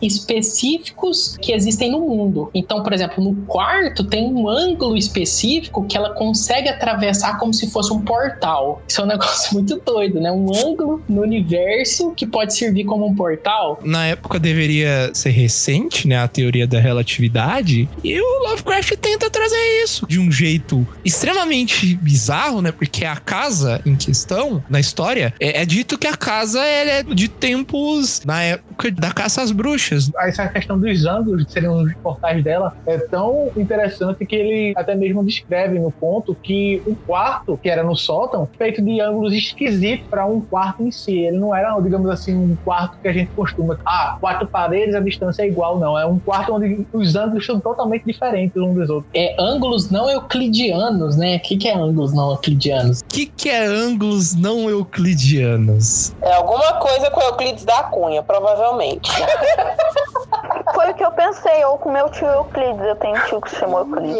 específicos 0.00 1.36
que 1.40 1.52
existem 1.52 1.90
no 1.90 2.00
mundo. 2.00 2.50
Então, 2.54 2.82
por 2.82 2.92
exemplo, 2.92 3.22
no 3.22 3.34
quarto 3.46 4.04
tem 4.04 4.26
um 4.26 4.48
ângulo 4.48 4.96
específico 4.96 5.84
que 5.86 5.96
ela 5.96 6.10
consegue 6.10 6.68
atravessar 6.68 7.38
como 7.38 7.52
se 7.52 7.70
fosse 7.70 7.92
um 7.92 8.00
portal. 8.00 8.82
Isso 8.86 9.00
é 9.00 9.04
um 9.04 9.08
negócio 9.08 9.54
muito 9.54 9.80
doido, 9.84 10.20
né? 10.20 10.30
Um 10.30 10.52
ângulo 10.54 11.02
no 11.08 11.22
universo 11.22 12.12
que 12.12 12.26
pode 12.26 12.56
servir 12.56 12.84
como 12.84 13.06
um 13.06 13.14
portal. 13.14 13.80
Na 13.82 14.06
época 14.06 14.38
deveria 14.38 15.10
ser 15.14 15.30
recente, 15.30 16.06
né? 16.06 16.18
A 16.18 16.28
teoria 16.28 16.66
da 16.66 16.78
relatividade. 16.78 17.88
E 18.02 18.20
o 18.20 18.48
Lovecraft 18.48 18.96
tenta 18.96 19.30
trazer 19.30 19.82
isso 19.82 20.06
de 20.06 20.18
um 20.18 20.30
jeito 20.30 20.86
extremamente 21.04 21.94
bizarro, 21.96 22.62
né? 22.62 22.72
Porque 22.72 23.04
a 23.04 23.16
casa 23.16 23.80
em 23.84 23.96
questão, 23.96 24.62
na 24.68 24.80
história, 24.80 25.34
é, 25.40 25.62
é 25.62 25.66
dito 25.66 25.98
que 25.98 26.06
a 26.06 26.16
casa 26.16 26.60
é 26.64 27.02
de 27.02 27.28
tempos 27.28 28.22
na 28.24 28.42
época 28.42 28.90
da 28.90 29.07
caça 29.12 29.42
às 29.42 29.50
bruxas. 29.50 30.10
Essa 30.18 30.46
questão 30.48 30.78
dos 30.78 31.04
ângulos, 31.04 31.44
que 31.44 31.52
seriam 31.52 31.82
os 31.82 31.94
portais 31.94 32.42
dela, 32.42 32.76
é 32.86 32.98
tão 32.98 33.50
interessante 33.56 34.24
que 34.24 34.36
ele 34.36 34.72
até 34.76 34.94
mesmo 34.94 35.24
descreve 35.24 35.78
no 35.78 35.90
ponto 35.90 36.34
que 36.34 36.82
o 36.86 36.94
quarto, 36.94 37.58
que 37.62 37.68
era 37.68 37.82
no 37.82 37.96
sótão, 37.96 38.48
feito 38.56 38.82
de 38.82 39.00
ângulos 39.00 39.32
esquisitos 39.32 40.06
para 40.08 40.26
um 40.26 40.40
quarto 40.40 40.82
em 40.82 40.90
si. 40.90 41.18
Ele 41.18 41.38
não 41.38 41.54
era, 41.54 41.78
digamos 41.80 42.08
assim, 42.10 42.34
um 42.34 42.56
quarto 42.64 42.98
que 43.00 43.08
a 43.08 43.12
gente 43.12 43.30
costuma. 43.34 43.78
Ah, 43.84 44.16
quatro 44.20 44.46
paredes, 44.46 44.94
a 44.94 45.00
distância 45.00 45.42
é 45.42 45.48
igual, 45.48 45.78
não. 45.78 45.98
É 45.98 46.06
um 46.06 46.18
quarto 46.18 46.54
onde 46.54 46.86
os 46.92 47.16
ângulos 47.16 47.44
são 47.44 47.60
totalmente 47.60 48.04
diferentes 48.04 48.56
uns 48.56 48.74
dos 48.74 48.90
outros. 48.90 49.10
É 49.14 49.34
ângulos 49.38 49.90
não 49.90 50.08
euclidianos, 50.08 51.16
né? 51.16 51.36
O 51.36 51.40
que, 51.40 51.56
que 51.56 51.68
é 51.68 51.76
ângulos 51.76 52.12
não 52.12 52.30
euclidianos? 52.30 53.00
O 53.00 53.04
que, 53.04 53.26
que 53.26 53.48
é 53.48 53.66
ângulos 53.66 54.34
não 54.34 54.68
euclidianos? 54.68 56.14
É 56.22 56.32
alguma 56.34 56.74
coisa 56.74 57.10
com 57.10 57.20
Euclides 57.20 57.64
da 57.64 57.84
Cunha, 57.84 58.22
provavelmente. 58.22 58.97
age. 58.98 59.10
Foi 60.88 60.94
o 60.94 60.96
que 60.96 61.04
eu 61.04 61.10
pensei, 61.10 61.62
ou 61.66 61.76
com 61.76 61.92
meu 61.92 62.08
tio 62.08 62.26
Euclides. 62.26 62.80
Eu 62.80 62.96
tenho 62.96 63.14
um 63.14 63.20
tio 63.26 63.40
que 63.42 63.50
se 63.50 63.56
chama 63.56 63.80
Euclides. 63.80 64.16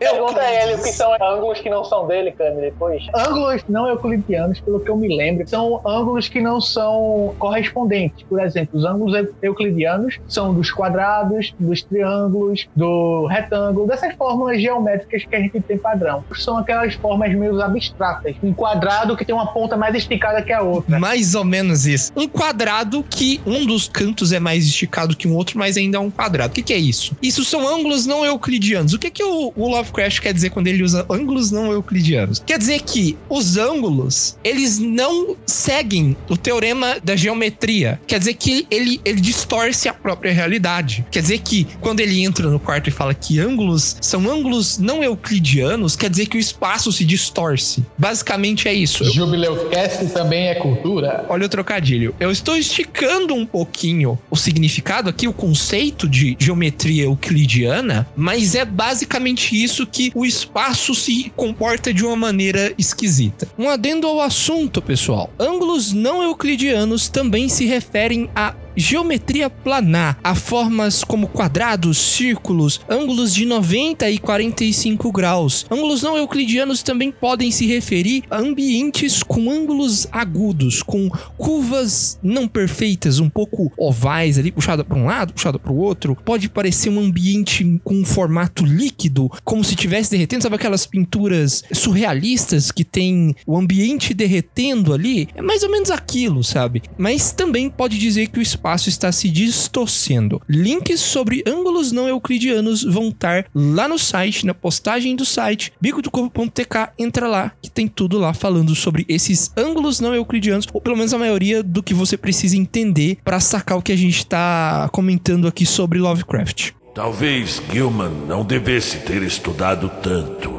Pergunta 0.00 0.40
a 0.40 0.52
ele 0.52 0.74
o 0.74 0.78
que 0.82 0.88
são 0.88 1.12
ângulos 1.22 1.60
que 1.60 1.70
não 1.70 1.84
são 1.84 2.08
dele, 2.08 2.32
Cami, 2.32 2.60
depois. 2.60 3.06
Ângulos 3.14 3.62
não 3.68 3.86
euclidianos, 3.86 4.58
pelo 4.58 4.80
que 4.80 4.90
eu 4.90 4.96
me 4.96 5.16
lembro, 5.16 5.46
são 5.46 5.80
ângulos 5.86 6.28
que 6.28 6.40
não 6.40 6.60
são 6.60 7.36
correspondentes. 7.38 8.24
Por 8.28 8.40
exemplo, 8.40 8.76
os 8.76 8.84
ângulos 8.84 9.14
eu- 9.16 9.32
euclidianos 9.42 10.18
são 10.26 10.52
dos 10.52 10.72
quadrados, 10.72 11.54
dos 11.56 11.84
triângulos, 11.84 12.66
do 12.74 13.26
retângulo, 13.26 13.86
dessas 13.86 14.12
fórmulas 14.16 14.60
geométricas 14.60 15.24
que 15.24 15.36
a 15.36 15.38
gente 15.38 15.60
tem 15.60 15.78
padrão. 15.78 16.24
São 16.34 16.58
aquelas 16.58 16.94
formas 16.94 17.32
meio 17.32 17.60
abstratas. 17.62 18.34
Um 18.42 18.52
quadrado 18.52 19.16
que 19.16 19.24
tem 19.24 19.32
uma 19.34 19.52
ponta 19.52 19.76
mais 19.76 19.94
esticada 19.94 20.42
que 20.42 20.52
a 20.52 20.62
outra. 20.62 20.98
Mais 20.98 21.36
ou 21.36 21.44
menos 21.44 21.86
isso. 21.86 22.10
Um 22.16 22.26
quadrado 22.26 23.04
que 23.08 23.40
um 23.46 23.64
dos 23.64 23.86
cantos 23.86 24.32
é 24.32 24.40
mais 24.40 24.64
esticado 24.66 25.16
que 25.16 25.28
um 25.28 25.36
outro, 25.36 25.56
mas 25.56 25.76
ainda 25.76 25.96
é 25.98 26.00
um 26.00 26.07
quadrado. 26.10 26.50
O 26.52 26.54
que, 26.54 26.62
que 26.62 26.72
é 26.72 26.78
isso? 26.78 27.16
Isso 27.22 27.44
são 27.44 27.66
ângulos 27.68 28.06
não 28.06 28.24
euclidianos. 28.24 28.92
O 28.92 28.98
que, 28.98 29.10
que 29.10 29.22
o, 29.22 29.52
o 29.56 29.68
Lovecraft 29.68 30.20
quer 30.20 30.32
dizer 30.32 30.50
quando 30.50 30.66
ele 30.66 30.82
usa 30.82 31.06
ângulos 31.10 31.50
não 31.50 31.72
euclidianos? 31.72 32.42
Quer 32.44 32.58
dizer 32.58 32.80
que 32.82 33.16
os 33.28 33.56
ângulos, 33.56 34.36
eles 34.44 34.78
não 34.78 35.36
seguem 35.46 36.16
o 36.28 36.36
teorema 36.36 36.96
da 37.02 37.16
geometria. 37.16 38.00
Quer 38.06 38.18
dizer 38.18 38.34
que 38.34 38.66
ele, 38.70 39.00
ele 39.04 39.20
distorce 39.20 39.88
a 39.88 39.94
própria 39.94 40.32
realidade. 40.32 41.04
Quer 41.10 41.22
dizer 41.22 41.38
que 41.38 41.66
quando 41.80 42.00
ele 42.00 42.22
entra 42.22 42.48
no 42.48 42.58
quarto 42.58 42.88
e 42.88 42.90
fala 42.90 43.14
que 43.14 43.38
ângulos 43.38 43.96
são 44.00 44.28
ângulos 44.30 44.78
não 44.78 45.02
euclidianos, 45.02 45.96
quer 45.96 46.10
dizer 46.10 46.26
que 46.26 46.36
o 46.36 46.40
espaço 46.40 46.92
se 46.92 47.04
distorce. 47.04 47.84
Basicamente 47.96 48.68
é 48.68 48.74
isso. 48.74 49.04
Eu- 49.04 49.12
Jubileu 49.12 49.68
Cast 49.68 50.06
também 50.08 50.48
é 50.48 50.54
cultura. 50.54 51.24
Olha 51.28 51.46
o 51.46 51.48
trocadilho. 51.48 52.14
Eu 52.20 52.30
estou 52.30 52.56
esticando 52.56 53.34
um 53.34 53.44
pouquinho 53.44 54.18
o 54.30 54.36
significado 54.36 55.08
aqui, 55.10 55.26
o 55.26 55.32
conceito, 55.32 55.97
conceito 55.98 56.08
de 56.08 56.36
geometria 56.38 57.04
euclidiana, 57.04 58.06
mas 58.14 58.54
é 58.54 58.64
basicamente 58.64 59.60
isso 59.60 59.86
que 59.86 60.12
o 60.14 60.24
espaço 60.24 60.94
se 60.94 61.32
comporta 61.34 61.92
de 61.92 62.04
uma 62.04 62.14
maneira 62.14 62.72
esquisita. 62.78 63.48
Um 63.58 63.68
adendo 63.68 64.06
ao 64.06 64.20
assunto, 64.20 64.80
pessoal. 64.80 65.32
Ângulos 65.38 65.92
não 65.92 66.22
euclidianos 66.22 67.08
também 67.08 67.48
se 67.48 67.66
referem 67.66 68.30
a 68.34 68.54
geometria 68.78 69.50
planar, 69.50 70.18
a 70.22 70.34
formas 70.34 71.02
como 71.02 71.26
quadrados, 71.26 71.98
círculos, 71.98 72.80
ângulos 72.88 73.34
de 73.34 73.44
90 73.44 74.08
e 74.08 74.18
45 74.18 75.10
graus. 75.10 75.66
Ângulos 75.70 76.02
não 76.02 76.16
euclidianos 76.16 76.82
também 76.82 77.10
podem 77.10 77.50
se 77.50 77.66
referir 77.66 78.22
a 78.30 78.38
ambientes 78.38 79.22
com 79.22 79.50
ângulos 79.50 80.06
agudos, 80.12 80.82
com 80.82 81.10
curvas 81.36 82.18
não 82.22 82.46
perfeitas, 82.46 83.18
um 83.18 83.28
pouco 83.28 83.72
ovais 83.76 84.38
ali, 84.38 84.52
puxada 84.52 84.84
para 84.84 84.96
um 84.96 85.06
lado, 85.06 85.32
puxada 85.32 85.58
para 85.58 85.72
o 85.72 85.76
outro. 85.76 86.16
Pode 86.24 86.48
parecer 86.48 86.88
um 86.88 87.00
ambiente 87.00 87.80
com 87.82 87.94
um 87.94 88.04
formato 88.04 88.64
líquido, 88.64 89.30
como 89.44 89.64
se 89.64 89.74
estivesse 89.74 90.10
derretendo, 90.10 90.42
sabe 90.44 90.56
aquelas 90.56 90.86
pinturas 90.86 91.64
surrealistas 91.72 92.70
que 92.70 92.84
tem 92.84 93.34
o 93.46 93.56
ambiente 93.56 94.14
derretendo 94.14 94.92
ali? 94.92 95.28
É 95.34 95.42
mais 95.42 95.62
ou 95.62 95.70
menos 95.70 95.90
aquilo, 95.90 96.44
sabe? 96.44 96.82
Mas 96.96 97.32
também 97.32 97.68
pode 97.68 97.98
dizer 97.98 98.28
que 98.28 98.38
o 98.38 98.42
espaço 98.42 98.67
espaço 98.68 98.88
está 98.90 99.10
se 99.10 99.30
distorcendo. 99.30 100.42
Links 100.48 101.00
sobre 101.00 101.42
ângulos 101.46 101.90
não 101.90 102.06
euclidianos 102.06 102.84
vão 102.84 103.08
estar 103.08 103.46
lá 103.54 103.88
no 103.88 103.98
site, 103.98 104.44
na 104.44 104.52
postagem 104.52 105.16
do 105.16 105.24
site, 105.24 105.72
bicodocorpo.tk. 105.80 106.90
Entra 106.98 107.26
lá, 107.26 107.52
que 107.62 107.70
tem 107.70 107.88
tudo 107.88 108.18
lá 108.18 108.34
falando 108.34 108.74
sobre 108.74 109.06
esses 109.08 109.50
ângulos 109.56 110.00
não 110.00 110.14
euclidianos, 110.14 110.66
ou 110.72 110.80
pelo 110.82 110.96
menos 110.96 111.14
a 111.14 111.18
maioria 111.18 111.62
do 111.62 111.82
que 111.82 111.94
você 111.94 112.16
precisa 112.16 112.56
entender 112.58 113.18
para 113.24 113.40
sacar 113.40 113.78
o 113.78 113.82
que 113.82 113.92
a 113.92 113.96
gente 113.96 114.18
está 114.18 114.88
comentando 114.92 115.48
aqui 115.48 115.64
sobre 115.64 115.98
Lovecraft. 115.98 116.72
Talvez 116.94 117.62
Gilman 117.72 118.26
não 118.26 118.44
devesse 118.44 118.98
ter 118.98 119.22
estudado 119.22 119.90
tanto. 120.02 120.50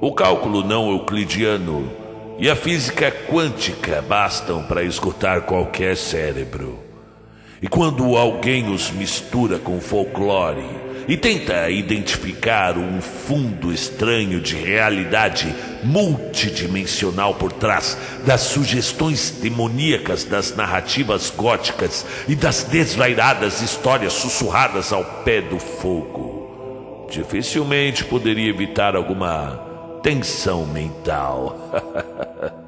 O 0.00 0.12
cálculo 0.12 0.62
não 0.62 0.90
euclidiano 0.90 1.90
e 2.38 2.48
a 2.48 2.54
física 2.54 3.10
quântica 3.10 4.02
bastam 4.02 4.62
para 4.62 4.84
escutar 4.84 5.40
qualquer 5.40 5.96
cérebro. 5.96 6.85
E 7.60 7.68
quando 7.68 8.16
alguém 8.16 8.72
os 8.72 8.90
mistura 8.90 9.58
com 9.58 9.80
folclore 9.80 10.86
e 11.08 11.16
tenta 11.16 11.70
identificar 11.70 12.76
um 12.76 13.00
fundo 13.00 13.72
estranho 13.72 14.40
de 14.40 14.56
realidade 14.56 15.54
multidimensional 15.84 17.34
por 17.34 17.52
trás 17.52 17.96
das 18.26 18.40
sugestões 18.40 19.30
demoníacas 19.40 20.24
das 20.24 20.54
narrativas 20.56 21.30
góticas 21.30 22.04
e 22.26 22.34
das 22.34 22.64
desvairadas 22.64 23.62
histórias 23.62 24.14
sussurradas 24.14 24.92
ao 24.92 25.04
pé 25.22 25.40
do 25.40 25.58
fogo, 25.58 27.06
dificilmente 27.10 28.04
poderia 28.04 28.50
evitar 28.50 28.96
alguma 28.96 30.00
tensão 30.02 30.66
mental. 30.66 31.70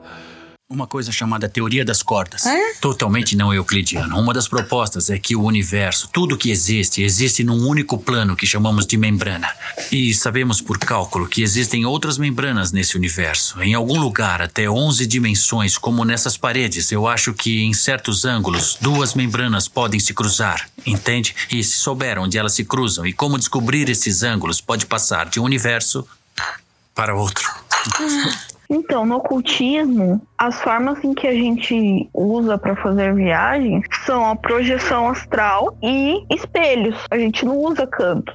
Uma 0.70 0.86
coisa 0.86 1.10
chamada 1.10 1.48
teoria 1.48 1.82
das 1.82 2.02
cordas. 2.02 2.44
É? 2.44 2.74
Totalmente 2.74 3.34
não 3.34 3.54
euclidiano. 3.54 4.20
Uma 4.20 4.34
das 4.34 4.46
propostas 4.46 5.08
é 5.08 5.18
que 5.18 5.34
o 5.34 5.42
universo, 5.42 6.10
tudo 6.12 6.36
que 6.36 6.50
existe, 6.50 7.02
existe 7.02 7.42
num 7.42 7.66
único 7.66 7.96
plano 7.96 8.36
que 8.36 8.46
chamamos 8.46 8.86
de 8.86 8.98
membrana. 8.98 9.48
E 9.90 10.12
sabemos 10.12 10.60
por 10.60 10.78
cálculo 10.78 11.26
que 11.26 11.40
existem 11.40 11.86
outras 11.86 12.18
membranas 12.18 12.70
nesse 12.70 12.98
universo. 12.98 13.62
Em 13.62 13.72
algum 13.72 13.98
lugar, 13.98 14.42
até 14.42 14.68
11 14.68 15.06
dimensões, 15.06 15.78
como 15.78 16.04
nessas 16.04 16.36
paredes, 16.36 16.92
eu 16.92 17.06
acho 17.06 17.32
que 17.32 17.62
em 17.62 17.72
certos 17.72 18.26
ângulos, 18.26 18.76
duas 18.78 19.14
membranas 19.14 19.68
podem 19.68 19.98
se 19.98 20.12
cruzar. 20.12 20.68
Entende? 20.84 21.34
E 21.50 21.64
se 21.64 21.78
souber 21.78 22.18
onde 22.18 22.36
elas 22.36 22.52
se 22.52 22.62
cruzam 22.62 23.06
e 23.06 23.14
como 23.14 23.38
descobrir 23.38 23.88
esses 23.88 24.22
ângulos, 24.22 24.60
pode 24.60 24.84
passar 24.84 25.30
de 25.30 25.40
um 25.40 25.44
universo 25.44 26.06
para 26.94 27.14
outro. 27.14 27.48
Então, 28.70 29.06
no 29.06 29.16
ocultismo, 29.16 30.20
as 30.36 30.60
formas 30.60 31.02
em 31.02 31.14
que 31.14 31.26
a 31.26 31.32
gente 31.32 32.08
usa 32.12 32.58
para 32.58 32.76
fazer 32.76 33.14
viagens 33.14 33.84
são 34.04 34.28
a 34.28 34.36
projeção 34.36 35.08
astral 35.08 35.76
e 35.82 36.22
espelhos. 36.30 36.96
A 37.10 37.18
gente 37.18 37.46
não 37.46 37.56
usa 37.58 37.86
cantos 37.86 38.34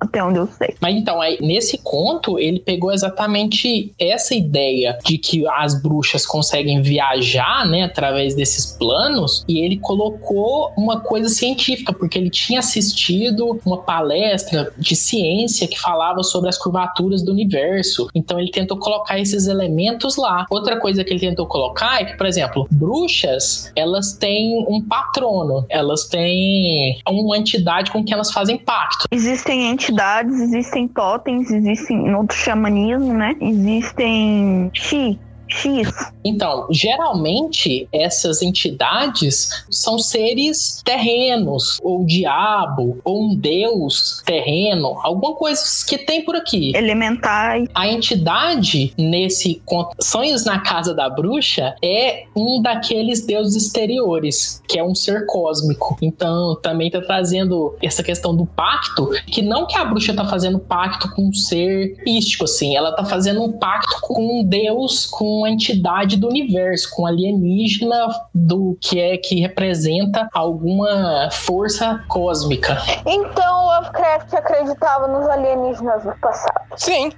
até 0.00 0.24
onde 0.24 0.38
eu 0.38 0.46
sei. 0.46 0.74
Mas 0.80 0.96
então, 0.96 1.20
aí, 1.20 1.36
nesse 1.40 1.78
conto, 1.78 2.38
ele 2.38 2.58
pegou 2.58 2.90
exatamente 2.90 3.92
essa 3.98 4.34
ideia 4.34 4.98
de 5.04 5.18
que 5.18 5.46
as 5.46 5.80
bruxas 5.80 6.24
conseguem 6.24 6.80
viajar, 6.80 7.66
né, 7.66 7.84
através 7.84 8.34
desses 8.34 8.74
planos, 8.78 9.44
e 9.46 9.60
ele 9.60 9.78
colocou 9.78 10.72
uma 10.76 11.00
coisa 11.00 11.28
científica, 11.28 11.92
porque 11.92 12.18
ele 12.18 12.30
tinha 12.30 12.60
assistido 12.60 13.60
uma 13.64 13.82
palestra 13.82 14.72
de 14.78 14.96
ciência 14.96 15.68
que 15.68 15.78
falava 15.78 16.22
sobre 16.22 16.48
as 16.48 16.56
curvaturas 16.56 17.22
do 17.22 17.30
universo. 17.30 18.08
Então, 18.14 18.40
ele 18.40 18.50
tentou 18.50 18.78
colocar 18.78 19.18
esses 19.18 19.46
elementos 19.46 20.16
lá. 20.16 20.46
Outra 20.50 20.80
coisa 20.80 21.04
que 21.04 21.12
ele 21.12 21.20
tentou 21.20 21.46
colocar 21.46 22.00
é 22.00 22.04
que, 22.06 22.16
por 22.16 22.26
exemplo, 22.26 22.66
bruxas, 22.70 23.70
elas 23.76 24.14
têm 24.14 24.64
um 24.66 24.80
patrono, 24.80 25.66
elas 25.68 26.08
têm 26.08 26.98
uma 27.06 27.36
entidade 27.36 27.90
com 27.90 28.02
quem 28.02 28.14
elas 28.14 28.30
fazem 28.32 28.56
pacto. 28.56 29.06
Existem 29.10 29.70
entidades 29.70 29.89
entidades, 29.90 30.40
existem 30.40 30.86
totens, 30.86 31.50
existem 31.50 31.98
no 32.08 32.24
xamanismo, 32.30 33.12
né? 33.12 33.36
Existem 33.40 34.70
chi, 34.72 35.18
X. 35.50 35.90
Então, 36.24 36.66
geralmente 36.70 37.88
essas 37.92 38.42
entidades 38.42 39.64
são 39.70 39.98
seres 39.98 40.82
terrenos, 40.84 41.78
ou 41.82 42.04
diabo, 42.04 43.00
ou 43.04 43.30
um 43.30 43.34
deus 43.34 44.22
terreno, 44.24 44.98
alguma 45.02 45.34
coisa 45.34 45.62
que 45.86 45.98
tem 45.98 46.24
por 46.24 46.36
aqui. 46.36 46.72
Elementais. 46.76 47.68
A 47.74 47.88
entidade 47.88 48.92
nesse 48.98 49.62
Sonhos 50.00 50.44
na 50.44 50.58
Casa 50.60 50.94
da 50.94 51.08
Bruxa 51.08 51.74
é 51.82 52.24
um 52.36 52.60
daqueles 52.60 53.24
deuses 53.24 53.64
exteriores, 53.64 54.62
que 54.68 54.78
é 54.78 54.84
um 54.84 54.94
ser 54.94 55.26
cósmico. 55.26 55.96
Então, 56.02 56.56
também 56.62 56.90
tá 56.90 57.00
trazendo 57.00 57.76
essa 57.82 58.02
questão 58.02 58.34
do 58.34 58.46
pacto, 58.46 59.10
que 59.26 59.42
não 59.42 59.66
que 59.66 59.76
a 59.76 59.84
bruxa 59.84 60.14
tá 60.14 60.26
fazendo 60.26 60.58
pacto 60.58 61.10
com 61.14 61.28
um 61.28 61.32
ser 61.32 61.96
místico, 62.04 62.44
assim, 62.44 62.76
ela 62.76 62.92
tá 62.92 63.04
fazendo 63.04 63.42
um 63.42 63.52
pacto 63.52 64.00
com 64.02 64.40
um 64.40 64.44
deus, 64.44 65.06
com 65.06 65.39
uma 65.40 65.50
entidade 65.50 66.16
do 66.16 66.28
universo, 66.28 66.90
com 66.94 67.06
alienígena 67.06 68.08
do 68.34 68.76
que 68.80 68.98
é 68.98 69.16
que 69.16 69.40
representa 69.40 70.28
alguma 70.32 71.30
força 71.32 72.04
cósmica. 72.08 72.78
Então 73.06 73.60
Lovecraft 73.66 74.34
acreditava 74.34 75.08
nos 75.08 75.26
alienígenas 75.28 76.04
do 76.04 76.12
passado. 76.20 76.60
Sim. 76.76 77.12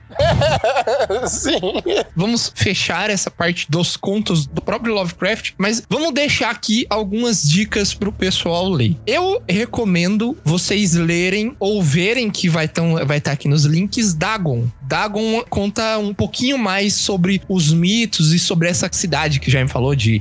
Sim. 1.27 1.83
Vamos 2.15 2.53
fechar 2.55 3.11
essa 3.11 3.31
parte 3.31 3.71
dos 3.71 3.97
contos 3.97 4.47
do 4.47 4.63
próprio 4.63 4.95
Lovecraft, 4.95 5.53
mas 5.59 5.83
vamos 5.89 6.13
deixar 6.13 6.51
aqui 6.51 6.87
algumas 6.89 7.43
dicas 7.43 7.95
pro 7.95 8.13
pessoal 8.13 8.69
ler. 8.69 8.97
Eu 9.07 9.43
recomendo 9.49 10.37
vocês 10.45 10.95
lerem 10.95 11.57
ou 11.59 11.83
verem 11.83 12.31
que 12.31 12.49
vai 12.49 12.67
estar 12.67 12.83
vai 13.05 13.21
tá 13.21 13.33
aqui 13.33 13.49
nos 13.49 13.65
links 13.65 14.15
Dagon. 14.15 14.67
Dagon 14.93 15.43
conta 15.49 15.97
um 15.99 16.13
pouquinho 16.13 16.59
mais 16.59 16.93
sobre 16.93 17.41
os 17.49 17.73
mitos 17.73 18.31
e 18.35 18.39
sobre 18.39 18.69
essa 18.69 18.91
cidade 18.93 19.41
que 19.41 19.51
já 19.51 19.63
me 19.63 19.69
falou 19.71 19.95
de. 19.95 20.21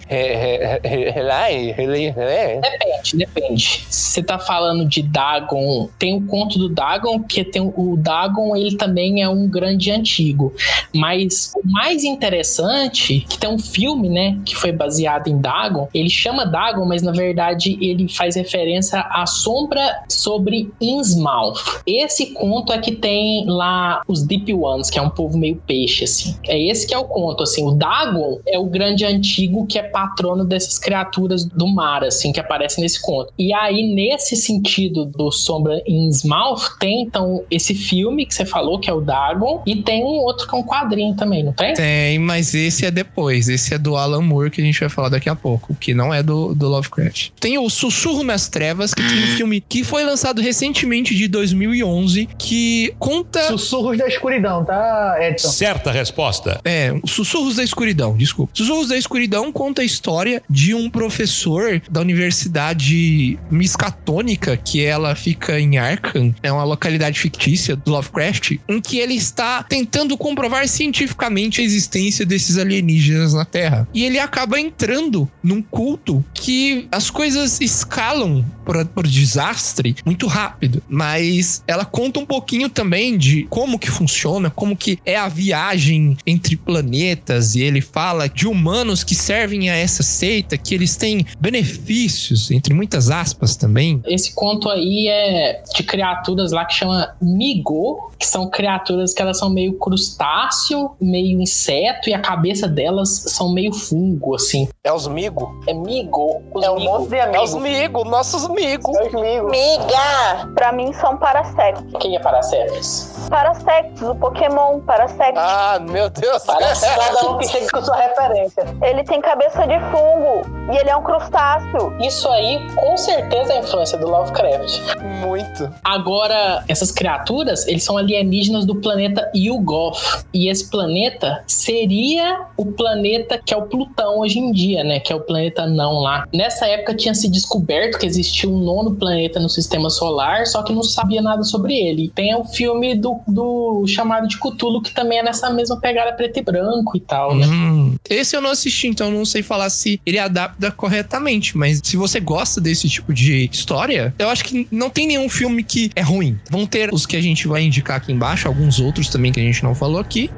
Depende, 2.61 3.17
depende. 3.17 3.86
Você 3.89 4.24
tá 4.24 4.39
falando 4.39 4.88
de 4.88 5.03
Dagon. 5.03 5.89
Tem 5.99 6.15
o 6.15 6.22
conto 6.22 6.57
do 6.57 6.69
Dagon, 6.69 7.22
que 7.22 7.43
tem 7.43 7.61
o 7.61 7.97
Dagon, 7.97 8.55
ele 8.55 8.78
também 8.78 9.22
é 9.22 9.28
um 9.28 9.45
grande 9.45 9.91
antigo. 9.91 10.53
Mas 10.95 11.51
o 11.53 11.69
mais 11.69 12.05
interessante, 12.05 13.26
que 13.28 13.38
tem 13.38 13.49
um 13.49 13.59
filme, 13.59 14.07
né, 14.07 14.38
que 14.45 14.55
foi 14.55 14.72
baseado 14.72 15.28
em 15.28 15.38
Dagon, 15.38 15.89
ele 15.93 16.09
chama 16.09 16.45
Dagon, 16.45 16.86
mas 16.86 17.01
na 17.01 17.11
verdade 17.11 17.78
ele 17.82 18.07
faz 18.07 18.38
referência 18.38 19.01
à 19.01 19.26
sombra 19.26 20.03
sobre 20.07 20.72
Innsmouth. 20.80 21.82
Esse 21.86 22.28
conto 22.28 22.72
é 22.72 22.78
que 22.78 22.93
tem 22.93 23.43
lá 23.45 24.01
os 24.07 24.24
Deep 24.24 24.61
Ones, 24.62 24.89
que 24.89 24.99
é 24.99 25.01
um 25.01 25.09
povo 25.09 25.38
meio 25.38 25.55
peixe, 25.68 26.03
assim. 26.03 26.36
É 26.47 26.59
esse 26.59 26.88
que 26.88 26.93
é 26.93 26.97
o 26.97 27.05
conto, 27.05 27.43
assim. 27.43 27.66
O 27.66 27.72
Dagon 27.72 28.39
é 28.47 28.57
o 28.57 28.66
grande 28.66 29.05
antigo 29.05 29.66
que 29.66 29.78
é 29.78 29.84
patrono 29.84 30.45
dessas 30.45 30.78
criaturas 30.78 31.45
do 31.45 31.68
mar, 31.68 32.03
assim, 32.03 32.32
que 32.32 32.39
aparecem 32.39 32.84
nesse 32.84 33.01
conto. 33.01 33.34
E 33.38 33.53
aí, 33.53 33.93
nesse 33.93 34.36
sentido 34.36 35.05
do 35.05 35.32
Sombra 35.32 35.82
Innsmouth, 35.88 36.78
tem 36.80 37.03
então 37.03 37.43
esse 37.49 37.74
filme 37.74 38.26
que 38.26 38.34
você 38.34 38.45
falou, 38.45 38.80
que 38.80 38.89
é 38.89 38.93
o 38.93 39.01
Dagon, 39.01 39.62
e 39.66 39.82
tem 39.82 40.03
um 40.03 40.20
outro 40.20 40.47
que 40.47 40.55
é 40.55 40.57
um 40.57 40.64
quadrinho 40.64 41.16
também, 41.16 41.43
não 41.43 41.53
tem? 41.53 41.74
Tem, 41.74 42.20
mas 42.20 42.53
esse 42.53 42.86
é 42.86 42.91
depois. 42.91 43.49
Esse 43.49 43.74
é 43.74 43.78
do 43.78 43.95
Alan 43.95 44.22
Moore, 44.22 44.51
que 44.51 44.62
a 44.62 44.64
gente 44.64 44.80
vai 44.80 44.89
falar 44.89 45.09
daqui 45.09 45.30
a 45.30 45.36
pouco, 45.36 45.74
que 45.76 45.93
não 45.93 46.14
é 46.14 46.22
do, 46.22 46.53
do 46.53 46.68
Lovecraft. 46.68 47.30
Tem 47.39 47.57
o 47.57 47.70
Sussurro 47.70 48.24
nas 48.24 48.47
Trevas, 48.47 48.93
que 48.93 49.01
tem 49.01 49.24
um 49.24 49.28
filme 49.38 49.62
que 49.62 49.84
foi 49.84 50.03
lançado 50.03 50.41
recentemente 50.41 51.16
de 51.16 51.28
2011, 51.28 52.30
que 52.38 52.93
conta. 52.99 53.41
Sussurros 53.47 53.97
da 53.97 54.07
escuridão 54.07 54.51
escuridão, 54.52 54.66
tá, 54.66 55.18
Edson? 55.22 55.49
Certa 55.49 55.91
resposta. 55.91 56.60
É, 56.66 56.93
Sussurros 57.06 57.56
da 57.56 57.64
Escuridão, 57.64 58.16
desculpa. 58.18 58.52
Sussurros 58.54 58.89
da 58.89 58.97
Escuridão 58.97 59.52
conta 59.52 59.82
a 59.82 59.86
história 59.86 60.43
de 60.49 60.74
um 60.74 60.89
professor 60.89 61.82
da 61.89 62.02
Universidade 62.02 63.39
Miskatônica, 63.49 64.58
que 64.58 64.84
ela 64.84 65.16
fica 65.16 65.60
em 65.60 65.78
Arkham, 65.78 66.36
é 66.43 66.52
uma 66.52 66.64
localidade 66.64 67.20
fictícia 67.20 67.76
do 67.76 67.91
Lovecraft, 67.91 68.58
em 68.68 68.82
que 68.82 68.97
ele 68.97 69.16
está 69.16 69.64
tentando 69.64 70.18
comprovar 70.18 70.68
cientificamente 70.68 71.62
a 71.62 71.64
existência 71.64 72.26
desses 72.26 72.58
alienígenas 72.58 73.34
na 73.34 73.45
Terra. 73.45 73.88
E 73.93 74.04
ele 74.04 74.20
acaba 74.20 74.60
entrando 74.60 75.30
num 75.41 75.62
culto 75.62 76.24
que 76.34 76.88
as 76.91 77.10
coisas 77.10 77.62
escalam 77.62 78.45
por, 78.66 78.86
por 78.88 79.08
desastre 79.08 79.95
muito 80.06 80.28
rápido, 80.28 80.82
mas 80.88 81.64
ela 81.68 81.86
conta 81.86 82.20
um 82.20 82.26
pouquinho 82.26 82.70
também 82.70 83.18
de 83.18 83.45
como 83.49 83.78
que 83.78 83.89
funciona, 83.91 84.31
como 84.50 84.76
que 84.76 85.00
é 85.06 85.16
a 85.16 85.28
viagem 85.28 86.18
entre 86.26 86.56
planetas 86.56 87.56
e 87.56 87.62
ele 87.62 87.82
fala 87.82 88.28
de 88.28 88.48
humanos 88.48 89.04
que 89.04 89.16
servem 89.16 89.70
a 89.70 89.76
essa 89.76 90.04
seita, 90.04 90.58
que 90.58 90.74
eles 90.74 90.96
têm 90.96 91.26
benefícios, 91.40 92.52
entre 92.52 92.74
muitas 92.74 93.10
aspas 93.10 93.56
também. 93.56 94.02
Esse 94.06 94.34
conto 94.34 94.70
aí 94.70 95.08
é 95.08 95.64
de 95.76 95.84
criaturas 95.84 96.52
lá 96.52 96.66
que 96.66 96.76
chama 96.76 97.16
Migo, 97.22 98.12
que 98.18 98.28
são 98.28 98.50
criaturas 98.50 99.14
que 99.14 99.22
elas 99.22 99.38
são 99.38 99.50
meio 99.50 99.74
crustáceo, 99.74 100.92
meio 101.00 101.42
inseto 101.42 102.10
e 102.10 102.14
a 102.14 102.20
cabeça 102.20 102.68
delas 102.68 103.10
são 103.28 103.52
meio 103.52 103.74
fungo, 103.74 104.36
assim. 104.36 104.68
É 104.84 104.92
os 104.92 105.06
migo? 105.06 105.48
É 105.68 105.76
migo? 105.76 106.42
Os 106.56 106.64
É 106.64 106.72
um 106.72 106.76
migo. 106.78 106.92
monte 106.92 107.10
de 107.10 107.16
É 107.16 107.22
amigo. 107.22 107.44
os 107.44 107.54
migo, 107.54 108.04
nossos 108.04 108.48
migo. 108.48 108.98
É 108.98 109.06
os 109.06 109.14
migos. 109.14 109.52
Miga! 109.52 110.52
Pra 110.56 110.72
mim 110.72 110.92
são 110.94 111.18
Parasectos. 111.18 111.86
Quem 112.00 112.16
é 112.16 112.20
Paracefes? 112.20 113.28
Parasectos, 113.30 114.02
o 114.02 114.16
Pokémon 114.16 114.80
Parasectos. 114.80 115.38
Ah, 115.38 115.78
meu 115.80 116.10
Deus. 116.10 116.44
Parece 116.46 116.88
cada 116.96 117.30
um 117.30 117.38
que 117.38 117.46
chega 117.48 117.68
com 117.72 117.80
sua 117.84 117.96
referência. 117.96 118.64
Ele 118.82 119.04
tem 119.04 119.22
cabeça 119.22 119.68
de 119.68 119.80
fungo 119.92 120.42
e 120.74 120.76
ele 120.76 120.90
é 120.90 120.96
um 120.98 121.04
crustáceo. 121.04 121.96
Isso 122.02 122.28
aí, 122.30 122.60
com 122.74 122.98
certeza, 122.98 123.54
é 123.54 123.58
a 123.58 123.60
influência 123.60 124.00
do 124.00 124.10
Lovecraft. 124.10 124.82
Muito. 125.00 125.72
Agora, 125.84 126.64
essas 126.68 126.90
criaturas, 126.92 127.68
eles 127.68 127.84
são 127.84 127.98
alienígenas 127.98 128.66
do 128.66 128.74
planeta 128.82 129.30
Yugoth. 129.36 130.26
E 130.34 130.50
esse 130.50 130.68
planeta 130.72 131.44
seria 131.46 132.48
o 132.58 132.66
planeta 132.72 133.38
que 133.38 133.54
é 133.54 133.58
o 133.58 133.68
Plutão 133.68 134.18
hoje 134.22 134.40
em 134.40 134.52
dia, 134.52 134.70
né? 134.84 134.99
Que 134.99 135.11
é 135.11 135.15
o 135.15 135.22
planeta 135.22 135.65
não 135.67 135.99
lá. 135.99 136.28
Nessa 136.34 136.65
época 136.67 136.95
tinha 136.95 137.13
se 137.13 137.30
descoberto 137.30 137.97
que 137.97 138.05
existia 138.05 138.49
um 138.49 138.59
nono 138.59 138.95
planeta 138.95 139.39
no 139.39 139.49
sistema 139.49 139.89
solar, 139.89 140.45
só 140.47 140.63
que 140.63 140.74
não 140.74 140.84
sabia 140.84 141.22
nada 141.22 141.43
sobre 141.43 141.76
ele. 141.76 142.11
Tem 142.13 142.36
o 142.36 142.43
filme 142.43 142.95
do, 142.95 143.19
do 143.28 143.86
chamado 143.88 144.28
de 144.28 144.38
Cthulhu, 144.38 144.82
que 144.82 144.93
também 144.93 145.19
é 145.19 145.24
nessa 145.24 145.49
mesma 145.49 145.80
pegada 145.80 146.13
preto 146.13 146.39
e 146.39 146.41
branco 146.41 146.95
e 146.95 146.99
tal, 146.99 147.36
né? 147.36 147.45
Hum, 147.45 147.95
esse 148.09 148.36
eu 148.36 148.41
não 148.41 148.51
assisti, 148.51 148.88
então 148.88 149.11
não 149.11 149.26
sei 149.26 149.43
falar 149.43 149.69
se 149.69 149.99
ele 150.05 150.19
adapta 150.19 150.72
corretamente, 150.72 151.57
mas 151.57 151.82
se 151.84 151.97
você 151.97 152.19
gosta 152.19 152.61
desse 152.61 152.88
tipo 152.89 153.13
de 153.13 153.49
história, 153.51 154.13
eu 154.17 154.30
acho 154.30 154.43
que 154.43 154.67
não 154.72 154.89
tem 154.89 155.07
nenhum 155.07 155.30
filme 155.30 155.63
que 155.63 155.91
é 155.95 156.01
ruim. 156.01 156.39
Vão 156.49 156.65
ter 156.65 156.93
os 156.93 157.05
que 157.05 157.15
a 157.15 157.22
gente 157.22 157.47
vai 157.47 157.63
indicar 157.63 157.97
aqui 157.97 158.11
embaixo, 158.11 158.47
alguns 158.47 158.80
outros 158.80 159.09
também 159.09 159.32
que 159.32 159.39
a 159.39 159.43
gente 159.43 159.63
não 159.63 159.76
falou 159.76 159.99
aqui. 159.99 160.30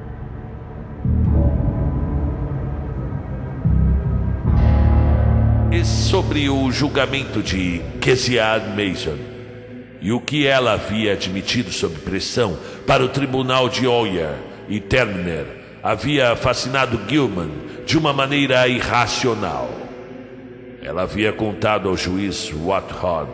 Sobre 5.81 6.49
o 6.49 6.71
julgamento 6.71 7.41
de 7.41 7.81
Keziad 7.99 8.63
Mason 8.69 9.17
e 9.99 10.11
o 10.11 10.21
que 10.21 10.45
ela 10.45 10.73
havia 10.73 11.13
admitido 11.13 11.71
sob 11.71 11.97
pressão 11.99 12.57
para 12.85 13.03
o 13.03 13.09
tribunal 13.09 13.67
de 13.67 13.87
Oyer 13.87 14.35
e 14.69 14.79
Terminer 14.79 15.47
havia 15.81 16.35
fascinado 16.35 16.99
Gilman 17.09 17.49
de 17.85 17.97
uma 17.97 18.13
maneira 18.13 18.67
irracional. 18.67 19.69
Ela 20.81 21.01
havia 21.01 21.33
contado 21.33 21.89
ao 21.89 21.97
juiz 21.97 22.51
Wathorn 22.51 23.31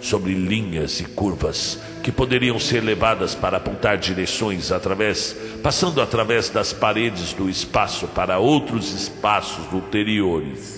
sobre 0.00 0.34
linhas 0.34 1.00
e 1.00 1.04
curvas 1.04 1.80
que 2.02 2.10
poderiam 2.10 2.58
ser 2.58 2.80
levadas 2.82 3.34
para 3.34 3.58
apontar 3.58 3.98
direções 3.98 4.72
através, 4.72 5.36
passando 5.62 6.02
através 6.02 6.50
das 6.50 6.72
paredes 6.72 7.32
do 7.32 7.48
espaço 7.48 8.08
para 8.08 8.38
outros 8.38 8.92
espaços 8.92 9.72
ulteriores 9.72 10.77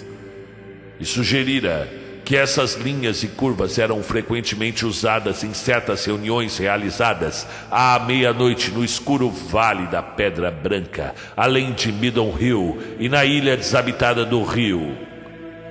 e 1.01 1.05
sugerira 1.05 1.88
que 2.30 2.36
essas 2.36 2.74
linhas 2.74 3.24
e 3.24 3.28
curvas 3.28 3.76
eram 3.76 4.03
frequentemente 4.05 4.86
usadas 4.86 5.42
em 5.42 5.53
certas 5.53 6.05
reuniões 6.05 6.59
realizadas 6.59 7.44
à 7.68 7.98
meia-noite 7.98 8.70
no 8.70 8.84
escuro 8.84 9.28
Vale 9.28 9.88
da 9.88 10.01
Pedra 10.01 10.48
Branca, 10.48 11.12
além 11.36 11.72
de 11.72 11.90
Middle 11.90 12.36
Hill 12.38 12.78
e 13.01 13.09
na 13.09 13.24
ilha 13.24 13.57
desabitada 13.57 14.24
do 14.24 14.44
Rio. 14.44 14.96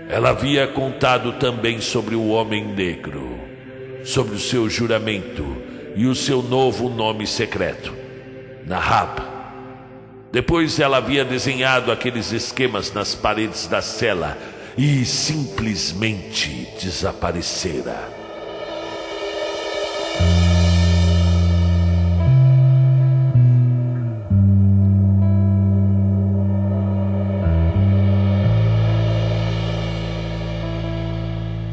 Ela 0.09 0.31
havia 0.31 0.67
contado 0.67 1.31
também 1.33 1.79
sobre 1.79 2.13
o 2.13 2.27
Homem 2.27 2.65
Negro, 2.65 3.39
sobre 4.03 4.35
o 4.35 4.39
seu 4.39 4.69
juramento 4.69 5.45
e 5.95 6.07
o 6.07 6.15
seu 6.15 6.41
novo 6.41 6.89
nome 6.89 7.25
secreto, 7.25 7.93
Nahab. 8.65 9.21
Depois 10.29 10.77
ela 10.77 10.97
havia 10.97 11.23
desenhado 11.23 11.89
aqueles 11.89 12.33
esquemas 12.33 12.91
nas 12.91 13.15
paredes 13.15 13.65
da 13.65 13.81
cela 13.81 14.37
e 14.77 15.05
simplesmente 15.05 16.67
desaparecera. 16.81 18.09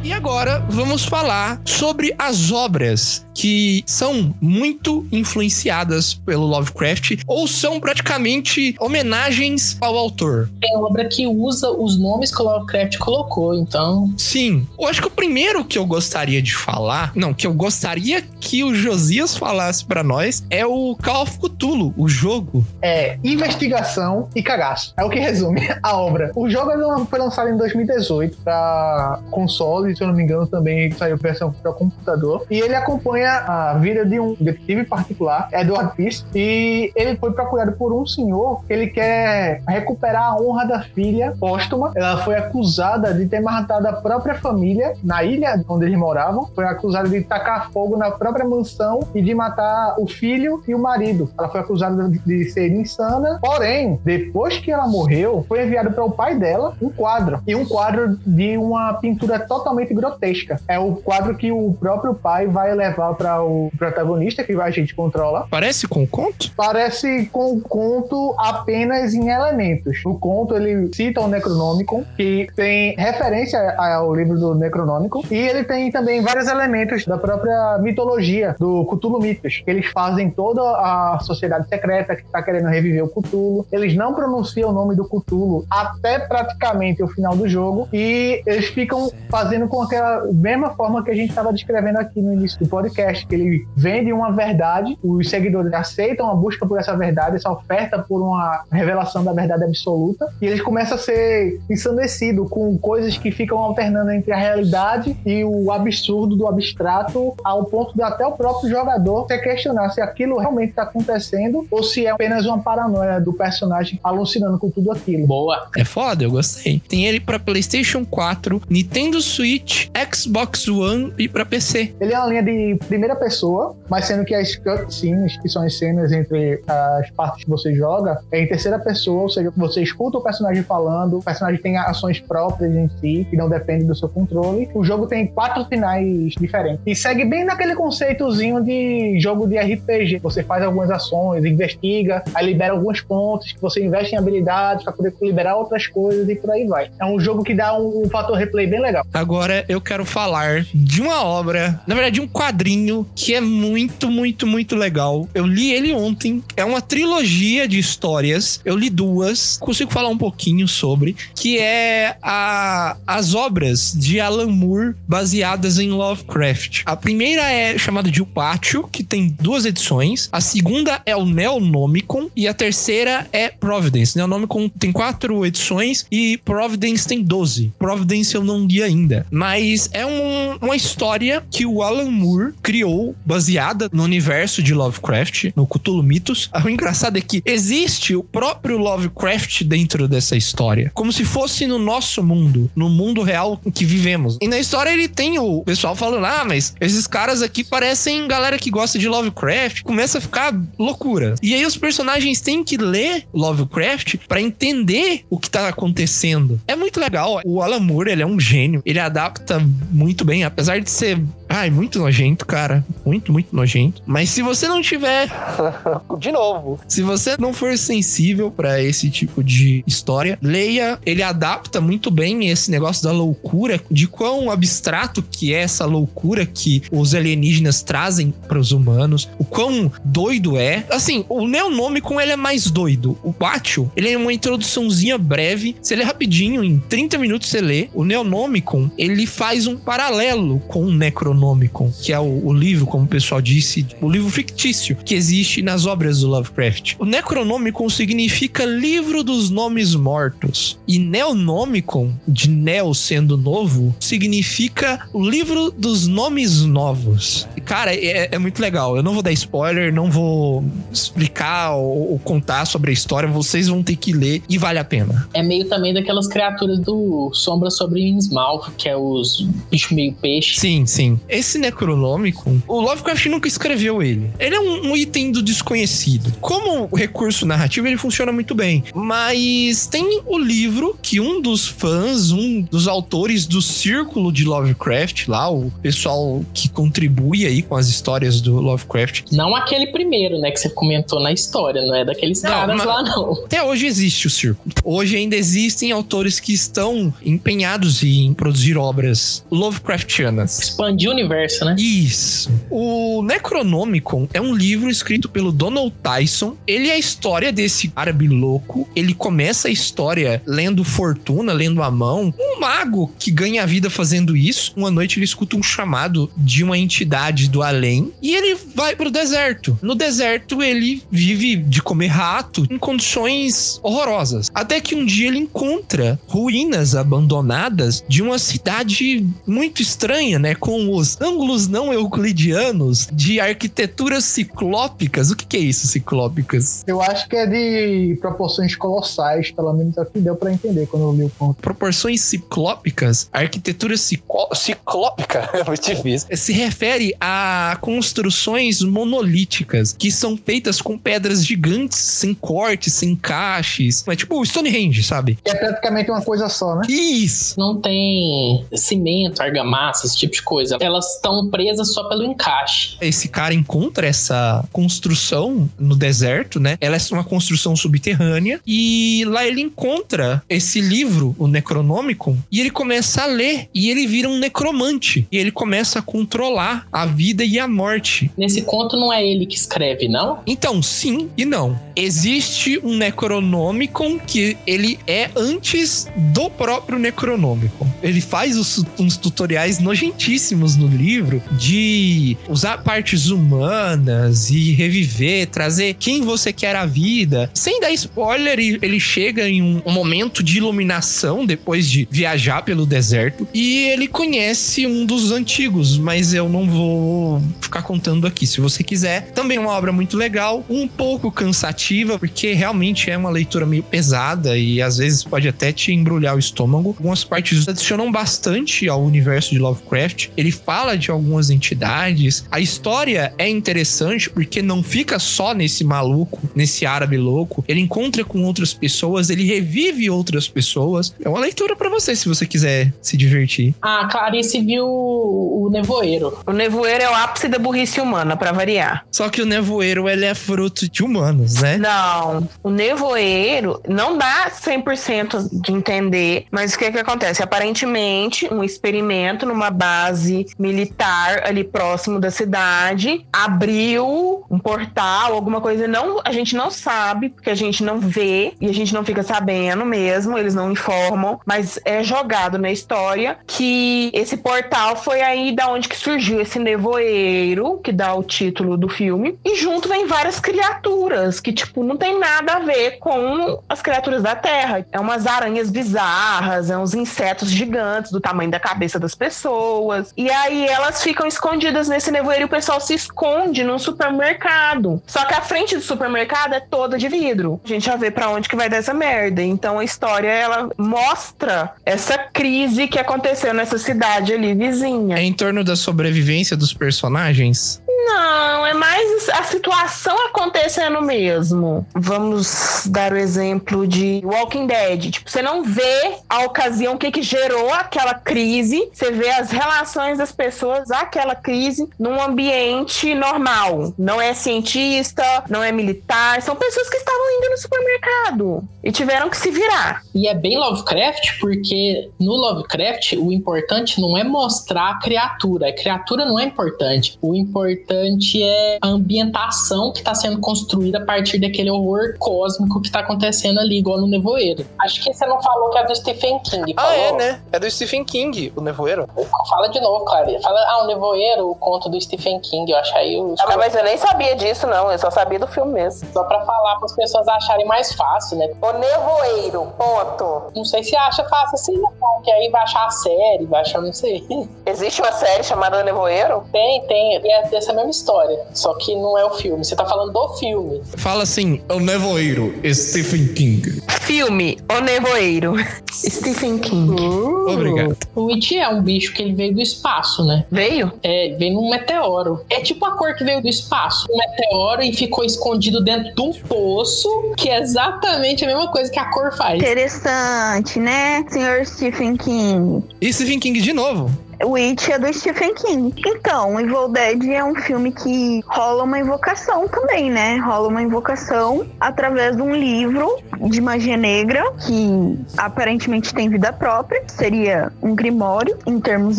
E 0.02 0.12
agora 0.12 0.60
vamos 0.68 1.04
falar 1.04 1.60
sobre 1.64 2.14
as 2.18 2.50
obras 2.52 3.25
que 3.36 3.84
são 3.86 4.34
muito 4.40 5.06
influenciadas 5.12 6.14
pelo 6.14 6.46
Lovecraft 6.46 7.22
ou 7.26 7.46
são 7.46 7.78
praticamente 7.78 8.74
homenagens 8.80 9.76
ao 9.78 9.96
autor. 9.96 10.48
Tem 10.58 10.74
obra 10.78 11.06
que 11.06 11.26
usa 11.26 11.70
os 11.70 11.98
nomes 11.98 12.34
que 12.34 12.40
o 12.40 12.44
Lovecraft 12.46 12.96
colocou, 12.96 13.54
então. 13.54 14.12
Sim, 14.16 14.66
eu 14.78 14.88
acho 14.88 15.02
que 15.02 15.08
o 15.08 15.10
primeiro 15.10 15.64
que 15.64 15.78
eu 15.78 15.84
gostaria 15.84 16.40
de 16.40 16.54
falar, 16.54 17.12
não, 17.14 17.34
que 17.34 17.46
eu 17.46 17.52
gostaria 17.52 18.22
que 18.22 18.64
o 18.64 18.74
Josias 18.74 19.36
falasse 19.36 19.84
pra 19.84 20.02
nós 20.02 20.42
é 20.48 20.64
o 20.64 20.96
Call 21.02 21.22
of 21.22 21.38
Cthulhu, 21.38 21.92
o 21.96 22.08
jogo. 22.08 22.64
É 22.80 23.18
investigação 23.22 24.30
e 24.34 24.42
cagaço. 24.42 24.94
É 24.96 25.04
o 25.04 25.10
que 25.10 25.18
resume 25.18 25.60
a 25.82 25.94
obra. 25.94 26.32
O 26.34 26.48
jogo 26.48 26.70
foi 27.04 27.18
lançado 27.18 27.50
em 27.50 27.56
2018 27.58 28.38
para 28.42 29.20
console, 29.30 29.94
se 29.94 30.02
eu 30.02 30.08
não 30.08 30.14
me 30.14 30.22
engano, 30.22 30.46
também 30.46 30.90
saiu 30.92 31.18
versão 31.18 31.52
para 31.52 31.70
computador. 31.72 32.46
E 32.50 32.60
ele 32.60 32.74
acompanha 32.74 33.25
a 33.26 33.74
vida 33.74 34.04
de 34.04 34.18
um 34.18 34.34
detetive 34.38 34.84
particular, 34.84 35.48
Edward 35.52 35.94
Peace, 35.96 36.24
e 36.34 36.92
ele 36.94 37.16
foi 37.16 37.32
procurado 37.32 37.72
por 37.72 37.92
um 37.92 38.06
senhor 38.06 38.64
que 38.64 38.72
ele 38.72 38.88
quer 38.88 39.62
recuperar 39.66 40.30
a 40.30 40.36
honra 40.36 40.64
da 40.64 40.80
filha 40.80 41.34
póstuma. 41.38 41.92
Ela 41.94 42.18
foi 42.18 42.36
acusada 42.36 43.12
de 43.12 43.26
ter 43.26 43.40
matado 43.40 43.86
a 43.88 43.92
própria 43.92 44.34
família 44.34 44.94
na 45.02 45.22
ilha 45.22 45.62
onde 45.68 45.86
eles 45.86 45.98
moravam. 45.98 46.48
Foi 46.54 46.64
acusada 46.64 47.08
de 47.08 47.20
tacar 47.22 47.70
fogo 47.70 47.96
na 47.96 48.10
própria 48.10 48.44
mansão 48.44 49.00
e 49.14 49.22
de 49.22 49.34
matar 49.34 49.96
o 49.98 50.06
filho 50.06 50.62
e 50.66 50.74
o 50.74 50.78
marido. 50.78 51.30
Ela 51.38 51.48
foi 51.48 51.60
acusada 51.60 52.08
de 52.08 52.50
ser 52.50 52.68
insana. 52.72 53.38
Porém, 53.40 54.00
depois 54.04 54.58
que 54.58 54.70
ela 54.70 54.86
morreu, 54.86 55.44
foi 55.48 55.64
enviado 55.64 55.90
para 55.92 56.04
o 56.04 56.10
pai 56.10 56.34
dela 56.36 56.74
um 56.80 56.90
quadro. 56.90 57.40
E 57.46 57.54
um 57.54 57.64
quadro 57.64 58.18
de 58.26 58.56
uma 58.56 58.94
pintura 58.94 59.38
totalmente 59.38 59.92
grotesca. 59.94 60.60
É 60.68 60.78
o 60.78 60.96
quadro 60.96 61.36
que 61.36 61.50
o 61.50 61.74
próprio 61.74 62.14
pai 62.14 62.46
vai 62.46 62.74
levar 62.74 63.14
para 63.16 63.42
o 63.42 63.70
protagonista, 63.76 64.44
que 64.44 64.52
a 64.52 64.70
gente 64.70 64.94
controla. 64.94 65.46
Parece 65.50 65.88
com 65.88 66.02
o 66.02 66.06
conto? 66.06 66.52
Parece 66.56 67.26
com 67.32 67.52
o 67.52 67.60
conto 67.60 68.34
apenas 68.38 69.14
em 69.14 69.28
elementos. 69.30 70.00
O 70.04 70.14
conto 70.14 70.56
ele 70.56 70.90
cita 70.94 71.20
o 71.20 71.28
Necronômico, 71.28 72.04
que 72.16 72.46
tem 72.54 72.94
referência 72.96 73.74
ao 73.78 74.14
livro 74.14 74.38
do 74.38 74.54
Necronômico, 74.54 75.24
e 75.30 75.36
ele 75.36 75.64
tem 75.64 75.90
também 75.90 76.20
vários 76.20 76.48
elementos 76.48 77.04
da 77.04 77.16
própria 77.18 77.78
mitologia 77.78 78.54
do 78.58 78.84
Cthulhu 78.86 79.20
Mitos. 79.20 79.62
Eles 79.66 79.86
fazem 79.86 80.30
toda 80.30 80.62
a 80.62 81.18
sociedade 81.20 81.68
secreta 81.68 82.14
que 82.16 82.22
está 82.22 82.42
querendo 82.42 82.68
reviver 82.68 83.04
o 83.04 83.08
Cthulhu. 83.08 83.66
Eles 83.72 83.94
não 83.96 84.14
pronunciam 84.14 84.70
o 84.70 84.72
nome 84.72 84.94
do 84.94 85.04
Cthulhu 85.04 85.64
até 85.70 86.18
praticamente 86.18 87.02
o 87.02 87.08
final 87.08 87.36
do 87.36 87.48
jogo, 87.48 87.88
e 87.92 88.42
eles 88.46 88.66
ficam 88.66 89.10
fazendo 89.28 89.68
com 89.68 89.82
aquela 89.82 90.24
mesma 90.32 90.70
forma 90.70 91.02
que 91.02 91.10
a 91.10 91.14
gente 91.14 91.30
estava 91.30 91.52
descrevendo 91.52 91.98
aqui 91.98 92.20
no 92.20 92.32
início 92.32 92.58
do 92.58 92.68
podcast 92.68 93.05
podcast 93.06 93.26
que 93.26 93.34
ele 93.34 93.68
vende 93.76 94.12
uma 94.12 94.32
verdade, 94.32 94.98
os 95.02 95.30
seguidores 95.30 95.72
aceitam 95.72 96.30
a 96.30 96.34
busca 96.34 96.66
por 96.66 96.78
essa 96.78 96.96
verdade, 96.96 97.36
essa 97.36 97.50
oferta 97.50 97.98
por 97.98 98.20
uma 98.20 98.64
revelação 98.70 99.22
da 99.22 99.32
verdade 99.32 99.64
absoluta, 99.64 100.26
e 100.40 100.46
eles 100.46 100.60
começam 100.60 100.96
a 100.96 101.00
ser 101.00 101.60
ensandecidos 101.70 102.48
com 102.50 102.76
coisas 102.78 103.16
que 103.16 103.30
ficam 103.30 103.58
alternando 103.58 104.10
entre 104.10 104.32
a 104.32 104.36
realidade 104.36 105.16
e 105.24 105.44
o 105.44 105.70
absurdo 105.70 106.36
do 106.36 106.46
abstrato, 106.46 107.34
ao 107.44 107.64
ponto 107.64 107.94
de 107.94 108.02
até 108.02 108.26
o 108.26 108.32
próprio 108.32 108.68
jogador 108.68 109.26
se 109.26 109.38
questionar 109.38 109.90
se 109.90 110.00
aquilo 110.00 110.38
realmente 110.38 110.70
está 110.70 110.82
acontecendo 110.82 111.66
ou 111.70 111.82
se 111.82 112.06
é 112.06 112.10
apenas 112.10 112.46
uma 112.46 112.58
paranoia 112.58 113.20
do 113.20 113.32
personagem 113.32 114.00
alucinando 114.02 114.58
com 114.58 114.70
tudo 114.70 114.90
aquilo. 114.90 115.26
Boa. 115.26 115.68
É 115.76 115.84
foda, 115.84 116.24
eu 116.24 116.30
gostei. 116.30 116.80
Tem 116.88 117.06
ele 117.06 117.20
pra 117.20 117.38
PlayStation 117.38 118.04
4, 118.04 118.62
Nintendo 118.68 119.20
Switch, 119.20 119.88
Xbox 120.12 120.68
One 120.68 121.12
e 121.18 121.28
pra 121.28 121.44
PC. 121.44 121.94
Ele 122.00 122.12
é 122.12 122.18
uma 122.18 122.26
linha 122.28 122.42
de 122.42 122.78
primeira 122.96 123.14
pessoa, 123.14 123.76
mas 123.90 124.06
sendo 124.06 124.24
que 124.24 124.34
as 124.34 124.56
cutscenes, 124.56 125.36
que 125.36 125.48
são 125.50 125.62
as 125.62 125.76
cenas 125.76 126.12
entre 126.12 126.62
as 126.66 127.10
partes 127.10 127.44
que 127.44 127.50
você 127.50 127.74
joga, 127.74 128.18
é 128.32 128.40
em 128.40 128.48
terceira 128.48 128.78
pessoa, 128.78 129.22
ou 129.22 129.28
seja, 129.28 129.52
você 129.54 129.82
escuta 129.82 130.16
o 130.16 130.22
personagem 130.22 130.62
falando, 130.62 131.18
o 131.18 131.22
personagem 131.22 131.60
tem 131.60 131.76
ações 131.76 132.18
próprias 132.18 132.74
em 132.74 132.88
si, 132.98 133.26
que 133.28 133.36
não 133.36 133.50
dependem 133.50 133.86
do 133.86 133.94
seu 133.94 134.08
controle. 134.08 134.70
O 134.74 134.82
jogo 134.82 135.06
tem 135.06 135.26
quatro 135.26 135.66
finais 135.66 136.32
diferentes. 136.40 136.80
E 136.86 136.94
segue 136.96 137.26
bem 137.26 137.44
naquele 137.44 137.74
conceitozinho 137.74 138.64
de 138.64 139.20
jogo 139.20 139.46
de 139.46 139.58
RPG. 139.58 140.20
Você 140.22 140.42
faz 140.42 140.62
algumas 140.62 140.90
ações, 140.90 141.44
investiga, 141.44 142.24
aí 142.34 142.46
libera 142.46 142.72
alguns 142.72 143.02
pontos, 143.02 143.52
que 143.52 143.60
você 143.60 143.84
investe 143.84 144.14
em 144.14 144.18
habilidades 144.18 144.84
para 144.84 144.92
poder 144.94 145.12
liberar 145.20 145.56
outras 145.56 145.86
coisas 145.86 146.26
e 146.26 146.34
por 146.34 146.50
aí 146.50 146.66
vai. 146.66 146.90
É 146.98 147.04
um 147.04 147.20
jogo 147.20 147.44
que 147.44 147.54
dá 147.54 147.78
um, 147.78 148.04
um 148.04 148.08
fator 148.08 148.38
replay 148.38 148.66
bem 148.66 148.80
legal. 148.80 149.04
Agora 149.12 149.66
eu 149.68 149.82
quero 149.82 150.06
falar 150.06 150.64
de 150.74 151.02
uma 151.02 151.22
obra, 151.22 151.78
na 151.86 151.94
verdade, 151.94 152.22
um 152.22 152.28
quadrinho 152.28 152.85
que 153.14 153.34
é 153.34 153.40
muito, 153.40 154.10
muito, 154.10 154.46
muito 154.46 154.76
legal. 154.76 155.28
Eu 155.34 155.46
li 155.46 155.72
ele 155.72 155.92
ontem. 155.92 156.42
É 156.56 156.64
uma 156.64 156.80
trilogia 156.80 157.66
de 157.68 157.78
histórias. 157.78 158.60
Eu 158.64 158.76
li 158.76 158.90
duas. 158.90 159.56
Consigo 159.58 159.90
falar 159.92 160.08
um 160.08 160.18
pouquinho 160.18 160.66
sobre. 160.68 161.16
Que 161.34 161.58
é 161.58 162.16
a, 162.22 162.96
as 163.06 163.34
obras 163.34 163.92
de 163.96 164.20
Alan 164.20 164.48
Moore 164.48 164.94
baseadas 165.08 165.78
em 165.78 165.90
Lovecraft. 165.90 166.82
A 166.86 166.96
primeira 166.96 167.50
é 167.50 167.76
chamada 167.78 168.10
de 168.10 168.22
O 168.22 168.26
Pátio, 168.26 168.88
que 168.90 169.02
tem 169.02 169.34
duas 169.40 169.64
edições. 169.64 170.28
A 170.32 170.40
segunda 170.40 171.00
é 171.06 171.16
o 171.16 171.24
Neonomicon. 171.24 172.28
E 172.36 172.46
a 172.48 172.54
terceira 172.54 173.26
é 173.32 173.48
Providence. 173.48 174.16
Neonomicon 174.16 174.68
tem 174.68 174.92
quatro 174.92 175.44
edições 175.44 176.06
e 176.10 176.38
Providence 176.44 177.06
tem 177.06 177.22
12. 177.22 177.72
Providence 177.78 178.34
eu 178.34 178.44
não 178.44 178.66
li 178.66 178.82
ainda. 178.82 179.26
Mas 179.30 179.88
é 179.92 180.04
um- 180.04 180.56
uma 180.60 180.76
história 180.76 181.42
que 181.50 181.64
o 181.66 181.82
Alan 181.82 182.10
Moore 182.10 182.52
criou 182.66 183.14
baseada 183.24 183.88
no 183.92 184.02
universo 184.02 184.60
de 184.60 184.74
Lovecraft, 184.74 185.52
no 185.54 185.68
Cthulhu 185.68 186.02
Mitos. 186.02 186.50
O 186.64 186.68
engraçado 186.68 187.16
é 187.16 187.20
que 187.20 187.40
existe 187.46 188.16
o 188.16 188.24
próprio 188.24 188.76
Lovecraft 188.76 189.62
dentro 189.62 190.08
dessa 190.08 190.36
história. 190.36 190.90
Como 190.92 191.12
se 191.12 191.24
fosse 191.24 191.64
no 191.68 191.78
nosso 191.78 192.24
mundo, 192.24 192.68
no 192.74 192.88
mundo 192.88 193.22
real 193.22 193.60
que 193.72 193.84
vivemos. 193.84 194.36
E 194.42 194.48
na 194.48 194.58
história 194.58 194.90
ele 194.90 195.06
tem 195.06 195.38
o 195.38 195.62
pessoal 195.62 195.94
falando: 195.94 196.26
ah, 196.26 196.44
mas 196.44 196.74
esses 196.80 197.06
caras 197.06 197.40
aqui 197.40 197.62
parecem 197.62 198.26
galera 198.26 198.58
que 198.58 198.68
gosta 198.68 198.98
de 198.98 199.06
Lovecraft. 199.06 199.84
Começa 199.84 200.18
a 200.18 200.20
ficar 200.20 200.52
loucura. 200.76 201.36
E 201.40 201.54
aí 201.54 201.64
os 201.64 201.76
personagens 201.76 202.40
têm 202.40 202.64
que 202.64 202.76
ler 202.76 203.28
Lovecraft 203.32 204.16
pra 204.26 204.40
entender 204.40 205.24
o 205.30 205.38
que 205.38 205.48
tá 205.48 205.68
acontecendo. 205.68 206.60
É 206.66 206.74
muito 206.74 206.98
legal. 206.98 207.40
O 207.44 207.62
Alan 207.62 207.78
Moore, 207.78 208.10
ele 208.10 208.24
é 208.24 208.26
um 208.26 208.40
gênio. 208.40 208.82
Ele 208.84 208.98
adapta 208.98 209.64
muito 209.92 210.24
bem, 210.24 210.42
apesar 210.42 210.80
de 210.80 210.90
ser. 210.90 211.16
Ai, 211.48 211.70
muito 211.70 211.98
nojento, 211.98 212.44
cara. 212.44 212.84
Muito, 213.04 213.32
muito 213.32 213.54
nojento. 213.54 214.02
Mas 214.06 214.30
se 214.30 214.42
você 214.42 214.66
não 214.68 214.82
tiver 214.82 215.28
De 216.18 216.32
novo. 216.32 216.80
se 216.88 217.02
você 217.02 217.36
não 217.38 217.52
for 217.52 217.76
sensível 217.78 218.50
pra 218.50 218.82
esse 218.82 219.10
tipo 219.10 219.42
de 219.42 219.82
história, 219.86 220.38
leia. 220.42 220.98
Ele 221.04 221.22
adapta 221.22 221.80
muito 221.80 222.10
bem 222.10 222.48
esse 222.48 222.70
negócio 222.70 223.02
da 223.02 223.12
loucura, 223.12 223.80
de 223.90 224.06
quão 224.06 224.50
abstrato 224.50 225.22
que 225.22 225.54
é 225.54 225.60
essa 225.62 225.84
loucura 225.84 226.44
que 226.44 226.82
os 226.90 227.14
alienígenas 227.14 227.82
trazem 227.82 228.32
pros 228.48 228.72
humanos, 228.72 229.28
o 229.38 229.44
quão 229.44 229.90
doido 230.04 230.56
é. 230.56 230.84
Assim, 230.90 231.24
o 231.28 231.46
Neonomicon 231.46 232.20
ele 232.20 232.32
é 232.32 232.36
mais 232.36 232.70
doido. 232.70 233.18
O 233.22 233.32
Pátio, 233.32 233.90
ele 233.96 234.10
é 234.10 234.16
uma 234.16 234.32
introduçãozinha 234.32 235.18
breve. 235.18 235.76
Você 235.80 235.94
lê 235.96 236.04
rapidinho, 236.04 236.62
em 236.64 236.78
30 236.78 237.18
minutos 237.18 237.48
você 237.48 237.60
lê. 237.60 237.88
O 237.94 238.04
Neonomicon, 238.04 238.90
ele 238.98 239.26
faz 239.26 239.66
um 239.66 239.76
paralelo 239.76 240.60
com 240.60 240.84
o 240.84 240.92
Necronomicon, 241.36 241.92
que 242.02 242.12
é 242.12 242.18
o, 242.18 242.46
o 242.46 242.52
livro, 242.52 242.86
como 242.86 243.04
o 243.04 243.08
pessoal 243.08 243.40
disse, 243.40 243.86
o 244.00 244.08
livro 244.08 244.30
fictício 244.30 244.96
que 244.96 245.14
existe 245.14 245.62
nas 245.62 245.86
obras 245.86 246.20
do 246.20 246.28
Lovecraft. 246.28 246.94
O 246.98 247.04
Necronomicon 247.04 247.88
significa 247.88 248.64
livro 248.64 249.22
dos 249.22 249.50
nomes 249.50 249.94
mortos. 249.94 250.78
E 250.88 250.98
Neonomicon, 250.98 252.12
de 252.26 252.48
Neo 252.48 252.94
sendo 252.94 253.36
novo, 253.36 253.94
significa 254.00 255.06
o 255.12 255.28
livro 255.28 255.70
dos 255.70 256.06
nomes 256.06 256.62
novos. 256.62 257.46
E, 257.56 257.60
Cara, 257.60 257.94
é, 257.94 258.28
é 258.32 258.38
muito 258.38 258.60
legal. 258.60 258.96
Eu 258.96 259.02
não 259.02 259.12
vou 259.12 259.22
dar 259.22 259.32
spoiler, 259.32 259.92
não 259.92 260.10
vou 260.10 260.64
explicar 260.92 261.74
ou, 261.74 262.12
ou 262.12 262.18
contar 262.18 262.64
sobre 262.64 262.90
a 262.90 262.94
história. 262.94 263.28
Vocês 263.28 263.68
vão 263.68 263.82
ter 263.82 263.96
que 263.96 264.12
ler 264.12 264.42
e 264.48 264.56
vale 264.56 264.78
a 264.78 264.84
pena. 264.84 265.28
É 265.34 265.42
meio 265.42 265.68
também 265.68 265.92
daquelas 265.92 266.26
criaturas 266.26 266.78
do 266.78 267.30
Sombra 267.34 267.70
sobre 267.70 268.02
Innsmouth, 268.02 268.72
que 268.78 268.88
é 268.88 268.96
os 268.96 269.46
bichos 269.70 269.92
meio 269.92 270.12
peixe. 270.14 270.58
Sim, 270.58 270.86
sim. 270.86 271.18
Esse 271.28 271.58
Necronômico, 271.58 272.62
o 272.66 272.80
Lovecraft 272.80 273.26
nunca 273.26 273.48
escreveu 273.48 274.02
ele. 274.02 274.30
Ele 274.38 274.54
é 274.54 274.60
um, 274.60 274.90
um 274.90 274.96
item 274.96 275.32
do 275.32 275.42
desconhecido. 275.42 276.32
Como 276.40 276.94
recurso 276.94 277.46
narrativo, 277.46 277.86
ele 277.86 277.96
funciona 277.96 278.32
muito 278.32 278.54
bem. 278.54 278.84
Mas 278.94 279.86
tem 279.86 280.20
o 280.26 280.38
livro 280.38 280.98
que 281.02 281.20
um 281.20 281.40
dos 281.40 281.66
fãs, 281.66 282.30
um 282.30 282.62
dos 282.62 282.86
autores 282.86 283.46
do 283.46 283.60
círculo 283.60 284.32
de 284.32 284.44
Lovecraft, 284.44 285.28
lá, 285.28 285.50
o 285.50 285.70
pessoal 285.82 286.44
que 286.54 286.68
contribui 286.68 287.46
aí 287.46 287.62
com 287.62 287.76
as 287.76 287.88
histórias 287.88 288.40
do 288.40 288.60
Lovecraft. 288.60 289.24
Não 289.32 289.54
aquele 289.54 289.88
primeiro, 289.88 290.38
né, 290.38 290.50
que 290.50 290.60
você 290.60 290.68
comentou 290.68 291.20
na 291.20 291.32
história, 291.32 291.82
não 291.82 291.94
é 291.94 292.04
daqueles 292.04 292.42
Não, 292.42 292.50
caras 292.50 292.84
lá, 292.84 293.02
não. 293.02 293.32
Até 293.44 293.62
hoje 293.62 293.86
existe 293.86 294.26
o 294.26 294.30
círculo. 294.30 294.72
Hoje 294.84 295.16
ainda 295.16 295.36
existem 295.36 295.92
autores 295.92 296.38
que 296.40 296.52
estão 296.52 297.12
empenhados 297.24 298.02
em 298.02 298.32
produzir 298.34 298.76
obras 298.78 299.44
Lovecraftianas. 299.50 300.58
Expandir 300.58 301.10
o 301.10 301.14
universo, 301.16 301.64
né? 301.64 301.74
Isso. 301.78 302.50
O 302.70 303.22
Necronomicon 303.22 304.28
é 304.32 304.40
um 304.40 304.54
livro 304.54 304.88
escrito 304.88 305.28
pelo 305.28 305.52
Donald 305.52 305.94
Tyson. 306.02 306.56
Ele 306.66 306.88
é 306.88 306.92
a 306.92 306.98
história 306.98 307.52
desse 307.52 307.92
árabe 307.94 308.28
louco. 308.28 308.88
Ele 308.94 309.14
começa 309.14 309.68
a 309.68 309.70
história 309.70 310.42
lendo 310.46 310.84
fortuna, 310.84 311.52
lendo 311.52 311.82
a 311.82 311.90
mão. 311.90 312.34
Um 312.38 312.60
mago 312.60 313.12
que 313.18 313.30
ganha 313.30 313.62
a 313.62 313.66
vida 313.66 313.90
fazendo 313.90 314.36
isso. 314.36 314.72
Uma 314.76 314.90
noite 314.90 315.18
ele 315.18 315.24
escuta 315.24 315.56
um 315.56 315.62
chamado 315.62 316.30
de 316.36 316.62
uma 316.62 316.78
entidade 316.78 317.48
do 317.48 317.62
além 317.62 318.12
e 318.22 318.34
ele 318.34 318.56
vai 318.74 318.94
pro 318.94 319.10
deserto. 319.10 319.78
No 319.82 319.94
deserto 319.94 320.62
ele 320.62 321.02
vive 321.10 321.56
de 321.56 321.82
comer 321.82 322.08
rato 322.08 322.66
em 322.70 322.78
condições 322.78 323.80
horrorosas. 323.82 324.50
Até 324.54 324.80
que 324.80 324.94
um 324.94 325.04
dia 325.04 325.28
ele 325.28 325.38
encontra 325.38 326.18
ruínas 326.26 326.94
abandonadas 326.94 328.04
de 328.08 328.22
uma 328.22 328.38
cidade 328.38 329.26
muito 329.46 329.82
estranha, 329.82 330.38
né? 330.38 330.54
Com 330.54 330.94
os 330.94 331.05
ângulos 331.20 331.68
não 331.68 331.92
euclidianos 331.92 333.08
de 333.12 333.38
arquiteturas 333.38 334.24
ciclópicas. 334.24 335.30
O 335.30 335.36
que, 335.36 335.46
que 335.46 335.56
é 335.56 335.60
isso, 335.60 335.86
ciclópicas? 335.86 336.84
Eu 336.86 337.02
acho 337.02 337.28
que 337.28 337.36
é 337.36 337.46
de 337.46 338.16
proporções 338.20 338.74
colossais, 338.74 339.50
pelo 339.50 339.72
menos 339.72 339.96
é 339.96 340.02
o 340.02 340.06
que 340.06 340.18
deu 340.18 340.36
pra 340.36 340.52
entender 340.52 340.86
quando 340.86 341.04
eu 341.04 341.12
li 341.12 341.24
o 341.24 341.30
ponto. 341.30 341.60
Proporções 341.60 342.20
ciclópicas, 342.22 343.28
arquitetura 343.32 343.96
cicló 343.96 344.36
Ó, 344.36 344.54
Ciclópica. 344.54 345.50
É 345.56 345.64
muito 345.64 345.86
difícil. 345.86 346.36
se 346.36 346.52
refere 346.52 347.14
a 347.20 347.78
construções 347.80 348.82
monolíticas 348.82 349.94
que 349.96 350.10
são 350.10 350.36
feitas 350.36 350.82
com 350.82 350.98
pedras 350.98 351.44
gigantes, 351.44 351.98
sem 351.98 352.34
cortes, 352.34 352.92
sem 352.92 353.10
encaixes. 353.10 354.06
É 354.06 354.14
tipo 354.14 354.38
o 354.38 354.44
Stonehenge, 354.44 355.02
sabe? 355.02 355.38
Que 355.42 355.50
é 355.50 355.54
praticamente 355.54 356.10
uma 356.10 356.20
coisa 356.20 356.48
só, 356.48 356.74
né? 356.76 356.82
Isso! 356.88 357.58
Não 357.58 357.80
tem 357.80 358.66
cimento, 358.74 359.40
argamassa, 359.40 360.06
esse 360.06 360.16
tipo 360.16 360.34
de 360.34 360.42
coisa. 360.42 360.76
Elas 360.96 361.16
estão 361.16 361.46
presas 361.50 361.92
só 361.92 362.04
pelo 362.08 362.24
encaixe. 362.24 362.96
Esse 363.02 363.28
cara 363.28 363.52
encontra 363.52 364.06
essa 364.06 364.64
construção 364.72 365.68
no 365.78 365.94
deserto, 365.94 366.58
né? 366.58 366.78
Ela 366.80 366.96
é 366.96 367.00
uma 367.12 367.22
construção 367.22 367.76
subterrânea 367.76 368.60
e 368.66 369.22
lá 369.26 369.46
ele 369.46 369.60
encontra 369.60 370.42
esse 370.48 370.80
livro, 370.80 371.36
o 371.38 371.46
Necronômico, 371.46 372.36
e 372.50 372.60
ele 372.60 372.70
começa 372.70 373.22
a 373.22 373.26
ler 373.26 373.68
e 373.74 373.90
ele 373.90 374.06
vira 374.06 374.26
um 374.28 374.38
necromante 374.38 375.26
e 375.30 375.36
ele 375.36 375.50
começa 375.50 375.98
a 375.98 376.02
controlar 376.02 376.86
a 376.90 377.04
vida 377.04 377.44
e 377.44 377.58
a 377.58 377.68
morte. 377.68 378.30
Nesse 378.38 378.62
conto 378.62 378.96
não 378.96 379.12
é 379.12 379.22
ele 379.26 379.44
que 379.44 379.54
escreve, 379.56 380.08
não? 380.08 380.38
Então, 380.46 380.82
sim 380.82 381.28
e 381.36 381.44
não. 381.44 381.78
Existe 381.94 382.78
um 382.82 382.96
Necronomicon 382.96 384.18
que 384.18 384.56
ele 384.66 384.98
é 385.06 385.30
antes 385.36 386.08
do 386.32 386.48
próprio 386.48 386.98
Necronomicon. 386.98 387.86
Ele 388.02 388.20
faz 388.20 388.56
os- 388.56 388.84
uns 388.98 389.16
tutoriais 389.16 389.78
nojentíssimos 389.78 390.76
no 390.76 390.85
livro 390.88 391.42
de 391.52 392.36
usar 392.48 392.78
partes 392.78 393.30
humanas 393.30 394.50
e 394.50 394.72
reviver, 394.72 395.46
trazer 395.48 395.94
quem 395.94 396.22
você 396.22 396.52
quer 396.52 396.76
à 396.76 396.86
vida. 396.86 397.50
Sem 397.54 397.80
dar 397.80 397.90
spoiler, 397.92 398.58
ele- 398.58 398.96
chega 399.06 399.48
em 399.48 399.62
um, 399.62 399.82
momento 399.92 400.42
de 400.42 400.56
iluminação 400.58 401.44
depois 401.46 401.88
de 401.88 402.08
viajar 402.10 402.62
pelo 402.62 402.84
deserto 402.86 403.46
e 403.54 403.84
ele 403.88 404.08
conhece 404.08 404.86
um 404.86 405.04
dos 405.06 405.30
antigos, 405.30 405.96
mas 405.98 406.32
eu 406.34 406.48
não 406.48 406.68
vou 406.68 407.42
ficar 407.60 407.82
contando 407.82 408.26
aqui. 408.26 408.46
Se 408.46 408.60
você 408.60 408.82
quiser, 408.82 409.30
também 409.32 409.58
uma 409.58 409.70
obra 409.72 409.92
muito 409.92 410.16
legal, 410.16 410.64
um 410.68 410.88
pouco 410.88 411.30
cansativa, 411.30 412.18
porque 412.18 412.52
realmente 412.52 413.10
é 413.10 413.16
uma 413.16 413.30
leitura 413.30 413.64
meio 413.66 413.82
pesada 413.82 414.56
e 414.56 414.80
às 414.82 414.96
vezes 414.98 415.22
pode 415.22 415.46
até 415.48 415.72
te 415.72 415.92
embrulhar 415.92 416.34
o 416.34 416.38
estômago. 416.38 416.88
Algumas 416.90 417.22
partes 417.22 417.68
adicionam 417.68 418.10
bastante 418.10 418.88
ao 418.88 419.02
universo 419.02 419.50
de 419.50 419.58
Lovecraft. 419.58 420.28
Ele 420.36 420.50
fala 420.76 420.98
de 420.98 421.10
algumas 421.10 421.48
entidades. 421.48 422.44
A 422.50 422.60
história 422.60 423.32
é 423.38 423.48
interessante 423.48 424.28
porque 424.28 424.60
não 424.60 424.82
fica 424.82 425.18
só 425.18 425.54
nesse 425.54 425.82
maluco, 425.82 426.38
nesse 426.54 426.84
árabe 426.84 427.16
louco. 427.16 427.64
Ele 427.66 427.80
encontra 427.80 428.22
com 428.22 428.44
outras 428.44 428.74
pessoas, 428.74 429.30
ele 429.30 429.44
revive 429.44 430.10
outras 430.10 430.46
pessoas. 430.48 431.14
É 431.24 431.30
uma 431.30 431.40
leitura 431.40 431.74
pra 431.74 431.88
você 431.88 432.14
se 432.14 432.28
você 432.28 432.44
quiser 432.44 432.92
se 433.00 433.16
divertir. 433.16 433.74
A 433.80 434.06
Clarice 434.06 434.60
viu 434.60 434.86
o 434.86 435.70
Nevoeiro. 435.72 436.38
O 436.46 436.52
nevoeiro 436.52 437.04
é 437.04 437.10
o 437.10 437.14
ápice 437.14 437.48
da 437.48 437.58
burrice 437.58 437.98
humana, 437.98 438.36
pra 438.36 438.52
variar. 438.52 439.06
Só 439.10 439.30
que 439.30 439.40
o 439.40 439.46
nevoeiro 439.46 440.06
ele 440.10 440.26
é 440.26 440.34
fruto 440.34 440.90
de 440.90 441.02
humanos, 441.02 441.54
né? 441.54 441.78
Não, 441.78 442.46
o 442.62 442.68
nevoeiro 442.68 443.80
não 443.88 444.18
dá 444.18 444.50
100% 444.50 445.48
de 445.62 445.72
entender, 445.72 446.44
mas 446.50 446.74
o 446.74 446.78
que 446.78 446.92
que 446.92 446.98
acontece? 446.98 447.42
Aparentemente, 447.42 448.52
um 448.52 448.62
experimento 448.62 449.46
numa 449.46 449.70
base 449.70 450.46
militar 450.58 451.42
ali 451.44 451.64
próximo 451.64 452.18
da 452.18 452.30
cidade 452.30 453.26
abriu 453.32 454.44
um 454.50 454.58
portal, 454.58 455.34
alguma 455.34 455.60
coisa, 455.60 455.86
não, 455.86 456.20
a 456.24 456.32
gente 456.32 456.56
não 456.56 456.70
sabe, 456.70 457.28
porque 457.30 457.50
a 457.50 457.54
gente 457.54 457.82
não 457.82 457.98
vê 457.98 458.54
e 458.60 458.68
a 458.68 458.72
gente 458.72 458.94
não 458.94 459.04
fica 459.04 459.22
sabendo 459.22 459.84
mesmo, 459.84 460.38
eles 460.38 460.54
não 460.54 460.72
informam, 460.72 461.40
mas 461.44 461.78
é 461.84 462.02
jogado 462.02 462.58
na 462.58 462.70
história 462.70 463.38
que 463.46 464.10
esse 464.14 464.36
portal 464.36 464.96
foi 464.96 465.20
aí 465.20 465.54
da 465.54 465.68
onde 465.68 465.88
que 465.88 465.96
surgiu 465.96 466.40
esse 466.40 466.58
nevoeiro, 466.58 467.78
que 467.78 467.92
dá 467.92 468.14
o 468.14 468.22
título 468.22 468.76
do 468.76 468.88
filme, 468.88 469.38
e 469.44 469.56
junto 469.56 469.88
vem 469.88 470.06
várias 470.06 470.40
criaturas 470.40 471.40
que, 471.40 471.52
tipo, 471.52 471.82
não 471.82 471.96
tem 471.96 472.18
nada 472.18 472.54
a 472.54 472.58
ver 472.60 472.98
com 472.98 473.60
as 473.68 473.82
criaturas 473.82 474.22
da 474.22 474.34
Terra. 474.34 474.86
É 474.92 475.00
umas 475.00 475.26
aranhas 475.26 475.70
bizarras, 475.70 476.70
é 476.70 476.78
uns 476.78 476.94
insetos 476.94 477.50
gigantes 477.50 478.10
do 478.10 478.20
tamanho 478.20 478.50
da 478.50 478.60
cabeça 478.60 478.98
das 478.98 479.14
pessoas. 479.14 480.12
E 480.16 480.30
aí 480.30 480.45
elas 480.68 481.02
ficam 481.02 481.26
escondidas 481.26 481.88
nesse 481.88 482.10
nevoeiro 482.10 482.42
e 482.42 482.44
o 482.44 482.48
pessoal 482.48 482.80
se 482.80 482.94
esconde 482.94 483.64
num 483.64 483.78
supermercado. 483.78 485.02
Só 485.06 485.24
que 485.24 485.34
a 485.34 485.40
frente 485.40 485.76
do 485.76 485.82
supermercado 485.82 486.54
é 486.54 486.60
toda 486.60 486.98
de 486.98 487.08
vidro. 487.08 487.60
A 487.64 487.68
gente 487.68 487.86
já 487.86 487.96
vê 487.96 488.10
pra 488.10 488.30
onde 488.30 488.48
que 488.48 488.56
vai 488.56 488.68
dar 488.68 488.78
essa 488.78 488.94
merda. 488.94 489.42
Então 489.42 489.78
a 489.78 489.84
história, 489.84 490.28
ela 490.28 490.68
mostra 490.76 491.74
essa 491.84 492.18
crise 492.18 492.88
que 492.88 492.98
aconteceu 492.98 493.52
nessa 493.54 493.78
cidade 493.78 494.32
ali 494.32 494.54
vizinha. 494.54 495.16
É 495.16 495.22
em 495.22 495.32
torno 495.32 495.64
da 495.64 495.76
sobrevivência 495.76 496.56
dos 496.56 496.72
personagens. 496.72 497.82
Não, 498.04 498.66
é 498.66 498.74
mais 498.74 499.28
a 499.30 499.42
situação 499.42 500.16
acontecendo 500.26 501.00
mesmo. 501.00 501.86
Vamos 501.94 502.86
dar 502.86 503.12
o 503.12 503.16
exemplo 503.16 503.86
de 503.86 504.20
Walking 504.22 504.66
Dead. 504.66 505.10
Tipo, 505.10 505.30
você 505.30 505.40
não 505.40 505.62
vê 505.62 506.16
a 506.28 506.44
ocasião, 506.44 506.98
que 506.98 507.10
que 507.10 507.22
gerou 507.22 507.72
aquela 507.72 508.14
crise. 508.14 508.88
Você 508.92 509.10
vê 509.10 509.30
as 509.30 509.50
relações 509.50 510.18
das 510.18 510.30
pessoas 510.30 510.90
àquela 510.90 511.34
crise 511.34 511.88
num 511.98 512.20
ambiente 512.20 513.14
normal. 513.14 513.94
Não 513.98 514.20
é 514.20 514.34
cientista, 514.34 515.24
não 515.48 515.62
é 515.62 515.72
militar. 515.72 516.42
São 516.42 516.54
pessoas 516.54 516.90
que 516.90 516.96
estavam 516.96 517.38
indo 517.38 517.50
no 517.50 517.56
supermercado 517.56 518.68
e 518.84 518.92
tiveram 518.92 519.30
que 519.30 519.36
se 519.36 519.50
virar. 519.50 520.02
E 520.14 520.28
é 520.28 520.34
bem 520.34 520.58
Lovecraft, 520.58 521.40
porque 521.40 522.10
no 522.20 522.32
Lovecraft 522.32 523.14
o 523.14 523.32
importante 523.32 524.00
não 524.00 524.16
é 524.16 524.22
mostrar 524.22 524.90
a 524.90 524.98
criatura. 524.98 525.68
A 525.68 525.72
criatura 525.74 526.24
não 526.24 526.38
é 526.38 526.44
importante. 526.44 527.18
O 527.22 527.34
importante 527.34 527.85
é 527.88 528.78
a 528.82 528.88
ambientação 528.88 529.92
que 529.92 529.98
está 529.98 530.14
sendo 530.14 530.40
construída 530.40 530.98
a 530.98 531.04
partir 531.04 531.38
daquele 531.38 531.70
horror 531.70 532.16
cósmico 532.18 532.80
que 532.80 532.88
está 532.88 533.00
acontecendo 533.00 533.60
ali, 533.60 533.78
igual 533.78 533.98
no 533.98 534.06
Nevoeiro. 534.06 534.66
Acho 534.80 535.02
que 535.02 535.12
você 535.12 535.26
não 535.26 535.40
falou 535.40 535.70
que 535.70 535.78
é 535.78 535.86
do 535.86 535.94
Stephen 535.94 536.38
King. 536.40 536.74
Ah, 536.76 536.82
falou? 536.82 536.96
é, 536.96 537.12
né? 537.12 537.42
É 537.52 537.58
do 537.58 537.70
Stephen 537.70 538.04
King, 538.04 538.52
o 538.56 538.60
Nevoeiro. 538.60 539.08
Fala 539.48 539.68
de 539.68 539.80
novo, 539.80 540.04
Clarice. 540.04 540.42
Fala, 540.42 540.60
ah, 540.68 540.84
o 540.84 540.86
Nevoeiro, 540.86 541.50
o 541.50 541.54
conto 541.54 541.88
do 541.88 542.00
Stephen 542.00 542.40
King. 542.40 542.70
Eu 542.70 542.78
achei 542.78 543.20
o. 543.20 543.34
Ah, 543.40 543.56
mas 543.56 543.74
eu 543.74 543.84
nem 543.84 543.96
sabia 543.96 544.34
disso, 544.34 544.66
não. 544.66 544.90
Eu 544.90 544.98
só 544.98 545.10
sabia 545.10 545.38
do 545.38 545.46
filme 545.46 545.72
mesmo. 545.72 546.08
Só 546.12 546.24
pra 546.24 546.40
falar 546.40 546.76
para 546.76 546.86
as 546.86 546.94
pessoas 546.94 547.28
acharem 547.28 547.66
mais 547.66 547.92
fácil, 547.92 548.38
né? 548.38 548.48
O 548.60 548.72
nevoeiro, 548.72 549.72
ponto. 549.78 550.52
Não 550.54 550.64
sei 550.64 550.82
se 550.82 550.96
acha 550.96 551.24
fácil 551.24 551.54
assim, 551.54 551.78
não. 551.78 552.22
Que 552.22 552.30
aí 552.30 552.50
vai 552.50 552.62
achar 552.62 552.86
a 552.86 552.90
série, 552.90 553.46
vai 553.46 553.60
achar, 553.60 553.80
não 553.80 553.92
sei. 553.92 554.26
Existe 554.64 555.00
uma 555.00 555.12
série 555.12 555.42
chamada 555.42 555.82
Nevoeiro? 555.82 556.44
Tem, 556.52 556.86
tem. 556.86 557.20
E 557.24 557.30
é 557.30 557.48
dessa 557.48 557.72
mesma 557.76 557.90
história. 557.90 558.38
Só 558.52 558.74
que 558.74 558.94
não 558.94 559.16
é 559.18 559.24
o 559.24 559.30
filme. 559.30 559.64
Você 559.64 559.76
tá 559.76 559.84
falando 559.86 560.12
do 560.12 560.28
filme. 560.36 560.82
Fala 560.96 561.22
assim, 561.22 561.60
o 561.68 561.78
nevoeiro, 561.78 562.54
Stephen 562.72 563.28
King. 563.34 563.82
Filme 564.06 564.56
O 564.70 564.80
Nevoeiro. 564.80 565.54
Stephen 565.92 566.58
King. 566.58 566.94
Obrigado. 567.00 567.96
O 568.14 568.30
It 568.30 568.56
é 568.56 568.68
um 568.68 568.80
bicho 568.80 569.12
que 569.12 569.22
ele 569.22 569.34
veio 569.34 569.54
do 569.54 569.60
espaço, 569.60 570.24
né? 570.24 570.46
Veio? 570.50 570.92
É, 571.02 571.34
veio 571.36 571.54
num 571.54 571.68
meteoro. 571.70 572.44
É 572.48 572.60
tipo 572.60 572.84
a 572.86 572.92
cor 572.96 573.14
que 573.16 573.24
veio 573.24 573.42
do 573.42 573.48
espaço. 573.48 574.06
Um 574.10 574.16
meteoro 574.16 574.82
e 574.82 574.92
ficou 574.92 575.24
escondido 575.24 575.82
dentro 575.82 576.14
de 576.14 576.22
um 576.22 576.32
poço, 576.32 577.32
que 577.36 577.48
é 577.48 577.58
exatamente 577.58 578.44
a 578.44 578.46
mesma 578.46 578.70
coisa 578.70 578.90
que 578.90 578.98
a 578.98 579.10
cor 579.10 579.34
faz. 579.36 579.60
Interessante, 579.60 580.78
né, 580.78 581.24
senhor 581.28 581.66
Stephen 581.66 582.16
King? 582.16 582.84
E 583.00 583.12
Stephen 583.12 583.40
King 583.40 583.60
de 583.60 583.72
novo. 583.72 584.10
O 584.44 584.54
It 584.56 584.92
é 584.92 584.98
do 584.98 585.12
Stephen 585.12 585.54
King. 585.54 585.94
Então, 586.06 586.60
Evil 586.60 586.88
Dead 586.88 587.24
é 587.30 587.42
um 587.42 587.54
filme 587.54 587.90
que 587.90 588.42
rola 588.46 588.84
uma 588.84 588.98
invocação 588.98 589.66
também, 589.66 590.10
né? 590.10 590.36
Rola 590.38 590.68
uma 590.68 590.82
invocação 590.82 591.66
através 591.80 592.36
de 592.36 592.42
um 592.42 592.54
livro 592.54 593.18
de 593.48 593.60
magia 593.60 593.96
negra 593.96 594.44
que 594.66 595.18
aparentemente 595.36 596.14
tem 596.14 596.28
vida 596.28 596.52
própria. 596.52 597.02
Seria 597.08 597.72
um 597.82 597.94
grimório 597.94 598.58
em 598.66 598.78
termos 598.78 599.18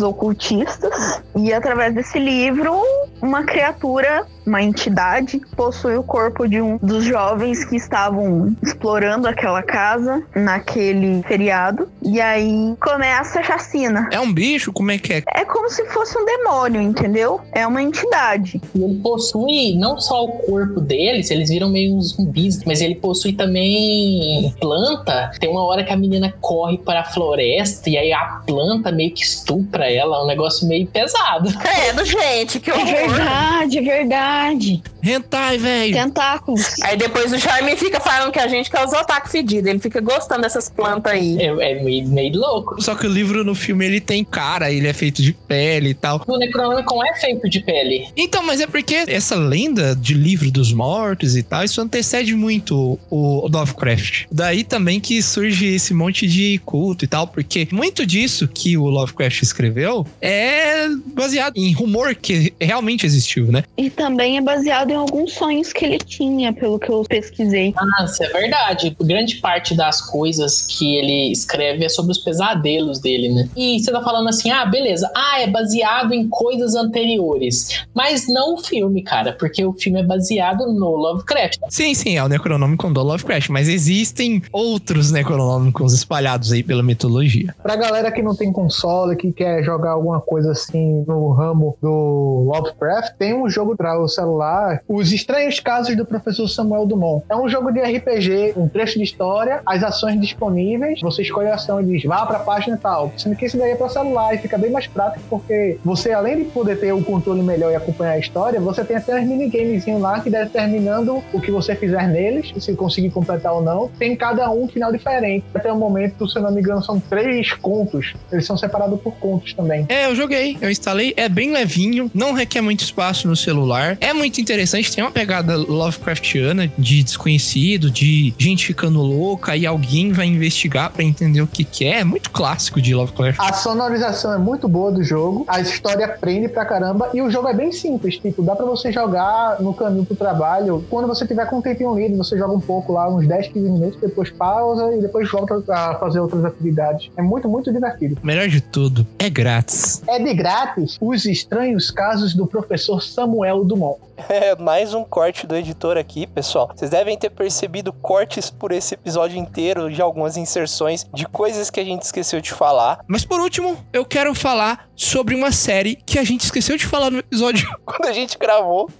ocultistas. 0.00 1.20
E 1.36 1.52
através 1.52 1.94
desse 1.94 2.18
livro, 2.18 2.80
uma 3.20 3.42
criatura, 3.42 4.26
uma 4.46 4.62
entidade, 4.62 5.40
possui 5.56 5.96
o 5.96 6.02
corpo 6.02 6.48
de 6.48 6.60
um 6.60 6.78
dos 6.78 7.04
jovens 7.04 7.64
que 7.64 7.76
estavam 7.76 8.56
explorando 8.62 9.26
aquela 9.26 9.62
casa 9.62 10.22
naquele 10.34 11.22
feriado. 11.24 11.88
E 12.02 12.20
aí 12.20 12.74
começa 12.80 13.40
a 13.40 13.42
chacina. 13.42 14.08
É 14.12 14.20
um 14.20 14.32
bicho? 14.32 14.72
Como 14.72 14.90
é 14.90 14.98
que 14.98 15.07
é? 15.12 15.22
É 15.34 15.44
como 15.44 15.68
se 15.68 15.84
fosse 15.86 16.16
um 16.18 16.24
demônio, 16.24 16.80
entendeu? 16.80 17.40
É 17.52 17.66
uma 17.66 17.82
entidade. 17.82 18.60
E 18.74 18.82
ele 18.82 19.00
possui 19.00 19.76
não 19.76 19.98
só 19.98 20.24
o 20.24 20.28
corpo 20.28 20.80
deles, 20.80 21.30
eles 21.30 21.50
viram 21.50 21.68
meio 21.68 21.94
uns 21.96 22.12
zumbis, 22.14 22.62
mas 22.64 22.80
ele 22.80 22.94
possui 22.96 23.32
também 23.32 24.52
planta. 24.60 25.30
Tem 25.40 25.48
uma 25.50 25.64
hora 25.64 25.84
que 25.84 25.92
a 25.92 25.96
menina 25.96 26.34
corre 26.40 26.78
para 26.78 27.00
a 27.00 27.04
floresta 27.04 27.88
e 27.90 27.96
aí 27.96 28.12
a 28.12 28.42
planta 28.46 28.90
meio 28.92 29.12
que 29.12 29.22
estupra 29.22 29.90
ela. 29.90 30.18
É 30.18 30.22
um 30.22 30.26
negócio 30.26 30.66
meio 30.66 30.86
pesado. 30.86 31.48
Credo, 31.58 32.04
gente, 32.04 32.60
que 32.60 32.70
É 32.70 32.74
horror. 32.74 32.86
verdade, 32.86 33.78
é 33.78 33.82
verdade. 33.82 34.82
Hentai, 35.02 35.58
velho. 35.58 35.94
Tentáculos. 35.94 36.74
Aí 36.82 36.96
depois 36.96 37.32
o 37.32 37.38
Charme 37.38 37.76
fica 37.76 38.00
falando 38.00 38.32
que 38.32 38.38
a 38.38 38.48
gente 38.48 38.70
quer 38.70 38.84
os 38.84 38.92
otaku 38.92 39.28
fedidos. 39.28 39.68
Ele 39.68 39.78
fica 39.78 40.00
gostando 40.00 40.42
dessas 40.42 40.68
plantas 40.68 41.12
aí. 41.12 41.38
É, 41.38 41.72
é 41.72 41.82
meio, 41.82 42.08
meio 42.08 42.38
louco. 42.38 42.80
Só 42.82 42.94
que 42.94 43.06
o 43.06 43.10
livro 43.10 43.44
no 43.44 43.54
filme 43.54 43.86
ele 43.86 44.00
tem 44.00 44.24
cara, 44.24 44.70
ele 44.70 44.86
é 44.86 44.92
feito 44.92 45.22
de 45.22 45.32
pele 45.32 45.90
e 45.90 45.94
tal. 45.94 46.22
O 46.26 46.36
Necronomicon 46.36 47.04
é 47.04 47.14
feito 47.14 47.48
de 47.48 47.60
pele. 47.60 48.08
Então, 48.16 48.42
mas 48.42 48.60
é 48.60 48.66
porque 48.66 49.04
essa 49.06 49.36
lenda 49.36 49.94
de 49.94 50.14
livro 50.14 50.50
dos 50.50 50.72
mortos 50.72 51.36
e 51.36 51.42
tal, 51.42 51.64
isso 51.64 51.80
antecede 51.80 52.34
muito 52.34 52.98
o 53.10 53.48
Lovecraft. 53.48 54.26
Daí 54.30 54.64
também 54.64 55.00
que 55.00 55.22
surge 55.22 55.74
esse 55.74 55.94
monte 55.94 56.26
de 56.26 56.60
culto 56.64 57.04
e 57.04 57.08
tal, 57.08 57.26
porque 57.26 57.68
muito 57.72 58.04
disso 58.04 58.48
que 58.48 58.76
o 58.76 58.84
Lovecraft 58.84 59.42
escreveu 59.42 60.06
é 60.20 60.88
baseado 61.14 61.56
em 61.56 61.72
rumor 61.72 62.14
que 62.14 62.52
realmente 62.60 63.06
existiu, 63.06 63.46
né? 63.46 63.64
E 63.76 63.90
também 63.90 64.38
é 64.38 64.40
baseado 64.40 64.87
baseado 64.88 64.90
em 64.90 64.94
alguns 64.94 65.32
sonhos 65.34 65.72
que 65.72 65.84
ele 65.84 65.98
tinha, 65.98 66.52
pelo 66.52 66.78
que 66.78 66.90
eu 66.90 67.04
pesquisei. 67.04 67.74
Ah, 67.76 68.04
isso 68.04 68.22
é 68.22 68.28
verdade. 68.28 68.96
Grande 69.00 69.36
parte 69.36 69.74
das 69.74 70.00
coisas 70.00 70.66
que 70.66 70.96
ele 70.96 71.30
escreve 71.30 71.84
é 71.84 71.88
sobre 71.88 72.12
os 72.12 72.18
pesadelos 72.18 72.98
dele, 72.98 73.28
né? 73.28 73.48
E 73.56 73.78
você 73.78 73.92
tá 73.92 74.02
falando 74.02 74.28
assim, 74.28 74.50
ah, 74.50 74.64
beleza. 74.64 75.10
Ah, 75.14 75.40
é 75.40 75.46
baseado 75.46 76.12
em 76.12 76.28
coisas 76.28 76.74
anteriores. 76.74 77.84
Mas 77.94 78.26
não 78.28 78.54
o 78.54 78.58
filme, 78.58 79.02
cara, 79.02 79.32
porque 79.32 79.64
o 79.64 79.72
filme 79.72 80.00
é 80.00 80.04
baseado 80.04 80.66
no 80.72 80.96
Lovecraft. 80.96 81.58
Sim, 81.68 81.94
sim, 81.94 82.16
é 82.16 82.24
o 82.24 82.28
Necronômico 82.28 82.88
do 82.90 83.02
Lovecraft, 83.02 83.50
mas 83.50 83.68
existem 83.68 84.42
outros 84.52 85.10
Necronômicos 85.10 85.92
espalhados 85.92 86.52
aí 86.52 86.62
pela 86.62 86.82
mitologia. 86.82 87.54
Pra 87.62 87.76
galera 87.76 88.10
que 88.10 88.22
não 88.22 88.34
tem 88.34 88.52
console, 88.52 89.16
que 89.16 89.32
quer 89.32 89.62
jogar 89.62 89.92
alguma 89.92 90.20
coisa 90.20 90.52
assim 90.52 91.04
no 91.06 91.32
ramo 91.32 91.76
do 91.82 92.50
Lovecraft, 92.52 93.16
tem 93.18 93.34
um 93.34 93.48
jogo 93.48 93.76
para 93.76 94.00
o 94.00 94.08
celular, 94.08 94.77
Os 94.86 95.12
Estranhos 95.12 95.58
Casos 95.60 95.96
do 95.96 96.04
Professor 96.04 96.46
Samuel 96.46 96.86
Dumont. 96.86 97.24
É 97.28 97.36
um 97.36 97.48
jogo 97.48 97.72
de 97.72 97.80
RPG, 97.80 98.52
um 98.56 98.68
trecho 98.68 98.98
de 98.98 99.04
história, 99.04 99.62
as 99.64 99.82
ações 99.82 100.20
disponíveis, 100.20 101.00
você 101.00 101.22
escolhe 101.22 101.48
a 101.48 101.54
ação 101.54 101.80
e 101.80 101.84
diz, 101.84 102.04
vá 102.04 102.26
pra 102.26 102.40
página 102.40 102.76
e 102.76 102.78
tal. 102.78 103.12
Sendo 103.16 103.34
que 103.36 103.46
esse 103.46 103.56
daí 103.56 103.70
é 103.70 103.74
pra 103.74 103.88
celular 103.88 104.34
e 104.34 104.38
fica 104.38 104.58
bem 104.58 104.70
mais 104.70 104.86
prático, 104.86 105.24
porque 105.30 105.78
você, 105.84 106.12
além 106.12 106.38
de 106.38 106.44
poder 106.44 106.78
ter 106.78 106.92
o 106.92 107.02
controle 107.02 107.42
melhor 107.42 107.72
e 107.72 107.76
acompanhar 107.76 108.12
a 108.12 108.18
história, 108.18 108.60
você 108.60 108.84
tem 108.84 108.96
até 108.96 109.18
uns 109.18 109.26
minigamezinhos 109.26 110.00
lá 110.00 110.20
que 110.20 110.30
determinando 110.30 111.22
o 111.32 111.40
que 111.40 111.50
você 111.50 111.74
fizer 111.74 112.06
neles, 112.08 112.52
se 112.62 112.74
conseguir 112.74 113.10
completar 113.10 113.54
ou 113.54 113.62
não, 113.62 113.88
tem 113.98 114.14
cada 114.14 114.50
um 114.50 114.58
um 114.58 114.68
final 114.68 114.92
diferente. 114.92 115.44
Até 115.54 115.72
o 115.72 115.76
momento, 115.76 116.28
se 116.28 116.36
eu 116.36 116.42
não 116.42 116.50
me 116.50 116.60
engano, 116.60 116.82
são 116.82 116.98
três 116.98 117.52
contos. 117.52 118.14
Eles 118.30 118.44
são 118.44 118.56
separados 118.56 119.00
por 119.00 119.14
contos 119.14 119.54
também. 119.54 119.86
É, 119.88 120.06
eu 120.06 120.14
joguei, 120.14 120.58
eu 120.60 120.70
instalei, 120.70 121.14
é 121.16 121.28
bem 121.28 121.52
levinho, 121.52 122.10
não 122.14 122.32
requer 122.32 122.60
muito 122.60 122.82
espaço 122.82 123.28
no 123.28 123.36
celular. 123.36 123.96
É 124.00 124.12
muito 124.12 124.40
interessante, 124.40 124.67
tem 124.70 125.02
uma 125.02 125.10
pegada 125.10 125.56
Lovecraftiana 125.56 126.70
de 126.78 127.02
desconhecido, 127.02 127.90
de 127.90 128.34
gente 128.38 128.66
ficando 128.66 129.00
louca 129.00 129.56
e 129.56 129.66
alguém 129.66 130.12
vai 130.12 130.26
investigar 130.26 130.90
para 130.90 131.02
entender 131.02 131.40
o 131.40 131.46
que, 131.46 131.64
que 131.64 131.84
é. 131.84 132.00
É 132.00 132.04
muito 132.04 132.30
clássico 132.30 132.80
de 132.80 132.94
Lovecraft. 132.94 133.40
A 133.40 133.52
sonorização 133.52 134.32
é 134.32 134.38
muito 134.38 134.68
boa 134.68 134.92
do 134.92 135.02
jogo, 135.02 135.44
a 135.48 135.60
história 135.60 136.08
prende 136.08 136.48
pra 136.48 136.64
caramba 136.64 137.10
e 137.12 137.20
o 137.22 137.30
jogo 137.30 137.48
é 137.48 137.54
bem 137.54 137.72
simples. 137.72 138.18
Tipo, 138.18 138.42
dá 138.42 138.54
pra 138.54 138.64
você 138.64 138.92
jogar 138.92 139.60
no 139.60 139.74
caminho 139.74 140.04
pro 140.04 140.14
trabalho. 140.14 140.84
Quando 140.88 141.08
você 141.08 141.26
tiver 141.26 141.46
com 141.46 141.58
um 141.58 141.62
tempinho 141.62 141.94
livre, 141.94 142.16
você 142.16 142.36
joga 142.36 142.54
um 142.54 142.60
pouco 142.60 142.92
lá, 142.92 143.08
uns 143.08 143.26
10, 143.26 143.48
15 143.48 143.70
minutos, 143.70 144.00
depois 144.00 144.30
pausa 144.30 144.94
e 144.94 145.00
depois 145.00 145.30
volta 145.30 145.62
a 145.68 145.94
fazer 145.96 146.20
outras 146.20 146.44
atividades. 146.44 147.10
É 147.16 147.22
muito, 147.22 147.48
muito 147.48 147.72
divertido. 147.72 148.18
Melhor 148.22 148.48
de 148.48 148.60
tudo, 148.60 149.06
é 149.18 149.28
grátis. 149.30 150.02
É 150.06 150.18
de 150.18 150.34
grátis 150.34 150.96
Os 151.00 151.24
Estranhos 151.24 151.90
Casos 151.90 152.34
do 152.34 152.46
Professor 152.46 153.02
Samuel 153.02 153.64
Dumont. 153.64 153.98
É 154.28 154.54
mais 154.58 154.92
um 154.92 155.04
corte 155.04 155.46
do 155.46 155.54
editor 155.54 155.96
aqui, 155.96 156.26
pessoal. 156.26 156.70
Vocês 156.74 156.90
devem 156.90 157.16
ter 157.16 157.30
percebido 157.30 157.92
cortes 157.92 158.50
por 158.50 158.72
esse 158.72 158.94
episódio 158.94 159.38
inteiro 159.38 159.90
de 159.90 160.02
algumas 160.02 160.36
inserções 160.36 161.06
de 161.14 161.26
coisas 161.26 161.70
que 161.70 161.80
a 161.80 161.84
gente 161.84 162.02
esqueceu 162.02 162.40
de 162.40 162.52
falar. 162.52 163.00
Mas 163.06 163.24
por 163.24 163.40
último, 163.40 163.76
eu 163.92 164.04
quero 164.04 164.34
falar 164.34 164.88
sobre 164.96 165.34
uma 165.34 165.52
série 165.52 165.96
que 166.04 166.18
a 166.18 166.24
gente 166.24 166.40
esqueceu 166.40 166.76
de 166.76 166.84
falar 166.84 167.10
no 167.10 167.18
episódio 167.18 167.68
quando 167.86 168.06
a 168.06 168.12
gente 168.12 168.36
gravou. 168.36 168.90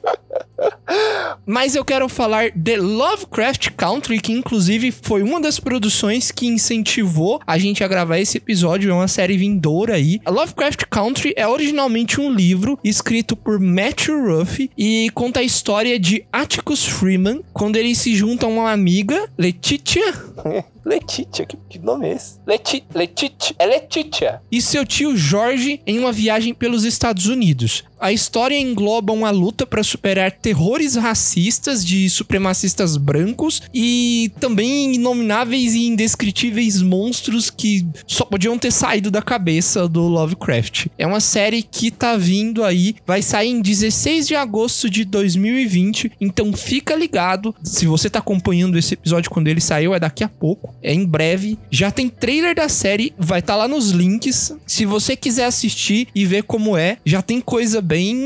Mas 1.44 1.74
eu 1.74 1.84
quero 1.84 2.08
falar 2.08 2.50
de 2.54 2.76
Lovecraft 2.76 3.70
Country, 3.76 4.20
que 4.20 4.32
inclusive 4.32 4.92
foi 4.92 5.22
uma 5.22 5.40
das 5.40 5.58
produções 5.58 6.30
que 6.30 6.46
incentivou 6.46 7.40
a 7.46 7.58
gente 7.58 7.82
a 7.82 7.88
gravar 7.88 8.18
esse 8.18 8.38
episódio. 8.38 8.90
É 8.90 8.94
uma 8.94 9.08
série 9.08 9.36
vindoura 9.36 9.94
aí. 9.94 10.20
A 10.24 10.30
Lovecraft 10.30 10.84
Country 10.88 11.32
é 11.36 11.46
originalmente 11.46 12.20
um 12.20 12.30
livro 12.30 12.78
escrito 12.82 13.36
por 13.36 13.58
Matthew 13.58 14.38
Ruff 14.38 14.70
e 14.76 15.10
conta 15.14 15.40
a 15.40 15.47
história 15.48 15.98
de 15.98 16.24
Atticus 16.30 16.84
Freeman 16.84 17.40
quando 17.52 17.76
ele 17.76 17.94
se 17.94 18.14
junta 18.14 18.46
a 18.46 18.48
uma 18.48 18.70
amiga, 18.70 19.28
Letitia. 19.36 20.14
Letitia, 20.88 21.44
que, 21.44 21.58
que 21.68 21.78
nome 21.78 22.08
é 22.08 22.12
esse? 22.14 22.38
Leti, 22.46 22.82
Letitia, 22.94 23.54
é 23.58 23.66
Letitia. 23.66 24.40
E 24.50 24.62
seu 24.62 24.86
tio 24.86 25.14
Jorge 25.14 25.82
em 25.86 25.98
uma 25.98 26.10
viagem 26.10 26.54
pelos 26.54 26.84
Estados 26.84 27.26
Unidos. 27.26 27.84
A 28.00 28.12
história 28.12 28.56
engloba 28.56 29.12
uma 29.12 29.30
luta 29.30 29.66
para 29.66 29.82
superar 29.82 30.30
terrores 30.30 30.94
racistas 30.94 31.84
de 31.84 32.08
supremacistas 32.08 32.96
brancos 32.96 33.60
e 33.74 34.30
também 34.38 34.94
inomináveis 34.94 35.74
e 35.74 35.88
indescritíveis 35.88 36.80
monstros 36.80 37.50
que 37.50 37.84
só 38.06 38.24
podiam 38.24 38.56
ter 38.56 38.70
saído 38.70 39.10
da 39.10 39.20
cabeça 39.20 39.88
do 39.88 40.02
Lovecraft. 40.02 40.86
É 40.96 41.06
uma 41.06 41.18
série 41.18 41.62
que 41.62 41.90
tá 41.90 42.16
vindo 42.16 42.62
aí, 42.62 42.94
vai 43.04 43.20
sair 43.20 43.50
em 43.50 43.60
16 43.60 44.28
de 44.28 44.36
agosto 44.36 44.88
de 44.88 45.04
2020, 45.04 46.12
então 46.20 46.52
fica 46.52 46.94
ligado. 46.94 47.54
Se 47.64 47.86
você 47.86 48.08
tá 48.08 48.20
acompanhando 48.20 48.78
esse 48.78 48.94
episódio 48.94 49.30
quando 49.30 49.48
ele 49.48 49.60
saiu, 49.60 49.92
é 49.92 49.98
daqui 49.98 50.22
a 50.22 50.28
pouco, 50.28 50.72
é 50.82 50.92
em 50.92 51.04
breve. 51.04 51.58
Já 51.70 51.90
tem 51.90 52.08
trailer 52.08 52.54
da 52.54 52.68
série, 52.68 53.12
vai 53.18 53.40
estar 53.40 53.54
tá 53.54 53.58
lá 53.58 53.68
nos 53.68 53.90
links. 53.90 54.54
Se 54.66 54.84
você 54.84 55.16
quiser 55.16 55.46
assistir 55.46 56.08
e 56.14 56.24
ver 56.24 56.42
como 56.44 56.76
é, 56.76 56.98
já 57.04 57.22
tem 57.22 57.40
coisa 57.40 57.80
bem 57.80 58.16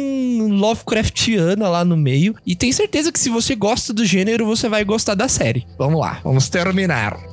Lovecraftiana 0.50 1.68
lá 1.68 1.84
no 1.84 1.96
meio. 1.96 2.34
E 2.46 2.54
tenho 2.54 2.72
certeza 2.72 3.12
que 3.12 3.18
se 3.18 3.28
você 3.28 3.54
gosta 3.54 3.92
do 3.92 4.04
gênero, 4.04 4.46
você 4.46 4.68
vai 4.68 4.84
gostar 4.84 5.14
da 5.14 5.28
série. 5.28 5.66
Vamos 5.78 6.00
lá, 6.00 6.20
vamos 6.22 6.48
terminar. 6.48 7.32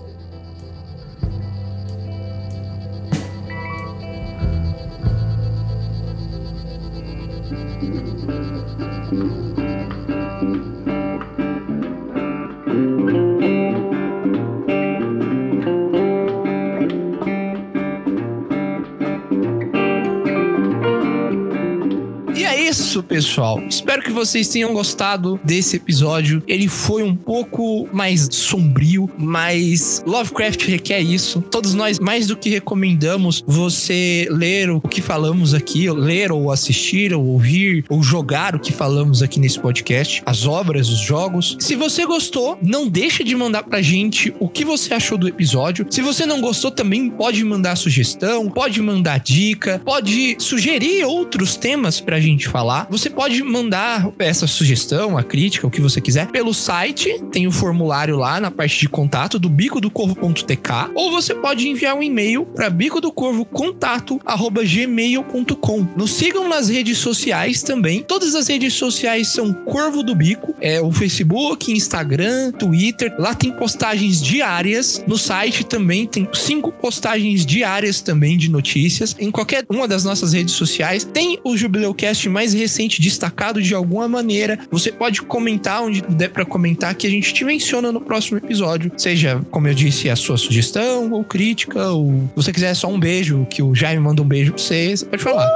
Yes. 22.80 22.88
Isso, 22.89 23.03
pessoal. 23.03 23.61
Espero 23.69 24.01
que 24.01 24.11
vocês 24.11 24.47
tenham 24.47 24.73
gostado 24.73 25.39
desse 25.43 25.75
episódio. 25.75 26.41
Ele 26.47 26.67
foi 26.67 27.03
um 27.03 27.15
pouco 27.15 27.87
mais 27.93 28.27
sombrio, 28.31 29.07
mas 29.15 30.03
Lovecraft 30.07 30.65
requer 30.65 30.99
isso. 30.99 31.39
Todos 31.39 31.75
nós, 31.75 31.99
mais 31.99 32.25
do 32.25 32.35
que 32.35 32.49
recomendamos 32.49 33.43
você 33.45 34.27
ler 34.31 34.71
o 34.71 34.81
que 34.81 35.03
falamos 35.03 35.53
aqui, 35.53 35.87
ler 35.91 36.31
ou 36.31 36.51
assistir, 36.51 37.13
ou 37.13 37.23
ouvir, 37.27 37.85
ou 37.89 38.01
jogar 38.01 38.55
o 38.55 38.59
que 38.59 38.73
falamos 38.73 39.21
aqui 39.21 39.39
nesse 39.39 39.59
podcast, 39.59 40.23
as 40.25 40.47
obras, 40.47 40.89
os 40.89 40.99
jogos. 40.99 41.57
Se 41.59 41.75
você 41.75 42.07
gostou, 42.07 42.57
não 42.59 42.87
deixe 42.87 43.23
de 43.23 43.35
mandar 43.35 43.61
pra 43.61 43.83
gente 43.83 44.33
o 44.39 44.49
que 44.49 44.65
você 44.65 44.95
achou 44.95 45.15
do 45.15 45.27
episódio. 45.27 45.85
Se 45.91 46.01
você 46.01 46.25
não 46.25 46.41
gostou, 46.41 46.71
também 46.71 47.07
pode 47.07 47.43
mandar 47.43 47.75
sugestão, 47.75 48.49
pode 48.49 48.81
mandar 48.81 49.19
dica, 49.19 49.79
pode 49.85 50.37
sugerir 50.39 51.05
outros 51.05 51.55
temas 51.55 52.01
pra 52.01 52.19
gente 52.19 52.47
falar. 52.47 52.78
Você 52.89 53.09
pode 53.09 53.43
mandar 53.43 54.09
essa 54.19 54.47
sugestão, 54.47 55.17
a 55.17 55.23
crítica, 55.23 55.67
o 55.67 55.71
que 55.71 55.82
você 55.82 55.99
quiser, 56.01 56.27
pelo 56.27 56.53
site, 56.53 57.19
tem 57.32 57.47
o 57.47 57.51
formulário 57.51 58.17
lá 58.17 58.39
na 58.39 58.51
parte 58.51 58.80
de 58.80 58.88
contato 58.88 59.39
do 59.39 59.49
bico 59.49 59.82
do 59.82 59.89
corvo.tk, 59.89 60.91
ou 60.93 61.09
você 61.11 61.34
pode 61.34 61.67
enviar 61.67 61.95
um 61.95 62.03
e-mail 62.03 62.45
para 62.45 62.69
bico 62.69 63.01
do 63.01 63.11
corvo 63.11 63.43
contato@gmail.com. 63.45 65.88
Nos 65.95 66.11
sigam 66.11 66.47
nas 66.47 66.69
redes 66.69 66.97
sociais 66.97 67.63
também. 67.63 68.03
Todas 68.03 68.36
as 68.36 68.47
redes 68.47 68.73
sociais 68.73 69.30
são 69.30 69.53
Corvo 69.53 70.03
do 70.03 70.15
Bico, 70.15 70.53
é 70.61 70.82
o 70.82 70.91
Facebook, 70.91 71.71
Instagram, 71.71 72.51
Twitter. 72.51 73.13
Lá 73.17 73.34
tem 73.34 73.51
postagens 73.51 74.21
diárias. 74.21 75.03
No 75.07 75.17
site 75.17 75.63
também 75.63 76.05
tem 76.07 76.27
cinco 76.34 76.71
postagens 76.71 77.45
diárias 77.45 78.01
também 78.01 78.38
de 78.38 78.49
notícias. 78.49 79.15
Em 79.19 79.32
qualquer 79.32 79.65
uma 79.69 79.88
das 79.88 80.03
nossas 80.03 80.34
redes 80.34 80.53
sociais 80.53 81.03
tem 81.03 81.39
o 81.43 81.55
Jubileucast 81.55 82.27
mais 82.30 82.53
recente 82.53 82.68
destacado 83.01 83.61
de 83.61 83.74
alguma 83.74 84.07
maneira. 84.07 84.59
Você 84.72 84.91
pode 84.91 85.22
comentar 85.22 85.84
onde 85.84 86.01
der 86.01 86.30
para 86.30 86.45
comentar 86.45 86.95
que 86.95 87.07
a 87.07 87.09
gente 87.09 87.34
te 87.34 87.43
menciona 87.43 87.91
no 87.91 88.01
próximo 88.01 88.38
episódio. 88.38 88.91
Seja, 88.97 89.41
como 89.51 89.67
eu 89.67 89.74
disse, 89.74 90.09
a 90.09 90.15
sua 90.15 90.38
sugestão 90.38 91.11
ou 91.11 91.24
crítica, 91.24 91.89
ou 91.89 92.30
se 92.30 92.36
você 92.36 92.53
quiser 92.53 92.74
só 92.74 92.88
um 92.88 92.99
beijo, 92.99 93.47
que 93.49 93.61
o 93.61 93.76
Jaime 93.76 94.01
manda 94.01 94.22
um 94.22 94.28
beijo 94.28 94.53
pra 94.53 94.61
você, 94.61 94.95
você 94.95 95.05
pode 95.05 95.24
falar. 95.24 95.47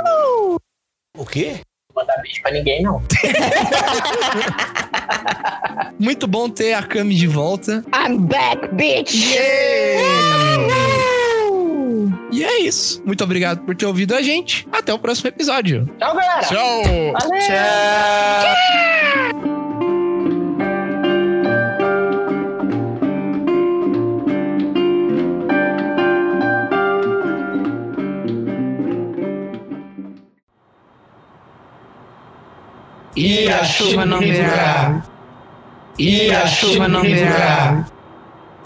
O 1.18 1.26
quê? 1.26 1.58
Não 1.96 2.02
mandar 2.02 2.22
beijo 2.22 2.42
pra 2.42 2.52
ninguém, 2.52 2.82
não. 2.82 3.04
Muito 6.00 6.28
bom 6.28 6.50
ter 6.50 6.74
a 6.74 6.82
Cami 6.82 7.16
de 7.16 7.28
volta. 7.28 7.86
I'm 7.94 8.18
back, 8.18 8.68
bitch! 8.74 9.36
E 12.32 12.44
é 12.44 12.62
isso. 12.62 13.02
Muito 13.06 13.24
obrigado 13.24 13.62
por 13.66 13.76
ter 13.76 13.86
ouvido 13.86 14.16
a 14.16 14.22
gente. 14.22 14.68
Até 14.72 14.94
o 14.94 15.00
próximo 15.00 15.30
episódio. 15.30 15.86
Tchau, 16.00 16.16
galera! 16.16 16.42
Tchau! 16.42 16.84
Valeu! 17.14 18.64
E 33.16 33.48
a 33.48 33.64
chuva 33.64 34.06
não 34.06 34.20
virá. 34.20 35.04
E 36.00 36.32
a 36.32 36.48
chuva 36.48 36.88
não 36.88 37.02
virá. 37.02 37.86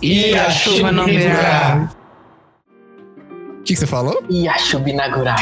E 0.01 0.33
a 0.35 0.49
chuva 0.49 0.91
não 0.91 1.05
virá. 1.05 1.89
O 3.67 3.69
que, 3.69 3.73
que 3.73 3.81
você 3.81 3.87
falou? 3.87 4.23
Yashubinagura. 4.31 5.35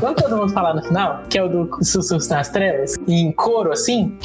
Vamos 0.00 0.16
todo 0.22 0.38
mundo 0.38 0.50
falar 0.50 0.72
no 0.72 0.82
final? 0.82 1.22
Que 1.28 1.36
é 1.36 1.42
o 1.42 1.48
do 1.48 1.84
Sussurros 1.84 2.28
nas 2.28 2.48
Trevas? 2.48 2.96
Em 3.06 3.30
coro, 3.32 3.72
assim? 3.72 4.16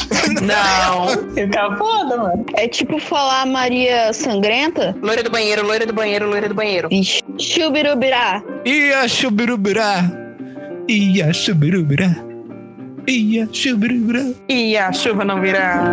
Não. 0.42 1.10
Eu 1.36 1.48
ficava 1.48 1.76
foda, 1.76 2.16
mano. 2.16 2.46
É 2.54 2.70
tipo 2.70 2.98
falar 3.02 3.46
Maria 3.46 4.14
Sangrenta? 4.14 4.96
Loira 5.02 5.22
do 5.22 5.30
banheiro, 5.30 5.68
loira 5.68 5.86
do 5.86 5.92
banheiro, 5.94 6.30
loira 6.30 6.48
do 6.48 6.56
banheiro. 6.56 6.88
Vixe. 6.88 7.22
Chubirubirá. 7.38 8.42
Ia 8.64 9.06
chubirubirá. 9.10 10.10
Ia 10.88 11.34
chubirubirá. 11.34 12.16
Ia 13.06 13.50
chubirubirá. 13.52 14.24
E 14.48 14.78
a 14.78 14.94
chuva 14.94 15.26
não 15.26 15.42
virá. 15.42 15.84